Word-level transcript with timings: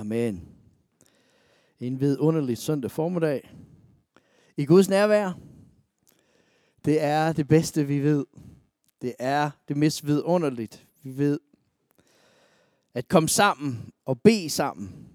Amen. 0.00 0.48
En 1.80 2.00
vidunderlig 2.00 2.58
søndag 2.58 2.90
formiddag. 2.90 3.50
I 4.56 4.64
Guds 4.64 4.88
nærvær. 4.88 5.32
Det 6.84 7.02
er 7.02 7.32
det 7.32 7.48
bedste, 7.48 7.86
vi 7.86 7.98
ved. 7.98 8.26
Det 9.02 9.14
er 9.18 9.50
det 9.68 9.76
mest 9.76 10.06
vidunderligt, 10.06 10.86
vi 11.02 11.18
ved. 11.18 11.40
At 12.94 13.08
komme 13.08 13.28
sammen 13.28 13.92
og 14.04 14.20
bede 14.20 14.50
sammen. 14.50 15.08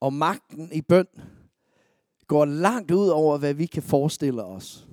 Og 0.00 0.12
magten 0.12 0.72
i 0.72 0.80
bøn 0.80 1.06
går 2.26 2.44
langt 2.44 2.90
ud 2.90 3.08
over, 3.08 3.38
hvad 3.38 3.54
vi 3.54 3.66
kan 3.66 3.82
forestille 3.82 4.44
os. 4.44 4.88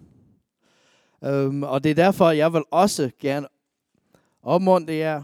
Um, 1.22 1.64
og 1.64 1.84
det 1.84 1.92
er 1.92 1.96
derfor, 1.96 2.32
jeg 2.32 2.54
vil 2.54 2.64
også 2.72 3.12
gerne 3.20 3.48
opmuntre 4.42 4.94
jer 4.94 5.24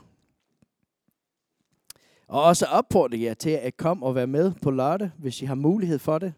og 2.28 2.44
også 2.44 2.66
opfordrer 2.66 3.18
jer 3.18 3.34
til 3.34 3.50
at 3.50 3.78
komme 3.78 4.06
og 4.06 4.16
være 4.16 4.28
med 4.28 4.52
på 4.62 4.72
lørdag, 4.72 5.10
hvis 5.18 5.42
I 5.42 5.46
har 5.46 5.56
mulighed 5.56 6.00
for 6.00 6.20
det. 6.20 6.34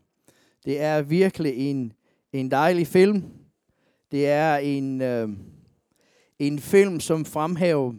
Det 0.66 0.82
er 0.82 1.02
virkelig 1.02 1.54
en, 1.56 1.94
en 2.34 2.52
dejlig 2.52 2.88
film. 2.88 3.24
Det 4.12 4.28
er 4.28 4.58
en, 4.58 5.02
øh, 5.02 5.30
en 6.40 6.60
film, 6.60 7.00
som 7.00 7.26
fremhæver 7.26 7.94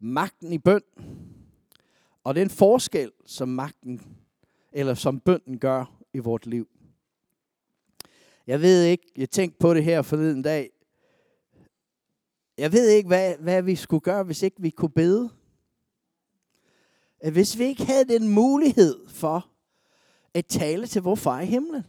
magten 0.00 0.52
i 0.52 0.58
bøn. 0.58 0.82
Og 2.24 2.34
den 2.34 2.50
forskel, 2.50 3.12
som 3.26 3.48
magten, 3.48 4.00
eller 4.72 4.94
som 4.94 5.20
bønden 5.20 5.58
gør 5.58 6.02
i 6.12 6.18
vort 6.18 6.46
liv. 6.46 6.68
Jeg 8.46 8.60
ved 8.62 8.84
ikke, 8.84 9.12
jeg 9.16 9.30
tænkte 9.30 9.58
på 9.58 9.74
det 9.74 9.84
her 9.84 10.02
forleden 10.02 10.42
dag. 10.42 10.70
Jeg 12.58 12.72
ved 12.72 12.88
ikke, 12.88 13.06
hvad, 13.06 13.34
hvad 13.38 13.62
vi 13.62 13.76
skulle 13.76 14.00
gøre, 14.00 14.22
hvis 14.22 14.42
ikke 14.42 14.62
vi 14.62 14.70
kunne 14.70 14.90
bede 14.90 15.30
at 17.20 17.32
hvis 17.32 17.58
vi 17.58 17.64
ikke 17.64 17.84
havde 17.84 18.04
den 18.04 18.28
mulighed 18.28 19.08
for 19.08 19.48
at 20.34 20.46
tale 20.46 20.86
til 20.86 21.02
vores 21.02 21.20
far 21.20 21.40
i 21.40 21.46
himlen, 21.46 21.86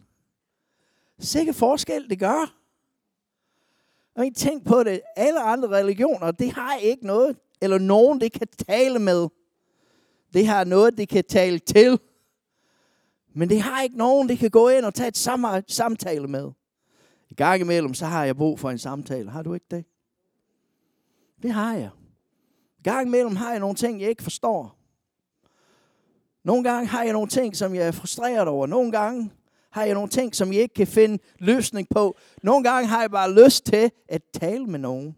sikke 1.18 1.52
forskel 1.52 2.10
det 2.10 2.18
gør. 2.18 2.56
Og 4.14 4.26
I 4.26 4.30
tænk 4.30 4.66
på 4.66 4.82
det, 4.82 5.00
alle 5.16 5.40
andre 5.40 5.68
religioner, 5.68 6.30
det 6.30 6.52
har 6.52 6.76
ikke 6.76 7.06
noget, 7.06 7.36
eller 7.60 7.78
nogen, 7.78 8.20
det 8.20 8.32
kan 8.32 8.48
tale 8.68 8.98
med. 8.98 9.28
Det 10.32 10.46
har 10.46 10.64
noget, 10.64 10.96
det 10.96 11.08
kan 11.08 11.24
tale 11.24 11.58
til. 11.58 12.00
Men 13.34 13.48
det 13.48 13.60
har 13.60 13.82
ikke 13.82 13.96
nogen, 13.96 14.28
det 14.28 14.38
kan 14.38 14.50
gå 14.50 14.68
ind 14.68 14.84
og 14.84 14.94
tage 14.94 15.08
et 15.08 15.66
samtale 15.68 16.28
med. 16.28 16.50
I 17.30 17.34
gang 17.34 17.60
imellem, 17.60 17.94
så 17.94 18.06
har 18.06 18.24
jeg 18.24 18.36
brug 18.36 18.60
for 18.60 18.70
en 18.70 18.78
samtale. 18.78 19.30
Har 19.30 19.42
du 19.42 19.54
ikke 19.54 19.66
det? 19.70 19.84
Det 21.42 21.52
har 21.52 21.74
jeg. 21.74 21.90
I 22.78 22.82
gang 22.82 23.06
imellem 23.06 23.36
har 23.36 23.50
jeg 23.50 23.60
nogle 23.60 23.74
ting, 23.74 24.00
jeg 24.00 24.08
ikke 24.08 24.22
forstår. 24.22 24.79
Nogle 26.44 26.64
gange 26.64 26.86
har 26.86 27.02
jeg 27.02 27.12
nogle 27.12 27.28
ting, 27.28 27.56
som 27.56 27.74
jeg 27.74 27.86
er 27.86 27.92
frustreret 27.92 28.48
over. 28.48 28.66
Nogle 28.66 28.92
gange 28.92 29.30
har 29.70 29.84
jeg 29.84 29.94
nogle 29.94 30.08
ting, 30.08 30.34
som 30.34 30.52
jeg 30.52 30.62
ikke 30.62 30.74
kan 30.74 30.86
finde 30.86 31.22
løsning 31.38 31.88
på. 31.88 32.16
Nogle 32.42 32.70
gange 32.70 32.88
har 32.88 33.00
jeg 33.00 33.10
bare 33.10 33.44
lyst 33.44 33.64
til 33.64 33.90
at 34.08 34.22
tale 34.32 34.66
med 34.66 34.78
nogen. 34.78 35.16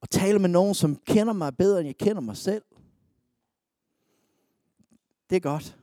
Og 0.00 0.10
tale 0.10 0.38
med 0.38 0.48
nogen, 0.48 0.74
som 0.74 0.96
kender 0.96 1.32
mig 1.32 1.56
bedre, 1.56 1.80
end 1.80 1.86
jeg 1.86 1.96
kender 1.96 2.20
mig 2.20 2.36
selv. 2.36 2.62
Det 5.30 5.36
er 5.36 5.40
godt. 5.40 5.76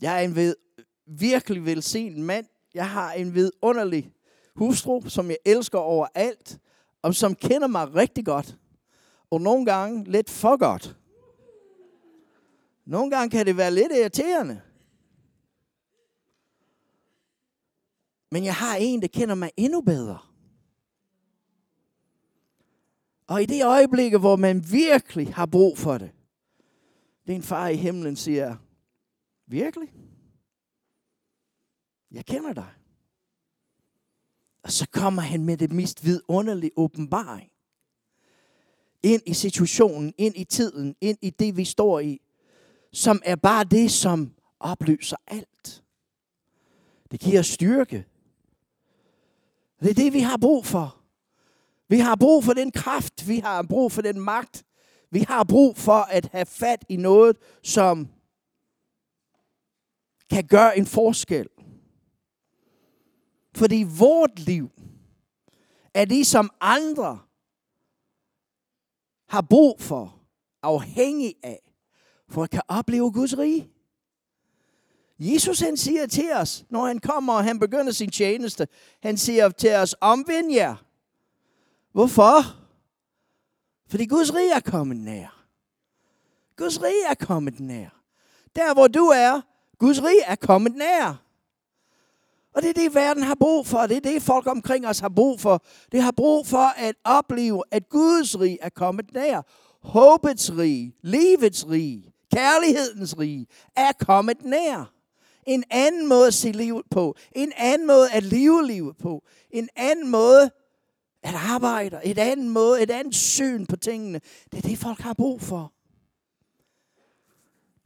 Jeg 0.00 0.16
er 0.16 0.20
en 0.20 0.36
ved, 0.36 0.56
virkelig 1.06 1.64
velsignet 1.64 2.18
mand. 2.18 2.46
Jeg 2.74 2.90
har 2.90 3.12
en 3.12 3.34
vidunderlig 3.34 4.12
hustru, 4.54 5.08
som 5.08 5.30
jeg 5.30 5.38
elsker 5.44 5.78
overalt, 5.78 6.58
og 7.02 7.14
som 7.14 7.34
kender 7.34 7.66
mig 7.66 7.94
rigtig 7.94 8.26
godt 8.26 8.56
og 9.30 9.40
nogle 9.40 9.66
gange 9.66 10.04
lidt 10.04 10.30
for 10.30 10.56
godt. 10.56 10.96
Nogle 12.84 13.10
gange 13.10 13.30
kan 13.30 13.46
det 13.46 13.56
være 13.56 13.70
lidt 13.70 13.92
irriterende. 13.92 14.60
Men 18.30 18.44
jeg 18.44 18.54
har 18.54 18.76
en, 18.76 19.02
der 19.02 19.08
kender 19.08 19.34
mig 19.34 19.50
endnu 19.56 19.80
bedre. 19.80 20.18
Og 23.26 23.42
i 23.42 23.46
det 23.46 23.64
øjeblik, 23.64 24.14
hvor 24.14 24.36
man 24.36 24.72
virkelig 24.72 25.34
har 25.34 25.46
brug 25.46 25.78
for 25.78 25.98
det, 25.98 26.10
det 27.26 27.32
er 27.32 27.36
en 27.36 27.42
far 27.42 27.68
i 27.68 27.76
himlen 27.76 28.16
siger, 28.16 28.56
virkelig? 29.46 29.92
Jeg 32.10 32.26
kender 32.26 32.52
dig. 32.52 32.68
Og 34.62 34.72
så 34.72 34.88
kommer 34.92 35.22
han 35.22 35.44
med 35.44 35.56
det 35.56 35.72
mest 35.72 36.04
vidunderlige 36.04 36.72
åbenbaring 36.76 37.50
ind 39.02 39.22
i 39.26 39.34
situationen, 39.34 40.14
ind 40.18 40.36
i 40.36 40.44
tiden, 40.44 40.96
ind 41.00 41.18
i 41.22 41.30
det, 41.30 41.56
vi 41.56 41.64
står 41.64 42.00
i, 42.00 42.20
som 42.92 43.22
er 43.24 43.36
bare 43.36 43.64
det, 43.64 43.90
som 43.90 44.34
opløser 44.60 45.16
alt. 45.26 45.82
Det 47.10 47.20
giver 47.20 47.42
styrke. 47.42 48.06
Det 49.80 49.90
er 49.90 49.94
det, 49.94 50.12
vi 50.12 50.20
har 50.20 50.36
brug 50.36 50.66
for. 50.66 50.96
Vi 51.88 51.98
har 51.98 52.16
brug 52.16 52.44
for 52.44 52.52
den 52.52 52.70
kraft. 52.70 53.28
Vi 53.28 53.38
har 53.38 53.62
brug 53.62 53.92
for 53.92 54.02
den 54.02 54.20
magt. 54.20 54.64
Vi 55.10 55.24
har 55.28 55.44
brug 55.44 55.76
for 55.76 55.92
at 55.92 56.28
have 56.32 56.46
fat 56.46 56.84
i 56.88 56.96
noget, 56.96 57.36
som 57.62 58.08
kan 60.30 60.46
gøre 60.46 60.78
en 60.78 60.86
forskel. 60.86 61.48
Fordi 63.54 63.86
vort 63.98 64.38
liv 64.38 64.70
er 65.94 66.04
det, 66.04 66.26
som 66.26 66.50
andre 66.60 67.18
har 69.28 69.40
brug 69.40 69.80
for, 69.80 70.18
afhængig 70.62 71.34
af, 71.42 71.72
for 72.28 72.42
at 72.42 72.50
kan 72.50 72.62
opleve 72.68 73.12
Guds 73.12 73.38
rige. 73.38 73.70
Jesus 75.18 75.60
han 75.60 75.76
siger 75.76 76.06
til 76.06 76.32
os, 76.32 76.64
når 76.70 76.86
han 76.86 76.98
kommer 76.98 77.34
og 77.34 77.44
han 77.44 77.58
begynder 77.58 77.92
sin 77.92 78.10
tjeneste, 78.10 78.68
han 79.02 79.16
siger 79.16 79.48
til 79.48 79.74
os, 79.74 79.94
omvend 80.00 80.52
jer. 80.52 80.76
Hvorfor? 81.92 82.42
Fordi 83.90 84.06
Guds 84.06 84.34
rige 84.34 84.52
er 84.52 84.60
kommet 84.60 84.96
nær. 84.96 85.44
Guds 86.56 86.82
rige 86.82 87.04
er 87.10 87.14
kommet 87.14 87.60
nær. 87.60 88.02
Der 88.56 88.74
hvor 88.74 88.88
du 88.88 89.04
er, 89.04 89.40
Guds 89.78 90.02
rige 90.02 90.22
er 90.22 90.36
kommet 90.36 90.74
nær. 90.74 91.27
Og 92.54 92.62
det 92.62 92.70
er 92.70 92.74
det, 92.74 92.94
verden 92.94 93.22
har 93.22 93.34
brug 93.34 93.66
for. 93.66 93.86
Det 93.86 93.96
er 93.96 94.00
det, 94.00 94.22
folk 94.22 94.46
omkring 94.46 94.86
os 94.86 94.98
har 94.98 95.08
brug 95.08 95.40
for. 95.40 95.64
Det 95.92 96.02
har 96.02 96.10
brug 96.10 96.46
for 96.46 96.72
at 96.76 96.94
opleve, 97.04 97.62
at 97.70 97.88
Guds 97.88 98.40
rig 98.40 98.58
er 98.62 98.68
kommet 98.68 99.14
nær. 99.14 99.42
Håbets 99.82 100.52
rig, 100.52 100.94
livets 101.02 101.68
rig, 101.68 102.12
kærlighedens 102.34 103.18
rig 103.18 103.46
er 103.76 103.92
kommet 103.92 104.44
nær. 104.44 104.92
En 105.46 105.64
anden 105.70 106.08
måde 106.08 106.26
at 106.26 106.34
se 106.34 106.52
livet 106.52 106.84
på. 106.90 107.16
En 107.32 107.52
anden 107.56 107.86
måde 107.86 108.10
at 108.12 108.22
leve 108.22 108.66
livet 108.66 108.96
på. 108.96 109.24
En 109.50 109.68
anden 109.76 110.08
måde 110.08 110.50
at 111.22 111.34
arbejde. 111.34 112.00
Et 112.04 112.18
andet 112.18 112.46
måde, 112.46 112.82
et 112.82 112.90
andet 112.90 113.14
syn 113.14 113.66
på 113.66 113.76
tingene. 113.76 114.20
Det 114.52 114.58
er 114.58 114.68
det, 114.68 114.78
folk 114.78 115.00
har 115.00 115.14
brug 115.14 115.40
for. 115.40 115.72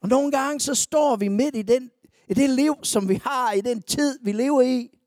Og 0.03 0.09
nogle 0.09 0.31
gange 0.31 0.61
så 0.61 0.75
står 0.75 1.17
vi 1.17 1.29
midt 1.29 1.57
i 1.57 1.63
den 1.63 1.91
i 2.33 2.35
det 2.35 2.51
liv, 2.51 2.75
som 2.83 3.09
vi 3.09 3.21
har, 3.25 3.53
i 3.53 3.61
den 3.61 3.83
tid, 3.83 4.19
vi 4.23 4.33
lever 4.33 4.63
i. 4.63 4.99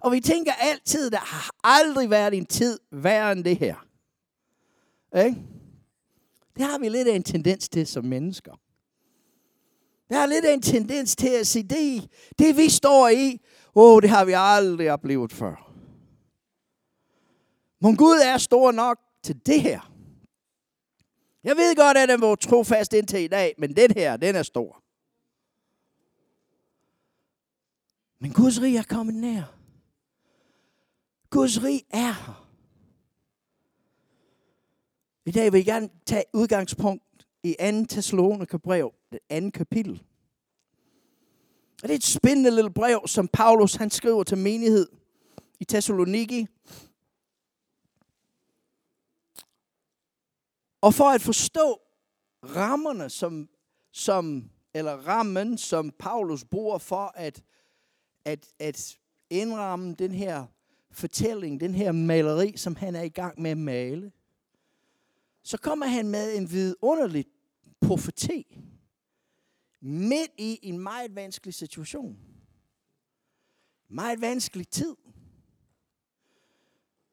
Og 0.00 0.12
vi 0.12 0.20
tænker 0.20 0.52
altid, 0.52 1.10
der 1.10 1.18
har 1.18 1.50
aldrig 1.64 2.10
været 2.10 2.34
en 2.34 2.46
tid 2.46 2.78
værre 2.92 3.32
end 3.32 3.44
det 3.44 3.56
her. 3.56 3.86
Ikke? 5.16 5.42
Det 6.56 6.64
har 6.64 6.78
vi 6.78 6.88
lidt 6.88 7.08
af 7.08 7.16
en 7.16 7.22
tendens 7.22 7.68
til 7.68 7.86
som 7.86 8.04
mennesker. 8.04 8.52
Der 10.10 10.18
er 10.18 10.26
lidt 10.26 10.44
af 10.44 10.52
en 10.52 10.62
tendens 10.62 11.16
til 11.16 11.28
at 11.28 11.46
sige, 11.46 11.62
det, 11.62 12.10
det 12.38 12.56
vi 12.56 12.68
står 12.68 13.08
i, 13.08 13.40
åh, 13.74 13.94
oh, 13.94 14.02
det 14.02 14.10
har 14.10 14.24
vi 14.24 14.32
aldrig 14.36 14.90
oplevet 14.90 15.32
før. 15.32 15.72
Men 17.80 17.96
Gud 17.96 18.20
er 18.24 18.38
stor 18.38 18.72
nok 18.72 18.98
til 19.22 19.40
det 19.46 19.62
her. 19.62 19.92
Jeg 21.44 21.56
ved 21.56 21.76
godt, 21.76 21.96
at 21.96 22.08
den 22.08 22.20
var 22.20 22.34
trofast 22.34 22.92
indtil 22.92 23.20
i 23.20 23.28
dag, 23.28 23.54
men 23.58 23.76
den 23.76 23.90
her, 23.96 24.16
den 24.16 24.36
er 24.36 24.42
stor. 24.42 24.87
Men 28.20 28.32
Guds 28.32 28.60
rig 28.60 28.76
er 28.76 28.82
kommet 28.82 29.14
nær. 29.14 29.54
Guds 31.30 31.62
rig 31.62 31.82
er 31.90 32.12
her. 32.12 32.48
I 35.26 35.30
dag 35.30 35.52
vil 35.52 35.58
jeg 35.58 35.66
gerne 35.66 35.88
tage 36.06 36.24
udgangspunkt 36.32 37.26
i 37.42 37.56
2. 37.60 37.86
Thessaloniker 37.88 38.58
brev, 38.58 38.94
det 39.12 39.18
andet 39.28 39.52
kapitel. 39.52 40.02
Og 41.82 41.88
det 41.88 41.90
er 41.90 41.94
et 41.94 42.04
spændende 42.04 42.50
lille 42.50 42.70
brev, 42.70 43.00
som 43.06 43.28
Paulus 43.28 43.74
han 43.74 43.90
skriver 43.90 44.24
til 44.24 44.38
menighed 44.38 44.88
i 45.60 45.64
Thessaloniki. 45.64 46.46
Og 50.80 50.94
for 50.94 51.04
at 51.04 51.20
forstå 51.20 51.80
rammerne, 52.44 53.10
som, 53.10 53.48
som, 53.92 54.50
eller 54.74 54.92
rammen, 54.92 55.58
som 55.58 55.90
Paulus 55.90 56.44
bruger 56.44 56.78
for 56.78 57.12
at 57.14 57.42
at, 58.28 58.48
at 58.58 58.98
indramme 59.30 59.94
den 59.94 60.14
her 60.14 60.46
fortælling, 60.90 61.60
den 61.60 61.74
her 61.74 61.92
maleri, 61.92 62.56
som 62.56 62.76
han 62.76 62.96
er 62.96 63.02
i 63.02 63.08
gang 63.08 63.40
med 63.40 63.50
at 63.50 63.58
male, 63.58 64.12
så 65.42 65.58
kommer 65.58 65.86
han 65.86 66.08
med 66.08 66.36
en 66.36 66.50
vidunderlig 66.50 67.24
profeti 67.80 68.58
midt 69.80 70.30
i 70.38 70.58
en 70.62 70.78
meget 70.78 71.14
vanskelig 71.14 71.54
situation. 71.54 72.18
Meget 73.88 74.20
vanskelig 74.20 74.68
tid. 74.68 74.96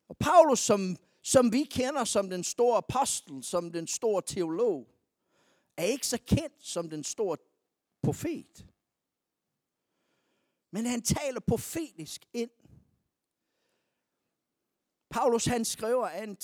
Og 0.08 0.18
Paulus, 0.18 0.60
som, 0.60 0.98
som 1.22 1.52
vi 1.52 1.64
kender 1.64 2.04
som 2.04 2.30
den 2.30 2.44
store 2.44 2.78
apostel, 2.78 3.44
som 3.44 3.72
den 3.72 3.88
store 3.88 4.22
teolog, 4.26 4.88
er 5.78 5.84
ikke 5.84 6.08
så 6.08 6.18
kendt 6.26 6.66
som 6.66 6.90
den 6.90 7.04
store 7.04 7.38
profet. 8.02 8.66
Men 10.76 10.86
han 10.86 11.02
taler 11.02 11.40
profetisk 11.40 12.26
ind. 12.34 12.52
Paulus 15.10 15.46
han 15.46 15.66
skriver 15.66 16.08
af 16.08 16.24
en 16.24 16.36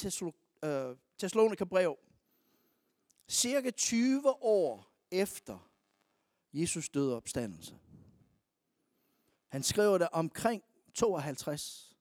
Thessalonika 1.19 1.63
øh, 1.63 1.69
brev, 1.69 1.97
cirka 3.27 3.71
20 3.71 4.43
år 4.43 4.93
efter 5.11 5.71
Jesus 6.53 6.89
døde 6.89 7.15
opstandelse. 7.15 7.79
Han 9.47 9.63
skriver 9.63 9.97
det 9.97 10.09
omkring 10.11 10.63
52 10.93 11.97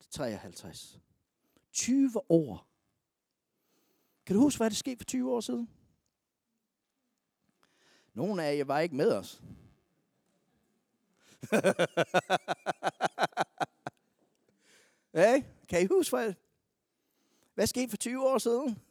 til 0.00 0.10
53. 0.10 1.00
20 1.72 2.30
år. 2.30 2.66
Kan 4.26 4.36
du 4.36 4.42
huske, 4.42 4.58
hvad 4.58 4.70
der 4.70 4.76
skete 4.76 4.98
for 4.98 5.04
20 5.04 5.32
år 5.32 5.40
siden? 5.40 5.70
Nogle 8.14 8.44
af 8.44 8.56
jer 8.56 8.64
var 8.64 8.80
ikke 8.80 8.96
med 8.96 9.12
os. 9.12 9.42
hey, 15.14 15.42
kan 15.68 15.82
I 15.82 15.86
huske, 15.86 16.16
hvad, 16.16 16.34
hvad 17.54 17.66
skete 17.66 17.90
for 17.90 17.96
20 17.96 18.28
år 18.28 18.38
siden? 18.38 18.82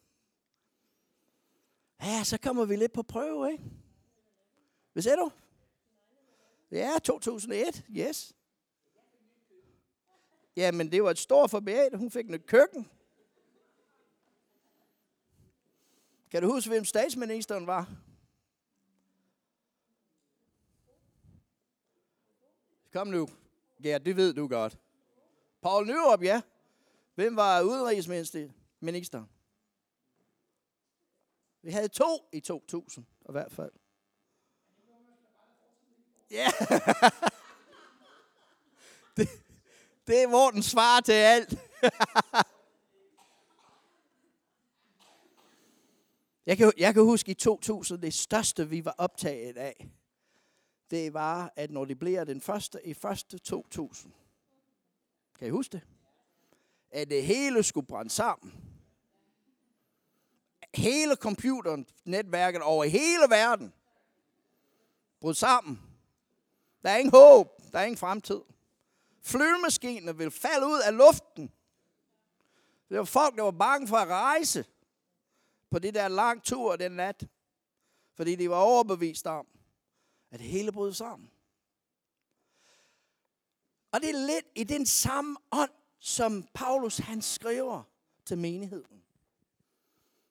Ja, 2.02 2.24
så 2.24 2.38
kommer 2.38 2.66
vi 2.66 2.76
lidt 2.76 2.94
på 2.94 3.04
prøve, 3.04 3.52
ikke? 3.52 3.64
Hvad 4.94 5.04
siger 5.04 5.16
du? 5.16 5.32
Ja, 6.72 6.92
2001, 7.04 7.86
yes. 7.90 8.36
Ja, 10.56 10.72
men 10.72 10.92
det 10.92 11.04
var 11.04 11.12
et 11.12 11.18
stort 11.18 11.50
forbedring. 11.50 11.98
Hun 11.98 12.12
fik 12.12 12.30
et 12.30 12.46
køkken. 12.46 12.90
Kan 16.32 16.42
du 16.42 16.52
huske, 16.52 16.70
hvem 16.70 16.86
statsministeren 16.86 17.68
var? 17.68 17.90
Kom 22.94 23.08
nu. 23.08 23.30
Ja, 23.84 23.98
det 23.98 24.16
ved 24.16 24.34
du 24.34 24.48
godt. 24.48 24.80
Paul 25.62 25.88
Nyrup, 25.88 26.24
ja. 26.24 26.42
Hvem 27.16 27.36
var 27.36 27.62
udenrigsminister? 27.62 28.50
Vi 31.62 31.72
havde 31.72 31.88
to 31.88 32.30
i 32.34 32.40
2000, 32.40 33.06
i 33.30 33.32
hvert 33.32 33.52
fald. 33.52 33.72
Ja. 36.32 36.48
det, 39.18 39.30
det 40.08 40.24
er, 40.24 40.28
Morten 40.28 40.62
den 40.62 41.04
til 41.04 41.12
alt. 41.12 41.50
jeg, 46.46 46.58
kan, 46.58 46.74
jeg 46.78 46.94
kan 46.94 47.04
huske 47.04 47.32
i 47.32 47.34
2000, 47.34 48.02
det 48.02 48.14
største, 48.14 48.70
vi 48.70 48.86
var 48.86 48.96
optaget 48.98 49.58
af, 49.58 49.90
det 50.92 51.14
var, 51.14 51.54
at 51.56 51.72
når 51.72 51.86
det 51.86 52.00
bliver 52.00 52.24
den 52.24 52.42
første 52.42 52.88
i 52.88 52.94
første 52.94 53.40
2000, 53.40 54.14
kan 55.40 55.48
I 55.48 55.52
huske 55.52 55.72
det? 55.72 55.82
At 56.92 57.10
det 57.10 57.24
hele 57.26 57.64
skulle 57.64 57.88
brænde 57.88 58.10
sammen. 58.10 58.54
Hele 60.76 61.16
computeren, 61.16 61.88
netværket 62.06 62.62
over 62.62 62.84
hele 62.84 63.24
verden, 63.30 63.74
brød 65.20 65.34
sammen. 65.34 65.82
Der 66.84 66.90
er 66.90 66.98
ingen 66.98 67.12
håb. 67.12 67.48
Der 67.72 67.80
er 67.80 67.84
ingen 67.84 67.98
fremtid. 67.98 68.42
Flyvemaskinerne 69.22 70.18
vil 70.18 70.32
falde 70.32 70.68
ud 70.68 70.82
af 70.86 70.98
luften. 70.98 71.52
Det 72.90 72.98
var 72.98 73.04
folk, 73.04 73.36
der 73.36 73.44
var 73.44 73.52
bange 73.52 73.88
for 73.88 73.98
at 73.98 74.08
rejse 74.08 74.66
på 75.72 75.80
det 75.80 75.94
der 75.94 76.08
lang 76.08 76.44
tur 76.44 76.76
den 76.76 76.92
nat. 76.92 77.28
Fordi 78.16 78.36
de 78.36 78.50
var 78.50 78.56
overbevist 78.56 79.28
om, 79.28 79.48
at 80.32 80.40
det 80.40 80.48
hele 80.48 80.72
brød 80.72 80.94
sammen. 80.94 81.32
Og 83.92 84.02
det 84.02 84.10
er 84.10 84.26
lidt 84.26 84.46
i 84.56 84.64
den 84.64 84.86
samme 84.86 85.38
ånd, 85.52 85.72
som 86.00 86.44
Paulus 86.54 86.98
han 86.98 87.22
skriver 87.22 87.84
til 88.26 88.38
menigheden. 88.38 89.04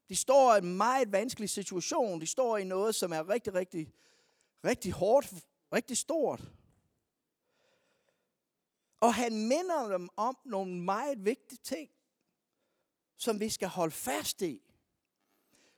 De 0.09 0.17
står 0.17 0.55
i 0.55 0.59
en 0.59 0.77
meget 0.77 1.13
vanskelig 1.13 1.51
situation. 1.51 2.21
De 2.21 2.27
står 2.27 2.57
i 2.57 2.65
noget, 2.65 2.95
som 2.95 3.13
er 3.13 3.29
rigtig, 3.29 3.55
rigtig, 3.55 3.93
rigtig 4.65 4.93
hårdt, 4.93 5.35
rigtig 5.73 5.97
stort. 5.97 6.43
Og 9.01 9.15
han 9.15 9.33
minder 9.33 9.89
dem 9.89 10.09
om 10.17 10.39
nogle 10.45 10.83
meget 10.83 11.25
vigtige 11.25 11.61
ting, 11.63 11.91
som 13.17 13.41
vi 13.41 13.49
skal 13.49 13.69
holde 13.69 13.95
fast 13.95 14.43
i. 14.43 14.63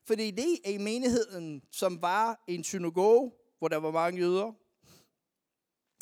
Fordi 0.04 0.30
det 0.30 0.58
er 0.64 0.70
i 0.70 0.78
menigheden, 0.78 1.64
som 1.70 2.02
var 2.02 2.44
en 2.46 2.64
synagoge, 2.64 3.32
hvor 3.60 3.68
der 3.68 3.76
var 3.76 3.90
mange 3.90 4.20
jøder, 4.20 4.52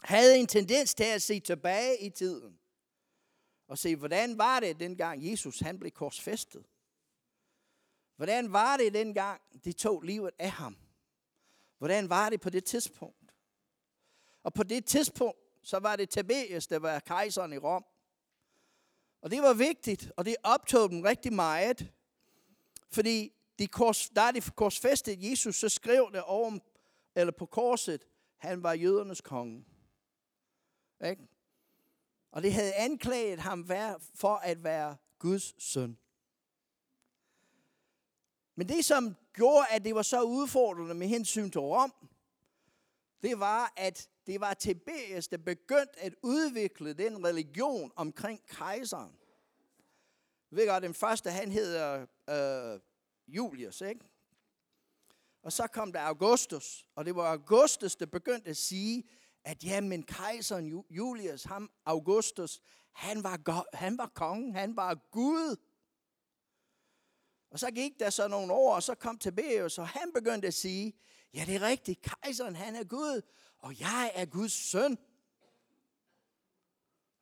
havde 0.02 0.38
en 0.38 0.46
tendens 0.46 0.94
til 0.94 1.04
at 1.04 1.22
se 1.22 1.40
tilbage 1.40 2.00
i 2.00 2.10
tiden. 2.10 2.58
Og 3.68 3.78
se, 3.78 3.96
hvordan 3.96 4.38
var 4.38 4.60
det 4.60 4.80
dengang 4.80 5.30
Jesus 5.30 5.60
han 5.60 5.78
blev 5.78 5.90
korsfæstet? 5.90 6.64
Hvordan 8.16 8.52
var 8.52 8.76
det 8.76 8.94
dengang, 8.94 9.40
de 9.64 9.72
tog 9.72 10.02
livet 10.02 10.30
af 10.38 10.50
ham? 10.50 10.76
Hvordan 11.78 12.08
var 12.08 12.30
det 12.30 12.40
på 12.40 12.50
det 12.50 12.64
tidspunkt? 12.64 13.34
Og 14.42 14.54
på 14.54 14.62
det 14.62 14.84
tidspunkt, 14.84 15.38
så 15.62 15.78
var 15.78 15.96
det 15.96 16.10
Tiberius, 16.10 16.66
der 16.66 16.78
var 16.78 17.00
kejseren 17.00 17.52
i 17.52 17.58
Rom. 17.58 17.84
Og 19.22 19.30
det 19.30 19.42
var 19.42 19.54
vigtigt, 19.54 20.12
og 20.16 20.24
det 20.24 20.36
optog 20.42 20.90
dem 20.90 21.00
rigtig 21.00 21.32
meget. 21.32 21.92
Fordi 22.90 23.32
de 23.58 23.66
kors, 23.66 24.08
da 24.08 24.30
de 24.30 24.40
korsfæstede 24.40 25.30
Jesus, 25.30 25.56
så 25.56 25.68
skrev 25.68 26.10
det 26.12 26.22
over, 26.22 26.58
eller 27.18 27.32
på 27.32 27.46
korset, 27.46 28.04
han 28.36 28.62
var 28.62 28.72
jødernes 28.72 29.20
konge. 29.20 29.64
Ikke? 31.04 31.28
Og 32.30 32.42
det 32.42 32.52
havde 32.52 32.74
anklaget 32.74 33.38
ham 33.38 33.68
for 34.14 34.34
at 34.34 34.64
være 34.64 34.96
Guds 35.18 35.62
søn. 35.62 35.98
Men 38.54 38.68
det, 38.68 38.84
som 38.84 39.16
gjorde, 39.32 39.66
at 39.70 39.84
det 39.84 39.94
var 39.94 40.02
så 40.02 40.22
udfordrende 40.22 40.94
med 40.94 41.06
hensyn 41.06 41.50
til 41.50 41.60
Rom, 41.60 41.92
det 43.22 43.40
var, 43.40 43.72
at 43.76 44.08
det 44.26 44.40
var 44.40 44.54
Tiberius, 44.54 45.28
der 45.28 45.36
begyndte 45.36 46.00
at 46.00 46.14
udvikle 46.22 46.92
den 46.92 47.24
religion 47.24 47.92
omkring 47.96 48.46
kejseren. 48.46 49.12
Ved 50.50 50.66
godt, 50.66 50.82
den 50.82 50.94
første, 50.94 51.30
han 51.30 51.52
hedder 51.52 52.06
øh, 52.30 52.80
Julius, 53.28 53.80
ikke? 53.80 54.04
Og 55.48 55.52
så 55.52 55.66
kom 55.66 55.92
der 55.92 56.00
Augustus, 56.00 56.86
og 56.94 57.04
det 57.04 57.16
var 57.16 57.32
Augustus, 57.32 57.96
der 57.96 58.06
begyndte 58.06 58.50
at 58.50 58.56
sige, 58.56 59.04
at 59.44 59.64
jamen 59.64 60.02
kejseren 60.02 60.84
Julius, 60.90 61.44
ham 61.44 61.70
Augustus, 61.84 62.60
han 62.92 63.22
var, 63.22 63.66
han 63.76 63.98
var 63.98 64.06
kongen, 64.06 64.54
han 64.54 64.76
var 64.76 64.94
Gud. 65.10 65.56
Og 67.50 67.58
så 67.58 67.70
gik 67.70 67.98
der 67.98 68.10
så 68.10 68.28
nogle 68.28 68.52
år, 68.52 68.74
og 68.74 68.82
så 68.82 68.94
kom 68.94 69.18
Tiberius, 69.18 69.78
og 69.78 69.88
han 69.88 70.12
begyndte 70.14 70.48
at 70.48 70.54
sige, 70.54 70.92
ja 71.34 71.44
det 71.46 71.54
er 71.54 71.62
rigtigt, 71.62 72.02
kejseren 72.02 72.56
han 72.56 72.76
er 72.76 72.84
Gud, 72.84 73.22
og 73.58 73.80
jeg 73.80 74.12
er 74.14 74.24
Guds 74.24 74.52
søn. 74.52 74.98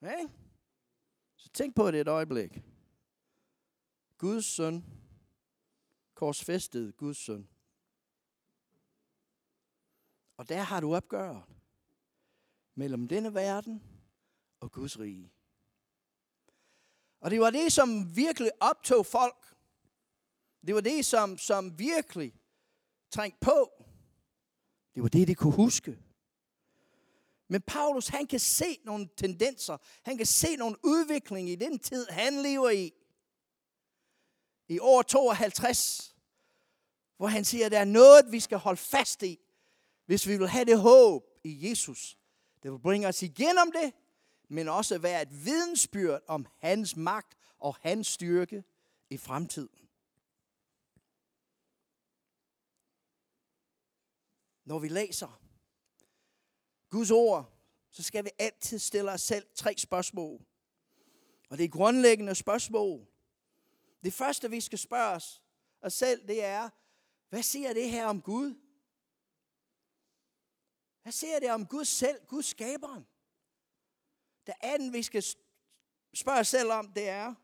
Okay? 0.03 0.29
Så 1.37 1.49
tænk 1.49 1.75
på 1.75 1.91
det 1.91 2.01
et 2.01 2.09
øjeblik. 2.09 2.63
Guds 4.19 4.45
søn, 4.45 4.85
korsfæstet 6.15 6.97
Guds 6.97 7.17
søn. 7.17 7.49
Og 10.37 10.49
der 10.49 10.63
har 10.63 10.81
du 10.81 10.95
opgøret 10.95 11.43
mellem 12.75 13.09
denne 13.09 13.35
verden 13.35 13.83
og 14.61 14.73
Guds 14.73 14.99
rige. 14.99 15.33
Og 17.21 17.31
det 17.31 17.41
var 17.41 17.51
det, 17.51 17.73
som 17.73 18.17
virkelig 18.17 18.51
optog 18.61 19.07
folk. 19.07 19.57
Det 20.67 20.75
var 20.75 20.81
det, 20.81 21.05
som, 21.05 21.39
som 21.39 21.79
virkelig 21.79 22.35
trængte 23.11 23.39
på. 23.41 23.85
Det 24.95 25.03
var 25.03 25.09
det, 25.09 25.29
de 25.29 25.35
kunne 25.35 25.53
huske. 25.53 25.99
Men 27.49 27.63
Paulus, 27.63 28.09
han 28.09 28.27
kan 28.27 28.41
se 28.41 28.79
nogle 28.85 29.09
tendenser. 29.17 29.77
Han 30.03 30.17
kan 30.17 30.27
se 30.27 30.57
nogle 30.57 30.77
udvikling 30.85 31.51
i 31.51 31.55
den 31.55 31.79
tid, 31.79 32.07
han 32.11 32.43
lever 32.43 32.71
i. 32.71 32.93
I 34.69 34.79
år 34.79 35.03
52, 35.03 36.17
hvor 37.17 37.27
han 37.27 37.45
siger, 37.45 37.67
at 37.67 37.73
der 37.73 37.79
er 37.79 37.85
noget, 37.85 38.33
vi 38.33 38.41
skal 38.41 38.59
holde 38.59 38.81
fast 38.81 39.23
i, 39.23 39.46
hvis 40.07 40.27
vi 40.29 40.37
vil 40.37 40.49
have 40.49 40.65
det 40.65 40.81
håb 40.81 41.25
i 41.45 41.69
Jesus, 41.69 42.19
det 42.63 42.73
vil 42.73 42.79
bringe 42.79 43.09
os 43.09 43.23
igennem 43.23 43.73
det, 43.73 43.93
men 44.49 44.69
også 44.69 44.99
være 44.99 45.23
et 45.23 45.45
vidensbyrd 45.45 46.23
om 46.27 46.47
hans 46.59 46.97
magt 46.97 47.37
og 47.59 47.77
hans 47.81 48.07
styrke 48.07 48.65
i 49.11 49.17
fremtiden. 49.17 49.89
Når 54.65 54.79
vi 54.79 54.89
læser 54.89 55.41
Guds 56.91 57.11
ord, 57.11 57.53
så 57.91 58.03
skal 58.03 58.25
vi 58.25 58.31
altid 58.39 58.79
stille 58.79 59.13
os 59.13 59.21
selv 59.21 59.47
tre 59.55 59.75
spørgsmål. 59.79 60.47
Og 61.49 61.59
det 61.59 61.65
er 61.65 61.69
grundlæggende 61.69 62.35
spørgsmål. 62.35 63.07
Det 64.05 64.13
første, 64.13 64.51
vi 64.51 64.61
skal 64.61 64.79
spørge 64.79 65.17
os, 65.17 65.43
os 65.81 65.95
selv, 65.95 66.29
det 66.29 66.45
er, 66.45 66.71
hvad 67.29 67.43
siger 67.43 67.73
det 67.73 67.91
her 67.91 68.07
om 68.07 68.23
Gud? 68.23 68.55
Hvad 71.07 71.13
siger 71.13 71.39
det 71.39 71.51
om 71.51 71.67
Gud 71.67 71.85
selv, 71.85 72.27
Gud 72.27 72.43
skaberen? 72.43 73.07
Det 74.47 74.55
andet, 74.61 74.93
vi 74.93 75.03
skal 75.03 75.25
spørge 76.15 76.39
os 76.39 76.49
selv 76.49 76.71
om, 76.71 76.93
det 76.93 77.09
er, 77.09 77.35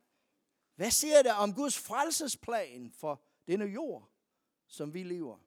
hvad 0.75 0.91
siger 0.91 1.23
det 1.23 1.33
om 1.33 1.55
Guds 1.55 1.79
frelsesplan 1.79 2.93
for 2.93 3.23
denne 3.47 3.65
jord, 3.65 4.11
som 4.67 4.95
vi 4.95 5.03
lever 5.03 5.39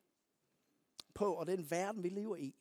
på, 1.14 1.34
og 1.34 1.48
den 1.48 1.72
verden, 1.72 2.04
vi 2.04 2.10
lever 2.10 2.36
i? 2.36 2.56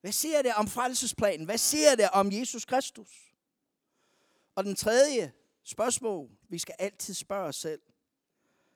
Hvad 0.00 0.12
siger 0.12 0.42
det 0.42 0.54
om 0.54 0.68
frelsesplanen? 0.68 1.44
Hvad 1.44 1.58
siger 1.58 1.94
det 1.94 2.10
om 2.10 2.32
Jesus 2.32 2.64
Kristus? 2.64 3.34
Og 4.54 4.64
den 4.64 4.76
tredje 4.76 5.32
spørgsmål, 5.62 6.30
vi 6.48 6.58
skal 6.58 6.74
altid 6.78 7.14
spørge 7.14 7.48
os 7.48 7.56
selv, 7.56 7.82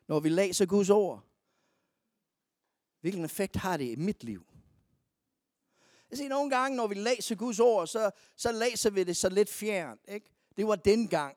når 0.06 0.20
vi 0.20 0.28
læser 0.28 0.66
Guds 0.66 0.90
ord. 0.90 1.24
Hvilken 3.00 3.24
effekt 3.24 3.56
har 3.56 3.76
det 3.76 3.84
i 3.84 3.96
mit 3.96 4.24
liv? 4.24 4.46
Jeg 6.10 6.18
siger, 6.18 6.28
nogle 6.28 6.50
gange, 6.50 6.76
når 6.76 6.86
vi 6.86 6.94
læser 6.94 7.34
Guds 7.34 7.60
ord, 7.60 7.86
så, 7.86 8.10
så 8.36 8.52
læser 8.52 8.90
vi 8.90 9.04
det 9.04 9.16
så 9.16 9.28
lidt 9.28 9.50
fjernt. 9.50 10.00
Ikke? 10.08 10.30
Det 10.56 10.66
var 10.66 10.76
den 10.76 11.08
gang. 11.08 11.36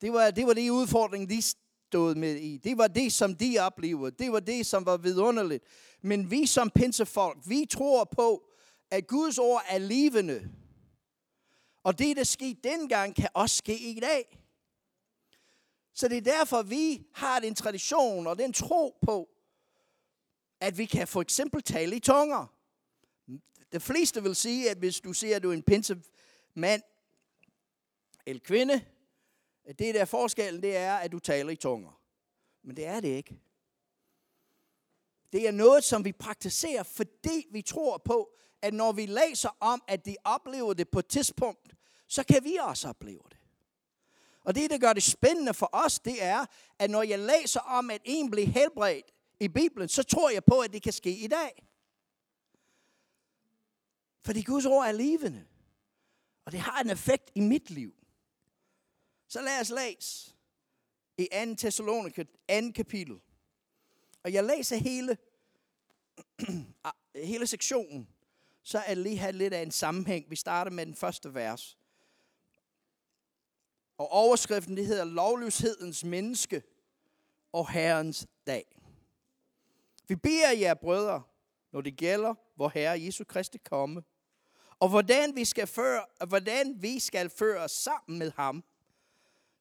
Det 0.00 0.12
var, 0.12 0.30
det 0.30 0.46
var 0.46 0.52
de 0.54 0.72
udfordringer, 0.72 1.28
de 1.28 1.42
stod 1.42 2.14
med 2.14 2.34
i. 2.34 2.56
Det 2.56 2.78
var 2.78 2.88
det, 2.88 3.12
som 3.12 3.34
de 3.34 3.58
oplevede. 3.60 4.10
Det 4.10 4.32
var 4.32 4.40
det, 4.40 4.66
som 4.66 4.86
var 4.86 4.96
vidunderligt. 4.96 5.64
Men 6.02 6.30
vi 6.30 6.46
som 6.46 6.70
pinsefolk, 6.70 7.38
vi 7.46 7.66
tror 7.70 8.04
på, 8.04 8.42
at 8.90 9.06
Guds 9.06 9.38
ord 9.38 9.62
er 9.68 9.78
levende. 9.78 10.50
Og 11.82 11.98
det, 11.98 12.16
der 12.16 12.24
skete 12.24 12.60
dengang, 12.64 13.16
kan 13.16 13.28
også 13.34 13.56
ske 13.56 13.78
i 13.78 14.00
dag. 14.00 14.38
Så 15.94 16.08
det 16.08 16.16
er 16.16 16.38
derfor, 16.38 16.62
vi 16.62 17.06
har 17.14 17.40
den 17.40 17.54
tradition 17.54 18.26
og 18.26 18.38
den 18.38 18.52
tro 18.52 18.98
på, 19.02 19.28
at 20.60 20.78
vi 20.78 20.84
kan 20.84 21.08
for 21.08 21.20
eksempel 21.20 21.62
tale 21.62 21.96
i 21.96 22.00
tunger. 22.00 22.55
De 23.72 23.80
fleste 23.80 24.22
vil 24.22 24.36
sige, 24.36 24.70
at 24.70 24.78
hvis 24.78 25.00
du 25.00 25.12
ser, 25.12 25.36
at 25.36 25.42
du 25.42 25.50
er 25.50 25.54
en 25.54 25.62
pinsemand 25.62 26.82
eller 28.26 28.40
kvinde, 28.40 28.84
at 29.64 29.78
det 29.78 29.94
der 29.94 30.04
forskellen, 30.04 30.62
det 30.62 30.76
er, 30.76 30.96
at 30.96 31.12
du 31.12 31.18
taler 31.18 31.50
i 31.50 31.56
tunger. 31.56 32.00
Men 32.62 32.76
det 32.76 32.86
er 32.86 33.00
det 33.00 33.08
ikke. 33.08 33.38
Det 35.32 35.48
er 35.48 35.50
noget, 35.50 35.84
som 35.84 36.04
vi 36.04 36.12
praktiserer, 36.12 36.82
fordi 36.82 37.46
vi 37.50 37.62
tror 37.62 37.98
på, 37.98 38.32
at 38.62 38.74
når 38.74 38.92
vi 38.92 39.06
læser 39.06 39.56
om, 39.60 39.82
at 39.88 40.06
de 40.06 40.16
oplever 40.24 40.74
det 40.74 40.88
på 40.88 40.98
et 40.98 41.06
tidspunkt, 41.06 41.74
så 42.08 42.24
kan 42.24 42.44
vi 42.44 42.56
også 42.60 42.88
opleve 42.88 43.22
det. 43.30 43.38
Og 44.44 44.54
det, 44.54 44.70
der 44.70 44.78
gør 44.78 44.92
det 44.92 45.02
spændende 45.02 45.54
for 45.54 45.70
os, 45.72 45.98
det 45.98 46.22
er, 46.22 46.46
at 46.78 46.90
når 46.90 47.02
jeg 47.02 47.18
læser 47.18 47.60
om, 47.60 47.90
at 47.90 48.00
en 48.04 48.30
bliver 48.30 48.46
helbredt 48.46 49.12
i 49.40 49.48
Bibelen, 49.48 49.88
så 49.88 50.02
tror 50.02 50.30
jeg 50.30 50.44
på, 50.44 50.60
at 50.60 50.72
det 50.72 50.82
kan 50.82 50.92
ske 50.92 51.10
i 51.10 51.26
dag. 51.26 51.65
Fordi 54.26 54.42
Guds 54.42 54.66
ord 54.66 54.86
er 54.86 54.92
levende. 54.92 55.46
Og 56.44 56.52
det 56.52 56.60
har 56.60 56.80
en 56.80 56.90
effekt 56.90 57.30
i 57.34 57.40
mit 57.40 57.70
liv. 57.70 57.94
Så 59.28 59.40
lad 59.40 59.60
os 59.60 59.70
læse 59.70 60.34
i 61.18 61.28
2. 61.46 61.54
Thessaloniker 61.54 62.24
2. 62.24 62.72
kapitel. 62.74 63.20
Og 64.22 64.32
jeg 64.32 64.44
læser 64.44 64.76
hele, 64.76 65.18
ah, 66.84 66.92
hele 67.14 67.46
sektionen, 67.46 68.08
så 68.62 68.78
er 68.78 68.94
det 68.94 69.02
lige 69.02 69.18
her 69.18 69.30
lidt 69.30 69.54
af 69.54 69.62
en 69.62 69.70
sammenhæng. 69.70 70.30
Vi 70.30 70.36
starter 70.36 70.70
med 70.70 70.86
den 70.86 70.94
første 70.94 71.34
vers. 71.34 71.78
Og 73.98 74.08
overskriften 74.08 74.76
det 74.76 74.86
hedder 74.86 75.04
Lovløshedens 75.04 76.04
menneske 76.04 76.62
og 77.52 77.70
Herrens 77.70 78.26
dag. 78.46 78.80
Vi 80.08 80.16
beder 80.16 80.52
jer, 80.52 80.74
brødre, 80.74 81.22
når 81.72 81.80
det 81.80 81.96
gælder, 81.96 82.34
hvor 82.54 82.68
Herre 82.68 83.00
Jesu 83.00 83.24
Kristi 83.24 83.58
komme, 83.58 84.02
og 84.80 84.88
hvordan 84.88 85.36
vi 85.36 85.44
skal 85.44 85.66
føre, 85.66 86.06
hvordan 86.28 86.82
vi 86.82 86.98
skal 86.98 87.30
føre 87.30 87.60
os 87.62 87.72
sammen 87.72 88.18
med 88.18 88.30
ham, 88.30 88.64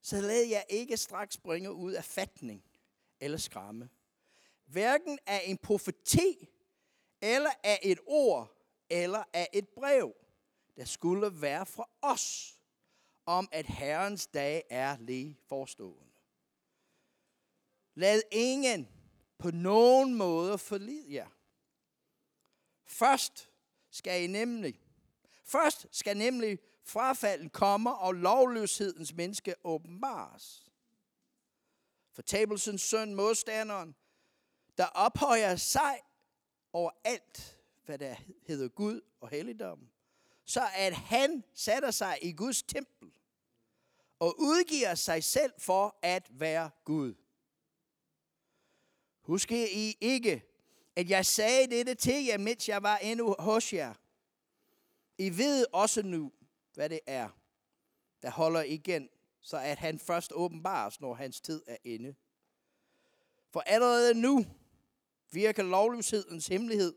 så 0.01 0.21
lad 0.21 0.43
jeg 0.43 0.65
ikke 0.69 0.97
straks 0.97 1.37
bringe 1.37 1.71
ud 1.71 1.93
af 1.93 2.03
fatning 2.03 2.63
eller 3.19 3.37
skræmme. 3.37 3.89
Hverken 4.65 5.19
af 5.25 5.41
en 5.45 5.57
profeti, 5.57 6.49
eller 7.21 7.49
af 7.63 7.79
et 7.83 7.99
ord, 8.05 8.51
eller 8.89 9.23
af 9.33 9.49
et 9.53 9.67
brev, 9.69 10.13
der 10.75 10.85
skulle 10.85 11.41
være 11.41 11.65
fra 11.65 11.89
os, 12.01 12.55
om 13.25 13.49
at 13.51 13.65
Herrens 13.65 14.27
dag 14.27 14.63
er 14.69 14.97
lige 14.99 15.37
forestående. 15.47 16.11
Lad 17.95 18.21
ingen 18.31 18.89
på 19.37 19.51
nogen 19.51 20.15
måde 20.15 20.57
forlide 20.57 21.13
jer. 21.13 21.27
Først 22.85 23.49
skal 23.89 24.23
I 24.23 24.27
nemlig, 24.27 24.84
først 25.45 25.87
skal 25.91 26.17
nemlig 26.17 26.59
frafalden 26.83 27.49
komme, 27.49 27.95
og 27.95 28.13
lovløshedens 28.13 29.13
menneske 29.13 29.55
åbenbares. 29.63 30.71
Fortabelsens 32.11 32.81
søn, 32.81 33.15
modstanderen, 33.15 33.95
der 34.77 34.85
ophøjer 34.85 35.55
sig 35.55 35.99
over 36.73 36.91
alt, 37.03 37.57
hvad 37.85 37.97
der 37.97 38.15
hedder 38.47 38.67
Gud 38.67 39.01
og 39.21 39.29
helligdom, 39.29 39.89
så 40.45 40.67
at 40.75 40.93
han 40.93 41.43
sætter 41.53 41.91
sig 41.91 42.19
i 42.21 42.31
Guds 42.31 42.63
tempel 42.63 43.11
og 44.19 44.35
udgiver 44.39 44.95
sig 44.95 45.23
selv 45.23 45.53
for 45.57 45.99
at 46.01 46.27
være 46.29 46.69
Gud. 46.83 47.13
Husk 49.21 49.51
I 49.51 49.97
ikke, 50.01 50.43
at 50.95 51.09
jeg 51.09 51.25
sagde 51.25 51.67
dette 51.67 51.95
til 51.95 52.25
jer, 52.25 52.37
mens 52.37 52.69
jeg 52.69 52.83
var 52.83 52.97
endnu 52.97 53.35
hos 53.39 53.73
jer. 53.73 53.93
I 55.17 55.37
ved 55.37 55.65
også 55.73 56.03
nu, 56.03 56.31
hvad 56.73 56.89
det 56.89 56.99
er, 57.05 57.29
der 58.21 58.29
holder 58.29 58.61
igen, 58.61 59.09
så 59.41 59.57
at 59.57 59.77
han 59.77 59.99
først 59.99 60.31
åbenbares, 60.33 61.01
når 61.01 61.13
hans 61.13 61.41
tid 61.41 61.63
er 61.67 61.77
inde. 61.83 62.15
For 63.49 63.59
allerede 63.59 64.21
nu 64.21 64.45
virker 65.31 65.63
lovløshedens 65.63 66.47
hemmelighed. 66.47 66.95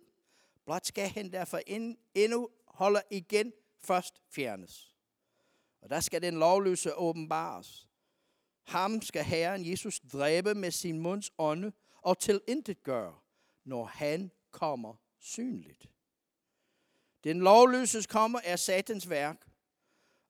Blot 0.65 0.87
skal 0.87 1.09
han 1.09 1.33
derfor 1.33 1.61
endnu 2.15 2.49
holder 2.67 3.01
igen 3.11 3.53
først 3.79 4.23
fjernes. 4.31 4.95
Og 5.81 5.91
der 5.91 6.01
skal 6.01 6.23
den 6.23 6.39
lovløse 6.39 6.95
åbenbares. 6.95 7.89
Ham 8.65 9.03
skal 9.03 9.25
Herren 9.25 9.71
Jesus 9.71 10.01
dræbe 10.01 10.55
med 10.55 10.71
sin 10.71 10.99
munds 10.99 11.31
ånde 11.39 11.73
og 12.03 12.19
til 12.19 12.41
intet 12.49 12.83
gøre, 12.83 13.19
når 13.65 13.85
han 13.85 14.31
kommer 14.51 14.95
synligt. 15.19 15.91
Den 17.29 17.41
lovløses 17.41 18.07
kommer 18.07 18.41
er 18.45 18.57
satans 18.57 19.11
værk, 19.11 19.47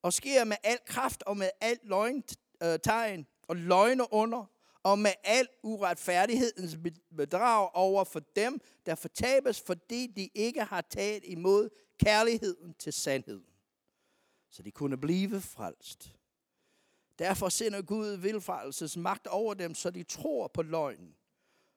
og 0.02 0.12
sker 0.12 0.44
med 0.44 0.56
al 0.62 0.78
kraft 0.86 1.22
og 1.22 1.36
med 1.36 1.50
alt 1.60 1.84
løgntegn 1.84 3.20
øh, 3.20 3.26
og 3.48 3.56
løgne 3.56 4.12
under, 4.12 4.44
og 4.82 4.98
med 4.98 5.10
al 5.24 5.48
uretfærdighedens 5.62 6.78
bedrag 7.16 7.70
over 7.74 8.04
for 8.04 8.20
dem, 8.20 8.60
der 8.86 8.94
fortabes, 8.94 9.60
fordi 9.60 10.06
de 10.06 10.28
ikke 10.34 10.64
har 10.64 10.80
taget 10.80 11.24
imod 11.24 11.68
kærligheden 11.98 12.74
til 12.74 12.92
sandheden, 12.92 13.54
så 14.50 14.62
de 14.62 14.70
kunne 14.70 14.96
blive 14.96 15.40
frelst. 15.40 16.14
Derfor 17.18 17.48
sender 17.48 17.82
Gud 17.82 18.16
vilfarelses 18.16 18.96
magt 18.96 19.26
over 19.26 19.54
dem, 19.54 19.74
så 19.74 19.90
de 19.90 20.02
tror 20.02 20.48
på 20.48 20.62
løgnen. 20.62 21.16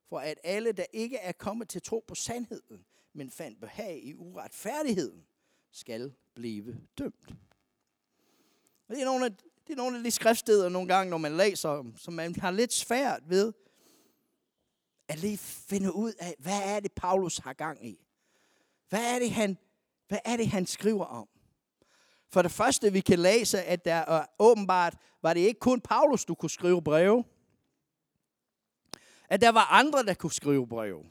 For 0.10 0.20
at 0.20 0.40
alle, 0.44 0.72
der 0.72 0.86
ikke 0.94 1.18
er 1.18 1.32
kommet 1.32 1.70
til 1.70 1.82
tro 1.82 2.04
på 2.08 2.16
sandheden, 2.16 2.86
men 3.14 3.32
fandt 3.32 3.60
behag 3.60 4.04
i 4.04 4.14
uretfærdigheden, 4.16 5.26
skal 5.72 6.14
blive 6.36 6.78
dømt. 6.98 7.30
Og 8.88 8.96
det 8.96 9.02
er 9.02 9.06
nogle 9.06 9.26
af, 9.26 9.32
det 9.68 9.74
er 9.74 9.76
nogle 9.76 9.98
af 9.98 10.04
de 10.04 10.12
skriftsteder 10.12 10.70
nogle 10.70 10.88
gange, 10.88 11.10
når 11.10 11.18
man 11.18 11.38
læser 11.38 11.76
dem, 11.76 11.98
som 11.98 12.14
man 12.14 12.36
har 12.36 12.52
lidt 12.52 12.74
svært 12.74 13.30
ved 13.30 13.54
at 15.08 15.20
lige 15.20 15.38
finde 15.38 15.96
ud 15.96 16.14
af, 16.20 16.36
hvad 16.40 16.62
er 16.64 16.80
det, 16.80 16.92
Paulus 16.92 17.38
har 17.38 17.54
gang 17.54 17.88
i? 17.88 18.06
Hvad 18.90 19.16
er 19.16 19.20
det, 19.20 19.32
han, 19.32 19.58
hvad 20.08 20.20
er 20.26 20.38
det, 20.38 20.48
han 20.48 20.66
skriver 20.66 21.06
om? 21.06 21.28
For 22.30 22.42
det 22.42 22.52
første, 22.52 22.94
vi 22.94 23.00
kan 23.00 23.20
læse, 23.20 23.64
at 23.64 23.86
der 23.86 23.94
er 23.94 24.26
åbenbart, 24.40 24.98
var 25.22 25.34
det 25.34 25.42
ikke 25.42 25.60
kun 25.60 25.82
Paulus, 25.82 26.26
du 26.26 26.36
kunne 26.36 26.50
skrive 26.50 26.84
breve. 26.84 27.24
At 29.30 29.42
der 29.42 29.50
var 29.50 29.72
andre, 29.72 30.04
der 30.04 30.14
kunne 30.14 30.32
skrive 30.32 30.68
breve. 30.68 31.11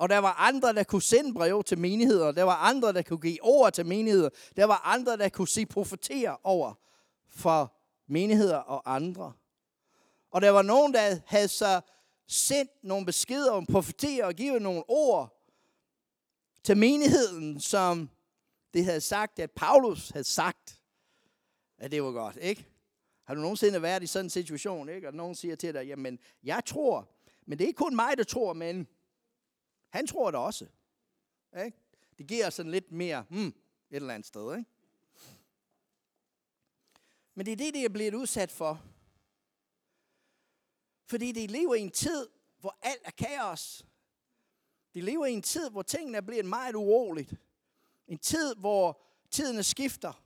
Og 0.00 0.08
der 0.08 0.18
var 0.18 0.32
andre, 0.32 0.72
der 0.72 0.84
kunne 0.84 1.02
sende 1.02 1.34
breve 1.34 1.62
til 1.62 1.78
menigheder. 1.78 2.32
Der 2.32 2.42
var 2.42 2.54
andre, 2.54 2.92
der 2.92 3.02
kunne 3.02 3.20
give 3.20 3.38
ord 3.42 3.72
til 3.72 3.86
menigheder. 3.86 4.28
Der 4.56 4.64
var 4.64 4.80
andre, 4.84 5.16
der 5.16 5.28
kunne 5.28 5.48
sige 5.48 5.66
profetere 5.66 6.36
over 6.42 6.74
for 7.28 7.76
menigheder 8.06 8.56
og 8.56 8.94
andre. 8.94 9.32
Og 10.30 10.42
der 10.42 10.50
var 10.50 10.62
nogen, 10.62 10.94
der 10.94 11.16
havde 11.26 11.48
så 11.48 11.80
sendt 12.26 12.70
nogle 12.82 13.06
beskeder 13.06 13.52
om 13.52 13.66
profetere 13.66 14.24
og 14.24 14.34
givet 14.34 14.62
nogle 14.62 14.82
ord 14.88 15.44
til 16.64 16.76
menigheden, 16.76 17.60
som 17.60 18.10
det 18.74 18.84
havde 18.84 19.00
sagt, 19.00 19.38
at 19.38 19.50
Paulus 19.50 20.08
havde 20.08 20.24
sagt, 20.24 20.80
at 21.78 21.90
det 21.90 22.02
var 22.02 22.12
godt, 22.12 22.38
ikke? 22.40 22.66
Har 23.24 23.34
du 23.34 23.40
nogensinde 23.40 23.82
været 23.82 24.02
i 24.02 24.06
sådan 24.06 24.26
en 24.26 24.30
situation, 24.30 24.88
ikke? 24.88 25.08
Og 25.08 25.14
nogen 25.14 25.34
siger 25.34 25.56
til 25.56 25.74
dig, 25.74 25.86
jamen, 25.86 26.18
jeg 26.42 26.62
tror, 26.66 27.08
men 27.46 27.58
det 27.58 27.64
er 27.64 27.68
ikke 27.68 27.78
kun 27.78 27.96
mig, 27.96 28.18
der 28.18 28.24
tror, 28.24 28.52
men 28.52 28.88
han 29.90 30.06
tror 30.06 30.30
det 30.30 30.40
også. 30.40 30.66
Ikke? 31.64 31.78
Det 32.18 32.26
giver 32.26 32.50
sådan 32.50 32.72
lidt 32.72 32.92
mere, 32.92 33.24
hmm, 33.30 33.46
et 33.46 33.54
eller 33.90 34.14
andet 34.14 34.26
sted, 34.26 34.56
ikke? 34.56 34.70
Men 37.34 37.46
det 37.46 37.52
er 37.52 37.56
det, 37.56 37.74
det 37.74 37.84
er 37.84 37.88
blevet 37.88 38.14
udsat 38.14 38.50
for. 38.50 38.82
Fordi 41.06 41.32
de 41.32 41.46
lever 41.46 41.74
i 41.74 41.80
en 41.80 41.90
tid, 41.90 42.28
hvor 42.58 42.78
alt 42.82 43.02
er 43.04 43.10
kaos. 43.10 43.86
De 44.94 45.00
lever 45.00 45.26
i 45.26 45.32
en 45.32 45.42
tid, 45.42 45.70
hvor 45.70 45.82
tingene 45.82 46.16
er 46.16 46.20
blevet 46.20 46.44
meget 46.44 46.74
uroligt. 46.74 47.34
En 48.08 48.18
tid, 48.18 48.54
hvor 48.54 49.02
tiderne 49.30 49.62
skifter. 49.62 50.24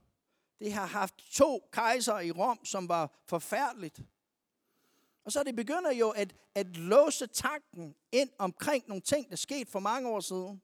Det 0.58 0.72
har 0.72 0.86
haft 0.86 1.14
to 1.16 1.68
kejser 1.72 2.18
i 2.18 2.30
Rom, 2.30 2.64
som 2.64 2.88
var 2.88 3.22
forfærdeligt. 3.26 4.00
Og 5.24 5.32
så 5.32 5.42
det 5.42 5.56
begynder 5.56 5.92
jo 5.92 6.10
at, 6.10 6.34
at 6.54 6.76
låse 6.76 7.26
tanken 7.26 7.94
ind 8.12 8.30
omkring 8.38 8.84
nogle 8.88 9.00
ting, 9.00 9.30
der 9.30 9.36
skete 9.36 9.70
for 9.70 9.80
mange 9.80 10.08
år 10.08 10.20
siden. 10.20 10.62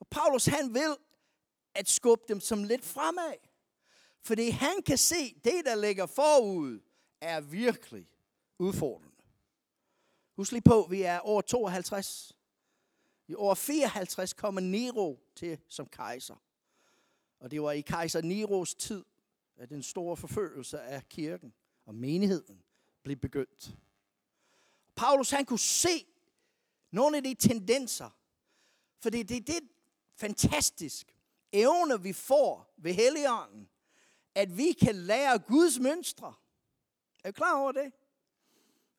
Og 0.00 0.06
Paulus 0.10 0.46
han 0.46 0.74
vil 0.74 0.96
at 1.74 1.88
skubbe 1.88 2.24
dem 2.28 2.40
som 2.40 2.64
lidt 2.64 2.84
fremad. 2.84 3.34
Fordi 4.22 4.50
han 4.50 4.82
kan 4.82 4.98
se, 4.98 5.34
det 5.44 5.64
der 5.64 5.74
ligger 5.74 6.06
forud, 6.06 6.80
er 7.20 7.40
virkelig 7.40 8.08
udfordrende. 8.58 9.16
Husk 10.36 10.52
lige 10.52 10.62
på, 10.62 10.86
vi 10.90 11.02
er 11.02 11.18
over 11.18 11.42
52. 11.42 12.36
I 13.28 13.34
år 13.34 13.54
54 13.54 14.32
kommer 14.32 14.60
Nero 14.60 15.20
til 15.36 15.58
som 15.68 15.86
kejser. 15.86 16.36
Og 17.40 17.50
det 17.50 17.62
var 17.62 17.72
i 17.72 17.80
kejser 17.80 18.22
Neros 18.22 18.74
tid, 18.74 19.04
at 19.56 19.70
den 19.70 19.82
store 19.82 20.16
forfølgelse 20.16 20.80
af 20.80 21.08
kirken 21.08 21.54
og 21.86 21.94
menigheden 21.94 22.62
blive 23.02 23.16
begyndt. 23.16 23.74
Paulus 24.96 25.30
han 25.30 25.44
kunne 25.44 25.58
se 25.58 26.06
nogle 26.90 27.16
af 27.16 27.22
de 27.22 27.34
tendenser, 27.34 28.10
fordi 29.00 29.22
det 29.22 29.36
er 29.36 29.60
det 29.60 29.68
fantastisk 30.16 31.16
evne, 31.52 32.02
vi 32.02 32.12
får 32.12 32.74
ved 32.76 32.94
Helligånden, 32.94 33.68
at 34.34 34.56
vi 34.56 34.72
kan 34.72 34.94
lære 34.94 35.38
Guds 35.38 35.78
mønstre. 35.78 36.34
Er 37.24 37.30
du 37.30 37.34
klar 37.34 37.58
over 37.58 37.72
det? 37.72 37.92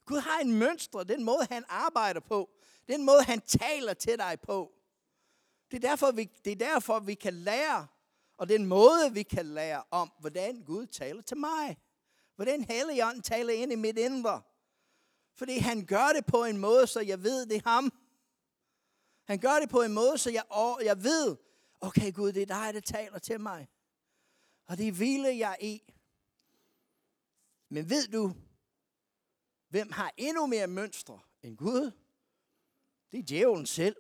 Gud 0.06 0.18
har 0.18 0.40
en 0.40 0.52
mønstre, 0.52 1.04
den 1.04 1.24
måde 1.24 1.48
han 1.52 1.66
arbejder 1.68 2.20
på, 2.20 2.50
den 2.88 3.06
måde 3.06 3.24
han 3.24 3.42
taler 3.42 3.94
til 3.94 4.18
dig 4.18 4.38
på. 4.44 4.72
Det 5.72 5.84
er 5.84 5.90
derfor, 5.90 6.12
vi, 6.12 6.30
det 6.46 6.52
er 6.52 6.56
derfor, 6.56 7.00
vi 7.00 7.14
kan 7.14 7.34
lære, 7.34 7.88
og 8.38 8.50
den 8.50 8.66
måde, 8.66 9.14
vi 9.14 9.24
kan 9.24 9.46
lære 9.46 9.84
om, 9.92 10.12
hvordan 10.20 10.64
Gud 10.64 10.86
taler 10.86 11.22
til 11.22 11.38
mig. 11.38 11.78
Hvordan 12.36 12.64
Helligånden 12.64 13.22
taler 13.22 13.54
ind 13.54 13.72
i 13.72 13.76
mit 13.76 13.98
indre. 13.98 14.42
Fordi 15.36 15.58
han 15.58 15.86
gør 15.86 16.08
det 16.16 16.26
på 16.26 16.44
en 16.44 16.58
måde, 16.58 16.88
så 16.88 17.00
jeg 17.00 17.24
ved, 17.24 17.46
det 17.46 17.56
er 17.58 17.70
ham. 17.70 17.94
Han 19.24 19.40
gør 19.40 19.60
det 19.60 19.70
på 19.70 19.82
en 19.82 19.94
måde, 19.94 20.18
så 20.18 20.30
jeg, 20.32 20.44
jeg 20.84 21.04
ved, 21.04 21.36
okay 21.82 22.14
Gud, 22.14 22.32
det 22.32 22.42
er 22.42 22.46
dig, 22.46 22.74
der 22.74 22.80
taler 22.80 23.20
til 23.20 23.40
mig. 23.40 23.68
Og 24.66 24.78
det 24.78 24.94
hviler 24.94 25.30
jeg 25.30 25.58
i. 25.62 25.82
Men 27.70 27.90
ved 27.90 28.08
du, 28.08 28.34
hvem 29.70 29.92
har 29.92 30.14
endnu 30.18 30.46
mere 30.46 30.68
mønstre 30.68 31.20
end 31.44 31.58
Gud? 31.58 31.92
Det 33.12 33.20
er 33.20 33.24
djævlen 33.24 33.66
selv. 33.66 33.96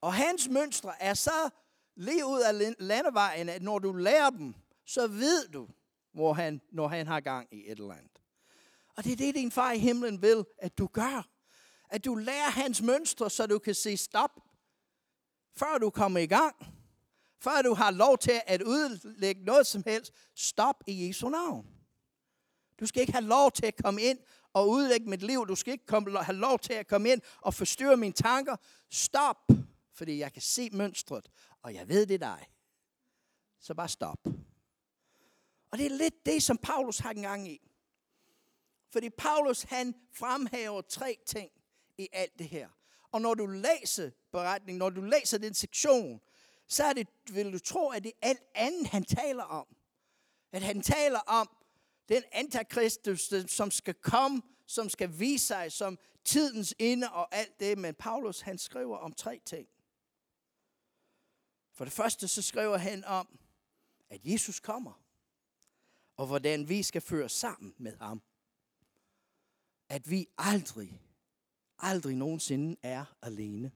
Og 0.00 0.14
hans 0.14 0.48
mønstre 0.48 1.02
er 1.02 1.14
så 1.14 1.50
lige 1.94 2.26
ud 2.26 2.40
af 2.40 2.76
landevejen, 2.78 3.48
at 3.48 3.62
når 3.62 3.78
du 3.78 3.92
lærer 3.92 4.30
dem, 4.30 4.54
så 4.84 5.06
ved 5.06 5.48
du, 5.48 5.68
hvor 6.12 6.32
han, 6.32 6.60
når 6.72 6.88
han 6.88 7.06
har 7.06 7.20
gang 7.20 7.48
i 7.52 7.70
et 7.70 7.78
eller 7.78 7.94
andet. 7.94 8.22
Og 8.96 9.04
det 9.04 9.12
er 9.12 9.16
det, 9.16 9.34
din 9.34 9.50
far 9.50 9.72
i 9.72 9.78
himlen 9.78 10.22
vil, 10.22 10.44
at 10.58 10.78
du 10.78 10.86
gør. 10.86 11.28
At 11.88 12.04
du 12.04 12.14
lærer 12.14 12.50
hans 12.50 12.82
mønstre, 12.82 13.30
så 13.30 13.46
du 13.46 13.58
kan 13.58 13.74
sige 13.74 13.96
stop, 13.96 14.40
før 15.56 15.78
du 15.78 15.90
kommer 15.90 16.20
i 16.20 16.26
gang. 16.26 16.56
Før 17.38 17.62
du 17.62 17.74
har 17.74 17.90
lov 17.90 18.18
til 18.18 18.40
at 18.46 18.62
udlægge 18.62 19.44
noget 19.44 19.66
som 19.66 19.82
helst, 19.86 20.12
stop 20.34 20.76
i 20.86 21.06
Jesu 21.06 21.28
navn. 21.28 21.66
Du 22.80 22.86
skal 22.86 23.00
ikke 23.00 23.12
have 23.12 23.24
lov 23.24 23.52
til 23.52 23.66
at 23.66 23.76
komme 23.76 24.02
ind 24.02 24.18
og 24.52 24.68
udlægge 24.68 25.10
mit 25.10 25.22
liv. 25.22 25.46
Du 25.48 25.54
skal 25.54 25.72
ikke 25.72 25.86
komme, 25.86 26.18
have 26.18 26.36
lov 26.36 26.58
til 26.58 26.72
at 26.72 26.86
komme 26.86 27.10
ind 27.10 27.20
og 27.40 27.54
forstyrre 27.54 27.96
mine 27.96 28.12
tanker. 28.12 28.56
Stop, 28.90 29.50
fordi 29.94 30.18
jeg 30.18 30.32
kan 30.32 30.42
se 30.42 30.70
mønstret, 30.72 31.30
og 31.62 31.74
jeg 31.74 31.88
ved, 31.88 32.06
det 32.06 32.14
er 32.14 32.18
dig. 32.18 32.46
Så 33.60 33.74
bare 33.74 33.88
stop. 33.88 34.18
Og 35.72 35.78
det 35.78 35.86
er 35.86 35.90
lidt 35.90 36.26
det, 36.26 36.42
som 36.42 36.58
Paulus 36.58 36.98
har 36.98 37.10
en 37.10 37.22
gang 37.22 37.48
i. 37.48 37.60
Fordi 38.90 39.10
Paulus, 39.10 39.62
han 39.62 39.94
fremhæver 40.12 40.80
tre 40.80 41.18
ting 41.26 41.50
i 41.98 42.08
alt 42.12 42.38
det 42.38 42.48
her. 42.48 42.68
Og 43.10 43.20
når 43.20 43.34
du 43.34 43.46
læser 43.46 44.10
beretningen, 44.32 44.78
når 44.78 44.90
du 44.90 45.00
læser 45.00 45.38
den 45.38 45.54
sektion, 45.54 46.20
så 46.68 46.84
er 46.84 46.92
det, 46.92 47.08
vil 47.32 47.52
du 47.52 47.58
tro, 47.58 47.90
at 47.90 48.04
det 48.04 48.12
er 48.22 48.28
alt 48.28 48.42
andet, 48.54 48.86
han 48.86 49.04
taler 49.04 49.42
om. 49.42 49.66
At 50.52 50.62
han 50.62 50.82
taler 50.82 51.18
om 51.18 51.50
den 52.08 52.22
antikristus, 52.32 53.32
som 53.46 53.70
skal 53.70 53.94
komme, 53.94 54.42
som 54.66 54.88
skal 54.88 55.18
vise 55.18 55.46
sig 55.46 55.72
som 55.72 55.98
tidens 56.24 56.74
inde 56.78 57.12
og 57.12 57.34
alt 57.34 57.60
det. 57.60 57.78
Men 57.78 57.94
Paulus, 57.94 58.40
han 58.40 58.58
skriver 58.58 58.96
om 58.96 59.12
tre 59.12 59.40
ting. 59.46 59.68
For 61.74 61.84
det 61.84 61.92
første, 61.92 62.28
så 62.28 62.42
skriver 62.42 62.76
han 62.76 63.04
om, 63.04 63.38
at 64.10 64.20
Jesus 64.24 64.60
kommer 64.60 65.01
og 66.16 66.26
hvordan 66.26 66.68
vi 66.68 66.82
skal 66.82 67.00
føre 67.00 67.28
sammen 67.28 67.74
med 67.78 67.96
ham. 67.96 68.22
At 69.88 70.10
vi 70.10 70.26
aldrig, 70.38 71.02
aldrig 71.78 72.16
nogensinde 72.16 72.76
er 72.82 73.04
alene. 73.22 73.72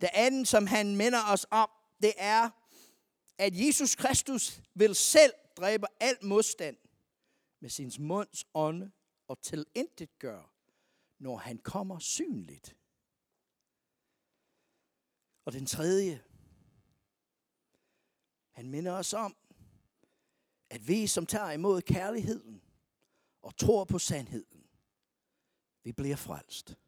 Det 0.00 0.10
andet, 0.12 0.48
som 0.48 0.66
han 0.66 0.96
minder 0.96 1.32
os 1.32 1.46
om, 1.50 1.70
det 2.02 2.12
er, 2.16 2.50
at 3.38 3.66
Jesus 3.66 3.94
Kristus 3.94 4.60
vil 4.74 4.94
selv 4.94 5.32
dræbe 5.56 5.86
al 6.00 6.16
modstand 6.22 6.76
med 7.60 7.70
sin 7.70 7.92
munds 7.98 8.44
ånde 8.54 8.92
og 9.28 9.42
til 9.42 9.66
intet 9.74 10.18
gør, 10.18 10.52
når 11.18 11.36
han 11.36 11.58
kommer 11.58 11.98
synligt. 11.98 12.76
Og 15.44 15.52
den 15.52 15.66
tredje, 15.66 16.24
han 18.50 18.70
minder 18.70 18.92
os 18.92 19.12
om, 19.12 19.36
at 20.74 20.88
vi, 20.88 21.06
som 21.06 21.26
tager 21.26 21.50
imod 21.50 21.82
kærligheden 21.82 22.62
og 23.42 23.56
tror 23.56 23.84
på 23.84 23.98
sandheden, 23.98 24.66
vi 25.82 25.92
bliver 25.92 26.16
frelst. 26.16 26.78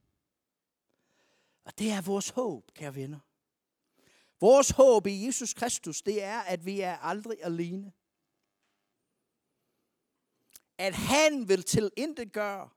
Og 1.64 1.78
det 1.78 1.90
er 1.90 2.02
vores 2.02 2.28
håb, 2.28 2.72
kære 2.74 2.94
venner. 2.94 3.18
Vores 4.40 4.70
håb 4.70 5.06
i 5.06 5.26
Jesus 5.26 5.54
Kristus, 5.54 6.02
det 6.02 6.22
er, 6.22 6.40
at 6.40 6.66
vi 6.66 6.80
er 6.80 6.96
aldrig 6.96 7.38
alene. 7.42 7.92
At 10.78 10.94
han 10.94 11.48
vil 11.48 11.62
tilindegøre 11.62 12.70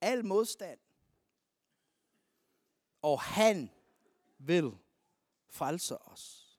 al 0.00 0.24
modstand. 0.24 0.80
Og 3.02 3.20
han 3.20 3.70
vil 4.38 4.72
frelse 5.48 5.98
os. 5.98 6.58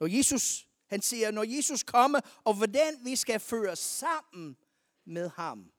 Når 0.00 0.06
Jesus 0.06 0.68
han 0.94 1.02
siger, 1.02 1.30
når 1.30 1.56
Jesus 1.56 1.82
kommer, 1.82 2.20
og 2.44 2.54
hvordan 2.54 2.98
vi 3.04 3.16
skal 3.16 3.40
føre 3.40 3.76
sammen 3.76 4.56
med 5.04 5.28
ham. 5.28 5.72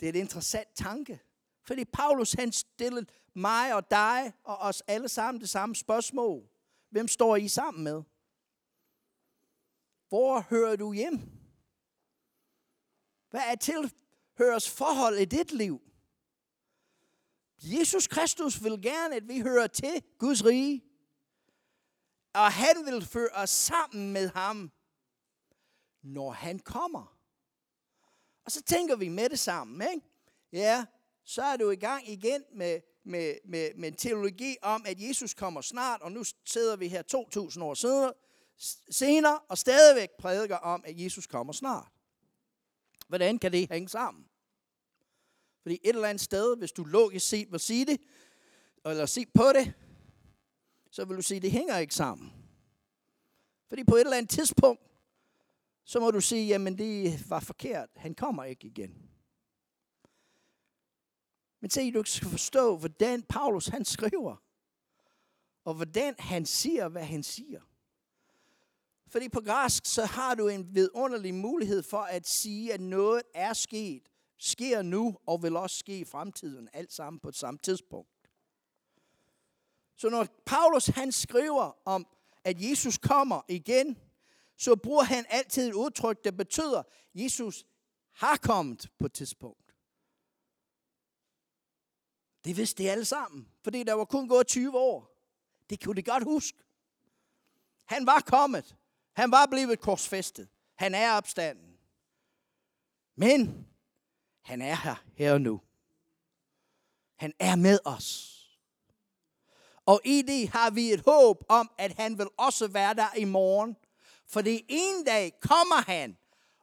Det 0.00 0.06
er 0.06 0.10
et 0.10 0.16
interessant 0.16 0.68
tanke. 0.74 1.20
Fordi 1.62 1.84
Paulus 1.84 2.32
han 2.32 2.52
stillede 2.52 3.06
mig 3.34 3.74
og 3.74 3.90
dig 3.90 4.32
og 4.44 4.58
os 4.58 4.80
alle 4.86 5.08
sammen 5.08 5.40
det 5.40 5.48
samme 5.48 5.76
spørgsmål. 5.76 6.48
Hvem 6.90 7.08
står 7.08 7.36
I 7.36 7.48
sammen 7.48 7.84
med? 7.84 8.02
Hvor 10.08 10.40
hører 10.40 10.76
du 10.76 10.92
hjem? 10.92 11.20
Hvad 13.30 13.42
er 13.46 13.54
tilhørs 13.54 14.70
forhold 14.70 15.18
i 15.18 15.24
dit 15.24 15.52
liv? 15.52 15.80
Jesus 17.62 18.06
Kristus 18.06 18.64
vil 18.64 18.82
gerne, 18.82 19.16
at 19.16 19.28
vi 19.28 19.40
hører 19.40 19.66
til 19.66 20.02
Guds 20.18 20.44
rige 20.44 20.82
og 22.36 22.52
han 22.52 22.86
vil 22.86 23.06
føre 23.06 23.28
os 23.34 23.50
sammen 23.50 24.12
med 24.12 24.28
ham, 24.28 24.72
når 26.02 26.30
han 26.30 26.58
kommer. 26.58 27.16
Og 28.44 28.52
så 28.52 28.62
tænker 28.62 28.96
vi 28.96 29.08
med 29.08 29.28
det 29.28 29.38
sammen, 29.38 29.88
ikke? 29.90 30.06
Ja, 30.52 30.86
så 31.24 31.42
er 31.42 31.56
du 31.56 31.70
i 31.70 31.76
gang 31.76 32.08
igen 32.08 32.44
med, 32.52 32.80
med, 33.04 33.34
med, 33.44 33.74
med 33.74 33.88
en 33.88 33.96
teologi 33.96 34.56
om, 34.62 34.84
at 34.86 35.00
Jesus 35.00 35.34
kommer 35.34 35.60
snart, 35.60 36.02
og 36.02 36.12
nu 36.12 36.24
sidder 36.44 36.76
vi 36.76 36.88
her 36.88 37.02
2000 37.02 37.64
år 37.64 37.74
senere, 37.74 38.12
senere 38.90 39.38
og 39.38 39.58
stadigvæk 39.58 40.10
prædiker 40.18 40.56
om, 40.56 40.84
at 40.86 41.00
Jesus 41.00 41.26
kommer 41.26 41.52
snart. 41.52 41.88
Hvordan 43.08 43.38
kan 43.38 43.52
det 43.52 43.68
hænge 43.70 43.88
sammen? 43.88 44.24
Fordi 45.62 45.74
et 45.74 45.88
eller 45.88 46.08
andet 46.08 46.24
sted, 46.24 46.56
hvis 46.56 46.72
du 46.72 46.84
logisk 46.84 47.28
set 47.28 47.52
vil 47.52 47.60
sige 47.60 47.86
det, 47.86 48.00
eller 48.84 49.06
se 49.06 49.26
på 49.34 49.52
det, 49.54 49.74
så 50.96 51.04
vil 51.04 51.16
du 51.16 51.22
sige, 51.22 51.36
at 51.36 51.42
det 51.42 51.50
hænger 51.50 51.78
ikke 51.78 51.94
sammen. 51.94 52.32
Fordi 53.68 53.84
på 53.84 53.94
et 53.94 54.00
eller 54.00 54.16
andet 54.16 54.30
tidspunkt, 54.30 54.82
så 55.84 56.00
må 56.00 56.10
du 56.10 56.20
sige, 56.20 56.46
jamen 56.46 56.78
det 56.78 57.30
var 57.30 57.40
forkert. 57.40 57.88
Han 57.96 58.14
kommer 58.14 58.44
ikke 58.44 58.66
igen. 58.66 59.08
Men 61.60 61.70
se, 61.70 61.92
du 61.92 62.04
skal 62.04 62.28
forstå, 62.28 62.76
hvordan 62.76 63.22
Paulus 63.22 63.66
han 63.66 63.84
skriver. 63.84 64.36
Og 65.64 65.74
hvordan 65.74 66.14
han 66.18 66.46
siger, 66.46 66.88
hvad 66.88 67.04
han 67.04 67.22
siger. 67.22 67.60
Fordi 69.08 69.28
på 69.28 69.40
græsk, 69.40 69.86
så 69.86 70.04
har 70.04 70.34
du 70.34 70.48
en 70.48 70.74
vidunderlig 70.74 71.34
mulighed 71.34 71.82
for 71.82 72.02
at 72.02 72.28
sige, 72.28 72.72
at 72.72 72.80
noget 72.80 73.22
er 73.34 73.52
sket, 73.52 74.08
sker 74.38 74.82
nu, 74.82 75.16
og 75.26 75.42
vil 75.42 75.56
også 75.56 75.78
ske 75.78 75.98
i 75.98 76.04
fremtiden, 76.04 76.68
alt 76.72 76.92
sammen 76.92 77.20
på 77.20 77.32
samme 77.32 77.58
tidspunkt. 77.62 78.15
Så 79.96 80.08
når 80.08 80.26
Paulus 80.46 80.86
han 80.86 81.12
skriver 81.12 81.76
om, 81.84 82.06
at 82.44 82.56
Jesus 82.60 82.98
kommer 82.98 83.42
igen, 83.48 83.98
så 84.56 84.76
bruger 84.76 85.02
han 85.02 85.26
altid 85.28 85.68
et 85.68 85.74
udtryk, 85.74 86.24
der 86.24 86.30
betyder, 86.30 86.78
at 86.78 86.86
Jesus 87.14 87.66
har 88.12 88.36
kommet 88.36 88.90
på 88.98 89.06
et 89.06 89.12
tidspunkt. 89.12 89.74
Det 92.44 92.56
vidste 92.56 92.82
de 92.82 92.90
alle 92.90 93.04
sammen, 93.04 93.48
fordi 93.62 93.82
der 93.82 93.92
var 93.92 94.04
kun 94.04 94.28
gået 94.28 94.46
20 94.46 94.78
år. 94.78 95.16
Det 95.70 95.84
kunne 95.84 95.96
de 95.96 96.02
godt 96.02 96.24
huske. 96.24 96.58
Han 97.84 98.06
var 98.06 98.20
kommet. 98.20 98.76
Han 99.12 99.30
var 99.30 99.46
blevet 99.46 99.80
korsfæstet. 99.80 100.48
Han 100.74 100.94
er 100.94 101.12
opstanden. 101.12 101.78
Men 103.14 103.66
han 104.42 104.62
er 104.62 104.74
her, 104.74 105.04
her 105.14 105.32
og 105.32 105.40
nu. 105.40 105.60
Han 107.16 107.32
er 107.38 107.56
med 107.56 107.78
os. 107.84 108.35
Og 109.86 110.00
i 110.04 110.22
det 110.22 110.48
har 110.48 110.70
vi 110.70 110.92
et 110.92 111.02
håb 111.06 111.44
om, 111.48 111.70
at 111.78 111.92
han 111.92 112.18
vil 112.18 112.26
også 112.36 112.68
være 112.68 112.94
der 112.94 113.14
i 113.16 113.24
morgen. 113.24 113.76
For 114.28 114.42
en 114.68 115.04
dag 115.04 115.40
kommer 115.40 115.90
han 115.90 116.16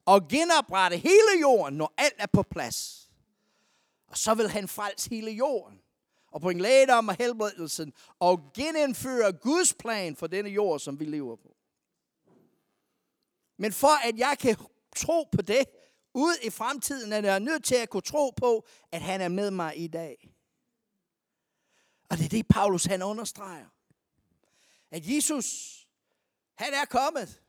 og 0.06 0.28
genoprette 0.28 0.98
hele 0.98 1.40
jorden, 1.42 1.78
når 1.78 1.94
alt 1.98 2.16
er 2.18 2.28
på 2.34 2.44
plads. 2.44 3.10
Og 4.08 4.18
så 4.18 4.34
vil 4.34 4.50
han 4.50 4.68
frelse 4.68 5.10
hele 5.10 5.32
jorden 5.32 5.80
og 6.32 6.42
bringe 6.42 6.64
lægedom 6.64 7.08
og 7.08 7.16
helbredelsen 7.20 7.94
og 8.20 8.52
genindføre 8.56 9.34
Guds 9.34 9.74
plan 9.74 10.16
for 10.16 10.28
denne 10.28 10.50
jord, 10.50 10.80
som 10.80 11.00
vi 11.00 11.06
lever 11.06 11.36
på. 11.36 11.56
Men 13.58 13.74
for 13.74 14.08
at 14.08 14.18
jeg 14.18 14.38
kan 14.40 14.58
tro 14.96 15.24
på 15.32 15.42
det, 15.42 15.66
ud 16.14 16.36
i 16.44 16.50
fremtiden, 16.50 17.14
er 17.14 17.22
jeg 17.22 17.40
nødt 17.40 17.64
til 17.64 17.76
at 17.76 17.90
kunne 17.90 18.02
tro 18.02 18.30
på, 18.30 18.66
at 18.92 19.02
han 19.02 19.22
er 19.22 19.28
med 19.28 19.52
mig 19.52 19.80
i 19.80 19.88
dag. 19.88 20.33
Og 22.10 22.18
det 22.18 22.26
er 22.26 22.30
det, 22.30 22.48
Paulus 22.48 22.86
han 22.86 23.02
understreger. 23.02 23.68
At 24.92 25.08
Jesus, 25.08 25.80
han 26.54 26.74
er 26.74 26.86
kommet. 26.86 27.42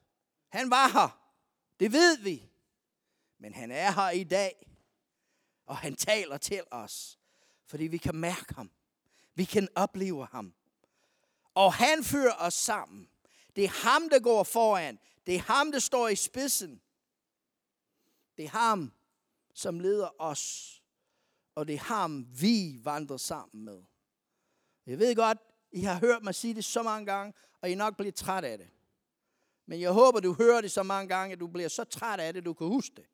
Han 0.48 0.70
var 0.70 0.88
her. 0.88 1.32
Det 1.80 1.92
ved 1.92 2.18
vi. 2.18 2.50
Men 3.38 3.54
han 3.54 3.70
er 3.70 3.90
her 3.90 4.10
i 4.10 4.24
dag. 4.24 4.70
Og 5.66 5.76
han 5.76 5.96
taler 5.96 6.36
til 6.36 6.62
os. 6.70 7.18
Fordi 7.66 7.84
vi 7.84 7.96
kan 7.96 8.14
mærke 8.14 8.54
ham. 8.54 8.70
Vi 9.34 9.44
kan 9.44 9.68
opleve 9.74 10.26
ham. 10.26 10.54
Og 11.54 11.74
han 11.74 12.04
fører 12.04 12.34
os 12.38 12.54
sammen. 12.54 13.08
Det 13.56 13.64
er 13.64 13.90
ham, 13.90 14.08
der 14.08 14.20
går 14.20 14.44
foran. 14.44 14.98
Det 15.26 15.34
er 15.34 15.40
ham, 15.40 15.72
der 15.72 15.78
står 15.78 16.08
i 16.08 16.16
spidsen. 16.16 16.80
Det 18.36 18.44
er 18.44 18.48
ham, 18.48 18.92
som 19.54 19.80
leder 19.80 20.20
os. 20.20 20.74
Og 21.54 21.66
det 21.66 21.74
er 21.74 21.78
ham, 21.78 22.26
vi 22.40 22.80
vandrer 22.82 23.16
sammen 23.16 23.64
med. 23.64 23.82
Jeg 24.86 24.98
ved 24.98 25.16
godt, 25.16 25.38
I 25.72 25.80
har 25.80 25.98
hørt 25.98 26.22
mig 26.22 26.34
sige 26.34 26.54
det 26.54 26.64
så 26.64 26.82
mange 26.82 27.06
gange, 27.06 27.34
og 27.60 27.70
I 27.70 27.74
nok 27.74 27.96
bliver 27.96 28.12
træt 28.12 28.44
af 28.44 28.58
det. 28.58 28.68
Men 29.66 29.80
jeg 29.80 29.90
håber, 29.90 30.20
du 30.20 30.32
hører 30.32 30.60
det 30.60 30.70
så 30.72 30.82
mange 30.82 31.08
gange, 31.08 31.32
at 31.32 31.40
du 31.40 31.46
bliver 31.46 31.68
så 31.68 31.84
træt 31.84 32.20
af 32.20 32.32
det, 32.32 32.44
du 32.44 32.54
kan 32.54 32.66
huske 32.66 32.94
det. 32.96 33.04